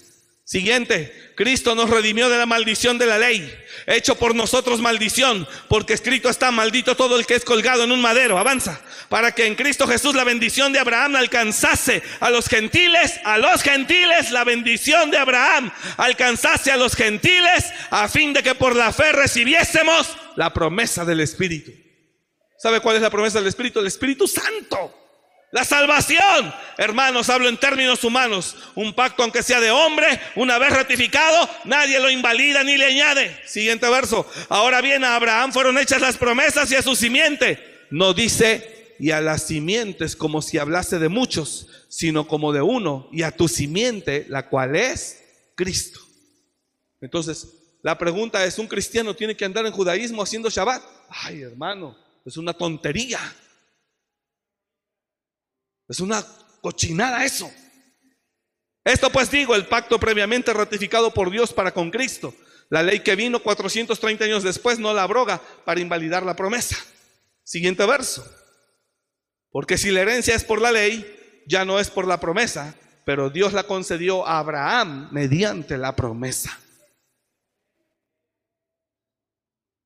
[0.48, 3.52] Siguiente, Cristo nos redimió de la maldición de la ley,
[3.89, 8.01] hecho por nosotros maldición, porque escrito está, maldito todo el que es colgado en un
[8.01, 13.18] madero, avanza, para que en Cristo Jesús la bendición de Abraham alcanzase a los gentiles,
[13.24, 18.55] a los gentiles, la bendición de Abraham alcanzase a los gentiles, a fin de que
[18.55, 21.73] por la fe recibiésemos la promesa del Espíritu.
[22.56, 23.81] ¿Sabe cuál es la promesa del Espíritu?
[23.81, 25.06] El Espíritu Santo.
[25.57, 28.57] La salvación, hermanos, hablo en términos humanos.
[28.74, 33.35] Un pacto, aunque sea de hombre, una vez ratificado, nadie lo invalida ni le añade.
[33.47, 34.31] Siguiente verso.
[34.51, 37.87] Ahora bien, a Abraham fueron hechas las promesas y a su simiente.
[37.91, 43.09] No dice y a las simientes como si hablase de muchos, sino como de uno,
[43.11, 45.24] y a tu simiente, la cual es
[45.55, 46.01] Cristo.
[47.01, 47.49] Entonces,
[47.81, 50.83] la pregunta es, ¿un cristiano tiene que andar en judaísmo haciendo Shabbat?
[51.09, 51.97] Ay, hermano,
[52.27, 53.19] es una tontería.
[55.88, 56.24] Es una
[56.60, 57.50] cochinada eso.
[58.84, 62.34] Esto pues digo, el pacto previamente ratificado por Dios para con Cristo.
[62.68, 66.76] La ley que vino 430 años después no la abroga para invalidar la promesa.
[67.42, 68.24] Siguiente verso.
[69.50, 73.30] Porque si la herencia es por la ley, ya no es por la promesa, pero
[73.30, 76.58] Dios la concedió a Abraham mediante la promesa.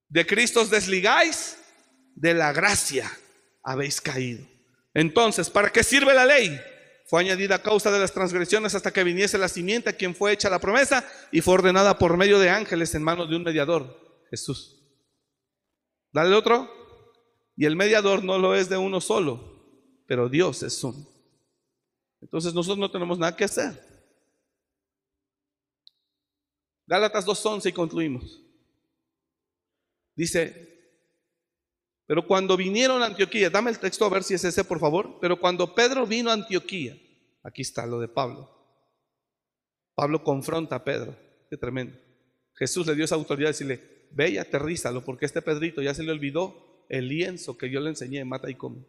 [0.08, 1.56] De Cristo os desligáis,
[2.16, 3.10] de la gracia
[3.62, 4.49] habéis caído.
[5.00, 6.60] Entonces, ¿para qué sirve la ley?
[7.06, 10.30] Fue añadida a causa de las transgresiones hasta que viniese la simiente a quien fue
[10.30, 14.22] hecha la promesa y fue ordenada por medio de ángeles en manos de un mediador,
[14.28, 14.78] Jesús.
[16.12, 16.70] Dale otro.
[17.56, 21.08] Y el mediador no lo es de uno solo, pero Dios es uno.
[22.20, 23.82] Entonces nosotros no tenemos nada que hacer.
[26.86, 28.42] Gálatas 2.11 y concluimos.
[30.14, 30.79] Dice,
[32.10, 35.18] pero cuando vinieron a Antioquía, dame el texto a ver si es ese, por favor.
[35.20, 36.98] Pero cuando Pedro vino a Antioquía,
[37.44, 38.50] aquí está lo de Pablo.
[39.94, 41.16] Pablo confronta a Pedro,
[41.48, 41.96] qué tremendo.
[42.56, 46.02] Jesús le dio esa autoridad de decirle, ve y aterrízalo, porque este Pedrito ya se
[46.02, 48.84] le olvidó el lienzo que yo le enseñé, mata y come.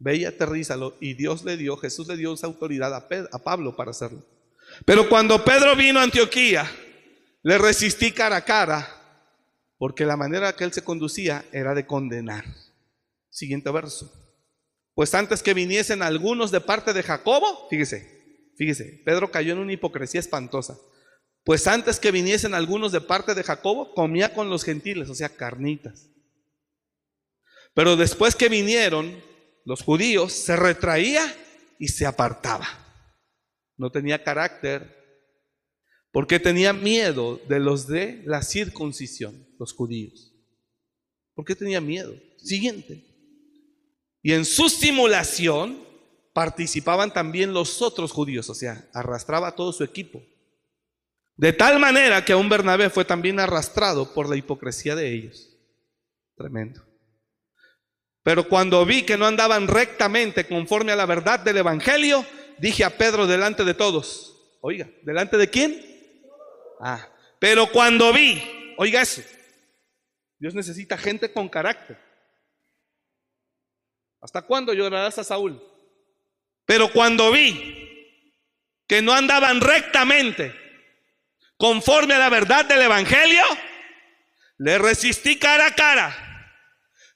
[0.00, 0.96] Ve y aterrízalo.
[0.98, 4.26] Y Dios le dio, Jesús le dio esa autoridad a, a Pablo para hacerlo.
[4.84, 6.68] Pero cuando Pedro vino a Antioquía,
[7.44, 8.99] le resistí cara a cara
[9.80, 12.44] porque la manera que él se conducía era de condenar.
[13.30, 14.12] Siguiente verso.
[14.92, 19.72] Pues antes que viniesen algunos de parte de Jacobo, fíjese, fíjese, Pedro cayó en una
[19.72, 20.78] hipocresía espantosa.
[21.44, 25.30] Pues antes que viniesen algunos de parte de Jacobo, comía con los gentiles, o sea,
[25.30, 26.10] carnitas.
[27.72, 29.24] Pero después que vinieron
[29.64, 31.24] los judíos, se retraía
[31.78, 32.68] y se apartaba.
[33.78, 34.94] No tenía carácter,
[36.12, 40.32] porque tenía miedo de los de la circuncisión, los judíos.
[41.34, 42.14] ¿Por qué tenía miedo?
[42.38, 43.04] Siguiente.
[44.22, 45.78] Y en su simulación
[46.32, 50.22] participaban también los otros judíos, o sea, arrastraba todo su equipo.
[51.36, 55.56] De tal manera que a un Bernabé fue también arrastrado por la hipocresía de ellos.
[56.36, 56.82] Tremendo.
[58.22, 62.24] Pero cuando vi que no andaban rectamente conforme a la verdad del Evangelio,
[62.58, 65.80] dije a Pedro delante de todos, oiga, ¿delante de quién?
[66.80, 67.08] Ah,
[67.38, 68.42] pero cuando vi,
[68.76, 69.22] oiga eso,
[70.40, 71.96] Dios necesita gente con carácter.
[74.20, 75.62] ¿Hasta cuándo llorarás a Saúl?
[76.66, 78.34] Pero cuando vi
[78.88, 80.52] que no andaban rectamente
[81.56, 83.44] conforme a la verdad del Evangelio,
[84.58, 86.16] le resistí cara a cara.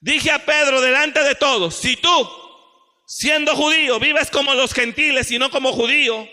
[0.01, 2.29] Dije a Pedro delante de todos, si tú,
[3.07, 6.29] siendo judío, vives como los gentiles y no como judío,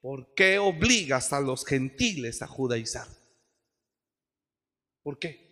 [0.00, 3.06] ¿Por qué obligas a los gentiles a judaizar?
[5.02, 5.49] ¿Por qué?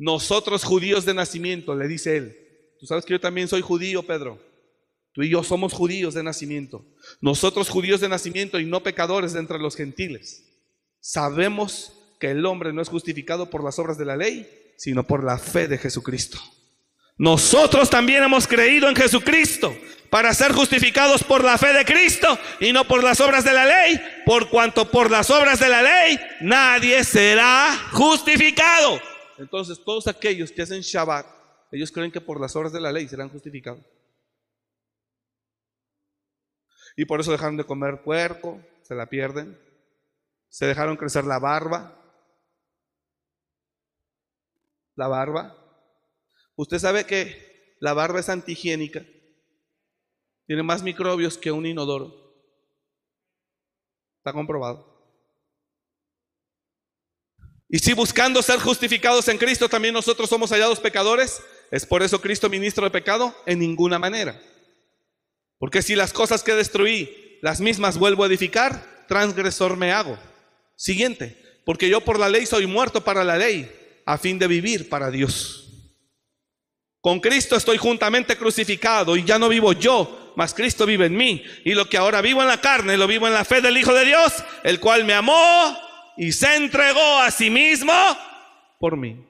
[0.00, 2.34] Nosotros judíos de nacimiento, le dice él.
[2.80, 4.42] Tú sabes que yo también soy judío, Pedro.
[5.12, 6.82] Tú y yo somos judíos de nacimiento.
[7.20, 10.42] Nosotros judíos de nacimiento y no pecadores de entre los gentiles.
[11.00, 14.48] Sabemos que el hombre no es justificado por las obras de la ley,
[14.78, 16.38] sino por la fe de Jesucristo.
[17.18, 19.76] Nosotros también hemos creído en Jesucristo
[20.08, 23.66] para ser justificados por la fe de Cristo y no por las obras de la
[23.66, 29.09] ley, por cuanto por las obras de la ley nadie será justificado.
[29.40, 31.26] Entonces todos aquellos que hacen Shabbat,
[31.72, 33.82] ellos creen que por las obras de la ley serán justificados.
[36.94, 39.58] Y por eso dejaron de comer puerco, se la pierden.
[40.50, 41.96] Se dejaron crecer la barba.
[44.94, 45.56] La barba.
[46.56, 49.06] Usted sabe que la barba es antihigiénica.
[50.46, 52.12] Tiene más microbios que un inodoro.
[54.18, 54.89] Está comprobado.
[57.70, 61.40] Y si buscando ser justificados en Cristo también nosotros somos hallados pecadores,
[61.70, 63.34] ¿es por eso Cristo ministro de pecado?
[63.46, 64.40] En ninguna manera.
[65.58, 70.18] Porque si las cosas que destruí, las mismas vuelvo a edificar, transgresor me hago.
[70.74, 73.70] Siguiente, porque yo por la ley soy muerto para la ley,
[74.04, 75.68] a fin de vivir para Dios.
[77.00, 81.44] Con Cristo estoy juntamente crucificado y ya no vivo yo, mas Cristo vive en mí.
[81.64, 83.94] Y lo que ahora vivo en la carne, lo vivo en la fe del Hijo
[83.94, 84.32] de Dios,
[84.64, 87.92] el cual me amó y se entregó a sí mismo
[88.78, 89.26] por mí.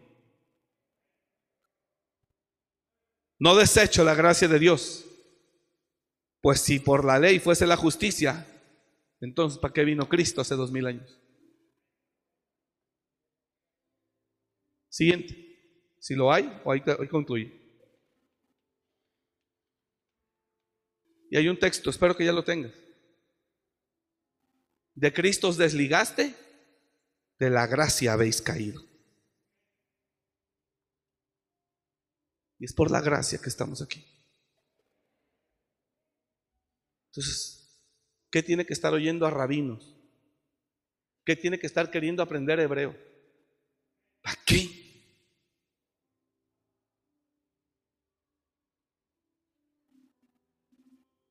[3.39, 5.07] No desecho la gracia de Dios,
[6.43, 8.47] pues si por la ley fuese la justicia,
[9.21, 11.19] entonces ¿para qué vino Cristo hace dos mil años?
[14.89, 15.47] Siguiente.
[15.99, 17.61] Si lo hay, o ahí, ahí concluye.
[21.31, 22.73] Y hay un texto, espero que ya lo tengas.
[24.95, 26.35] De Cristo desligaste,
[27.41, 28.85] de la gracia habéis caído.
[32.59, 34.05] Y es por la gracia que estamos aquí.
[37.07, 37.83] Entonces,
[38.31, 39.97] ¿qué tiene que estar oyendo a rabinos?
[41.25, 42.95] ¿Qué tiene que estar queriendo aprender hebreo?
[44.21, 44.69] ¿Para qué?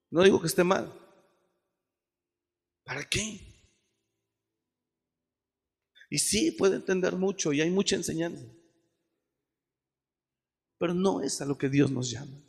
[0.09, 0.91] No digo que esté mal.
[2.83, 3.48] ¿Para qué?
[6.09, 8.45] Y sí, puede entender mucho y hay mucha enseñanza.
[10.77, 12.41] Pero no es a lo que Dios nos llama.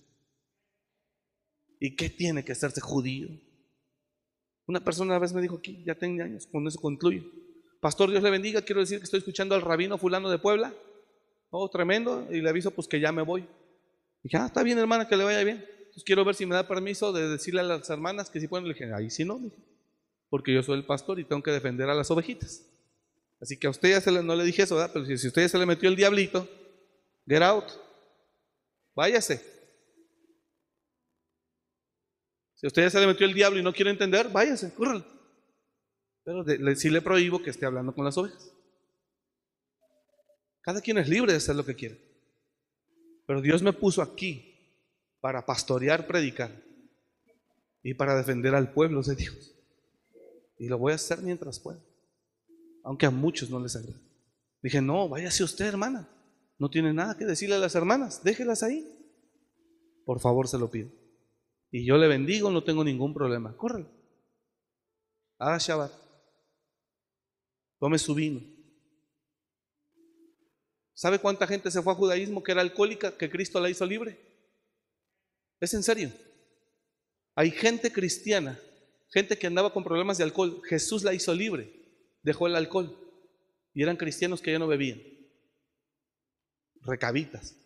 [1.79, 3.29] ¿Y qué tiene que hacerse judío?
[4.67, 7.25] Una persona una vez me dijo aquí, ya tengo años, con eso concluyo.
[7.81, 10.75] Pastor, Dios le bendiga, quiero decir que estoy escuchando al rabino fulano de Puebla.
[11.49, 12.29] Oh, tremendo.
[12.31, 13.43] Y le aviso pues que ya me voy.
[13.43, 15.65] Y dije, ah, está bien hermana, que le vaya bien.
[15.79, 18.69] Entonces quiero ver si me da permiso de decirle a las hermanas que si pueden.
[18.69, 19.41] Le dije, ahí sí no,
[20.29, 22.65] porque yo soy el pastor y tengo que defender a las ovejitas.
[23.41, 24.91] Así que a usted ya se le, no le dije eso, ¿verdad?
[24.93, 26.49] Pero si, si usted ya se le metió el diablito,
[27.27, 27.65] get out.
[28.95, 29.41] Váyase.
[32.55, 35.05] Si a usted ya se le metió el diablo y no quiere entender, váyase, cúrralo.
[36.25, 38.53] Pero de, le, sí le prohíbo que esté hablando con las ovejas.
[40.61, 41.99] Cada quien es libre de hacer lo que quiere.
[43.27, 44.51] Pero Dios me puso aquí
[45.21, 46.51] para pastorear, predicar
[47.83, 49.55] y para defender al pueblo de Dios.
[50.59, 51.81] Y lo voy a hacer mientras pueda.
[52.91, 54.01] Aunque a muchos no les agrada.
[54.61, 56.09] Dije, no, váyase usted, hermana.
[56.59, 58.25] No tiene nada que decirle a las hermanas.
[58.25, 58.85] Déjelas ahí.
[60.05, 60.91] Por favor, se lo pido.
[61.71, 63.57] Y yo le bendigo, no tengo ningún problema.
[63.57, 63.89] Córrelo.
[65.39, 65.93] Haga Shabbat.
[67.79, 68.41] Tome su vino.
[70.93, 74.19] ¿Sabe cuánta gente se fue a judaísmo que era alcohólica, que Cristo la hizo libre?
[75.61, 76.11] Es en serio.
[77.37, 78.59] Hay gente cristiana,
[79.11, 80.61] gente que andaba con problemas de alcohol.
[80.65, 81.80] Jesús la hizo libre.
[82.23, 82.97] Dejó el alcohol.
[83.73, 85.01] Y eran cristianos que ya no bebían.
[86.83, 87.57] Recabitas.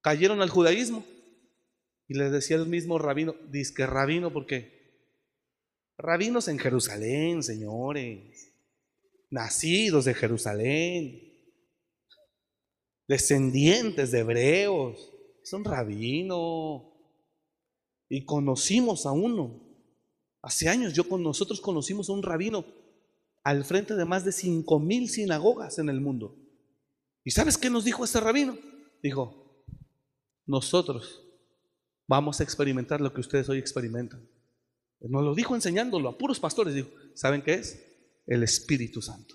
[0.00, 1.04] Cayeron al judaísmo.
[2.06, 3.34] Y les decía el mismo rabino,
[3.74, 4.74] que rabino, ¿por qué?
[5.96, 8.52] Rabinos en Jerusalén, señores,
[9.30, 11.22] nacidos de Jerusalén,
[13.08, 15.12] descendientes de hebreos,
[15.42, 16.92] son rabino.
[18.10, 19.62] Y conocimos a uno.
[20.42, 22.83] Hace años yo con nosotros conocimos a un rabino
[23.44, 26.36] al frente de más de cinco mil sinagogas en el mundo.
[27.22, 28.58] ¿Y sabes qué nos dijo ese rabino?
[29.02, 29.64] Dijo,
[30.46, 31.22] nosotros
[32.08, 34.26] vamos a experimentar lo que ustedes hoy experimentan.
[35.00, 36.74] Nos lo dijo enseñándolo a puros pastores.
[36.74, 37.84] Dijo, ¿saben qué es?
[38.26, 39.34] El Espíritu Santo.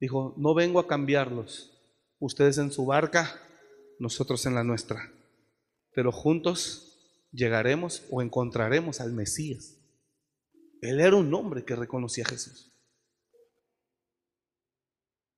[0.00, 1.70] Dijo, no vengo a cambiarlos.
[2.18, 3.40] Ustedes en su barca,
[4.00, 5.12] nosotros en la nuestra.
[5.92, 9.76] Pero juntos llegaremos o encontraremos al Mesías.
[10.84, 12.70] Él era un hombre que reconocía a Jesús.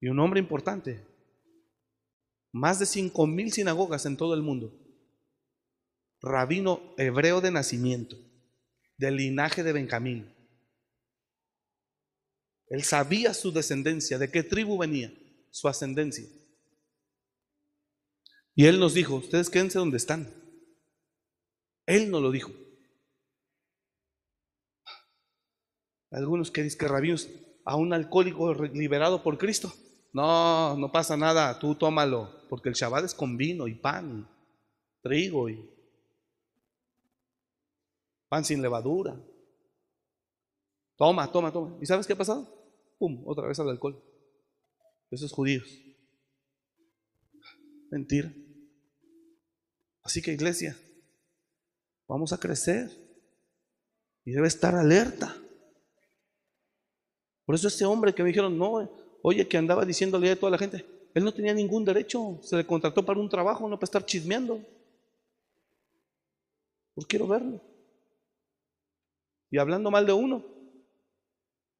[0.00, 1.06] Y un hombre importante,
[2.52, 4.76] más de cinco mil sinagogas en todo el mundo.
[6.20, 8.16] Rabino hebreo de nacimiento,
[8.98, 10.34] del linaje de Benjamín.
[12.68, 15.12] Él sabía su descendencia, de qué tribu venía,
[15.52, 16.26] su ascendencia.
[18.56, 20.28] Y él nos dijo, ustedes quédense donde están.
[21.86, 22.65] Él nos lo dijo.
[26.10, 27.28] Algunos que dicen que rabinos
[27.64, 29.72] a un alcohólico liberado por Cristo.
[30.12, 34.28] No, no pasa nada, tú tómalo, porque el Shabbat es con vino y pan,
[35.02, 35.68] trigo y
[38.28, 39.20] pan sin levadura.
[40.96, 41.76] Toma, toma, toma.
[41.80, 42.48] ¿Y sabes qué ha pasado?
[42.98, 44.02] Pum, otra vez al alcohol.
[45.10, 45.68] Esos judíos.
[47.90, 48.32] Mentira.
[50.02, 50.76] Así que iglesia,
[52.08, 52.90] vamos a crecer
[54.24, 55.36] y debe estar alerta.
[57.46, 58.90] Por eso ese hombre que me dijeron, no,
[59.22, 62.66] oye, que andaba diciéndole a toda la gente, él no tenía ningún derecho, se le
[62.66, 64.60] contrató para un trabajo, no para estar chismeando.
[66.94, 67.60] Pues quiero verlo.
[69.50, 70.44] Y hablando mal de uno.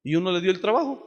[0.03, 1.03] Y uno le dio el trabajo.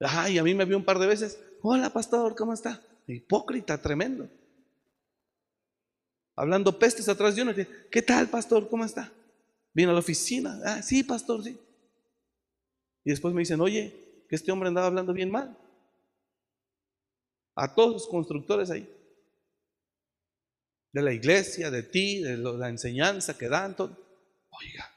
[0.00, 1.38] Ay, a mí me vio un par de veces.
[1.60, 2.82] Hola, pastor, ¿cómo está?
[3.06, 4.28] Hipócrita, tremendo.
[6.34, 7.52] Hablando pestes atrás de uno.
[7.90, 8.68] ¿Qué tal, pastor?
[8.68, 9.12] ¿Cómo está?
[9.74, 10.60] Vino a la oficina.
[10.64, 11.58] Ah, sí, pastor, sí.
[13.04, 15.56] Y después me dicen, oye, que este hombre andaba hablando bien mal.
[17.54, 18.88] A todos los constructores ahí.
[20.92, 23.76] De la iglesia, de ti, de la enseñanza que dan.
[23.76, 23.96] Todo.
[24.50, 24.90] Oiga.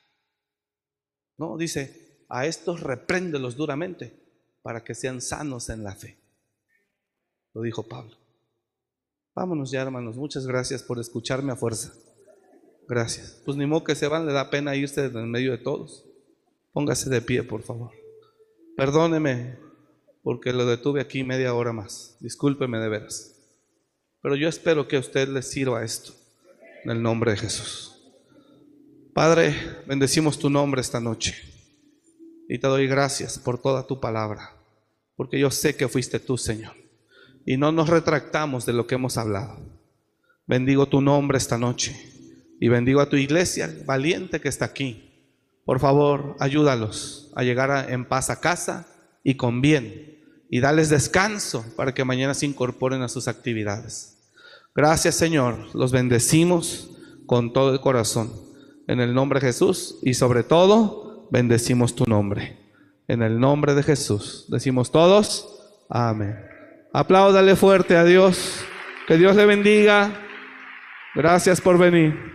[1.37, 4.13] No, dice, a estos repréndelos duramente
[4.61, 6.17] para que sean sanos en la fe.
[7.53, 8.17] Lo dijo Pablo.
[9.33, 10.15] Vámonos ya, hermanos.
[10.15, 11.93] Muchas gracias por escucharme a fuerza.
[12.87, 13.41] Gracias.
[13.45, 16.05] Pues ni modo que se van, le da pena irse en medio de todos.
[16.75, 17.91] Póngase de pie, por favor.
[18.75, 19.55] Perdóneme
[20.21, 22.17] porque lo detuve aquí media hora más.
[22.19, 23.33] Discúlpeme de veras.
[24.21, 26.11] Pero yo espero que a usted le sirva esto.
[26.83, 27.95] En el nombre de Jesús.
[29.13, 29.55] Padre,
[29.87, 31.33] bendecimos tu nombre esta noche.
[32.49, 34.57] Y te doy gracias por toda tu palabra.
[35.15, 36.73] Porque yo sé que fuiste tú, Señor.
[37.45, 39.61] Y no nos retractamos de lo que hemos hablado.
[40.45, 41.95] Bendigo tu nombre esta noche.
[42.59, 45.04] Y bendigo a tu iglesia valiente que está aquí.
[45.65, 48.87] Por favor, ayúdalos a llegar en paz a casa
[49.23, 50.19] y con bien.
[50.49, 54.31] Y dales descanso para que mañana se incorporen a sus actividades.
[54.75, 56.91] Gracias Señor, los bendecimos
[57.25, 58.31] con todo el corazón.
[58.87, 62.59] En el nombre de Jesús y sobre todo, bendecimos tu nombre.
[63.07, 64.45] En el nombre de Jesús.
[64.49, 65.47] Decimos todos,
[65.89, 66.37] amén.
[66.93, 68.63] Apláudale fuerte a Dios.
[69.07, 70.21] Que Dios le bendiga.
[71.15, 72.34] Gracias por venir.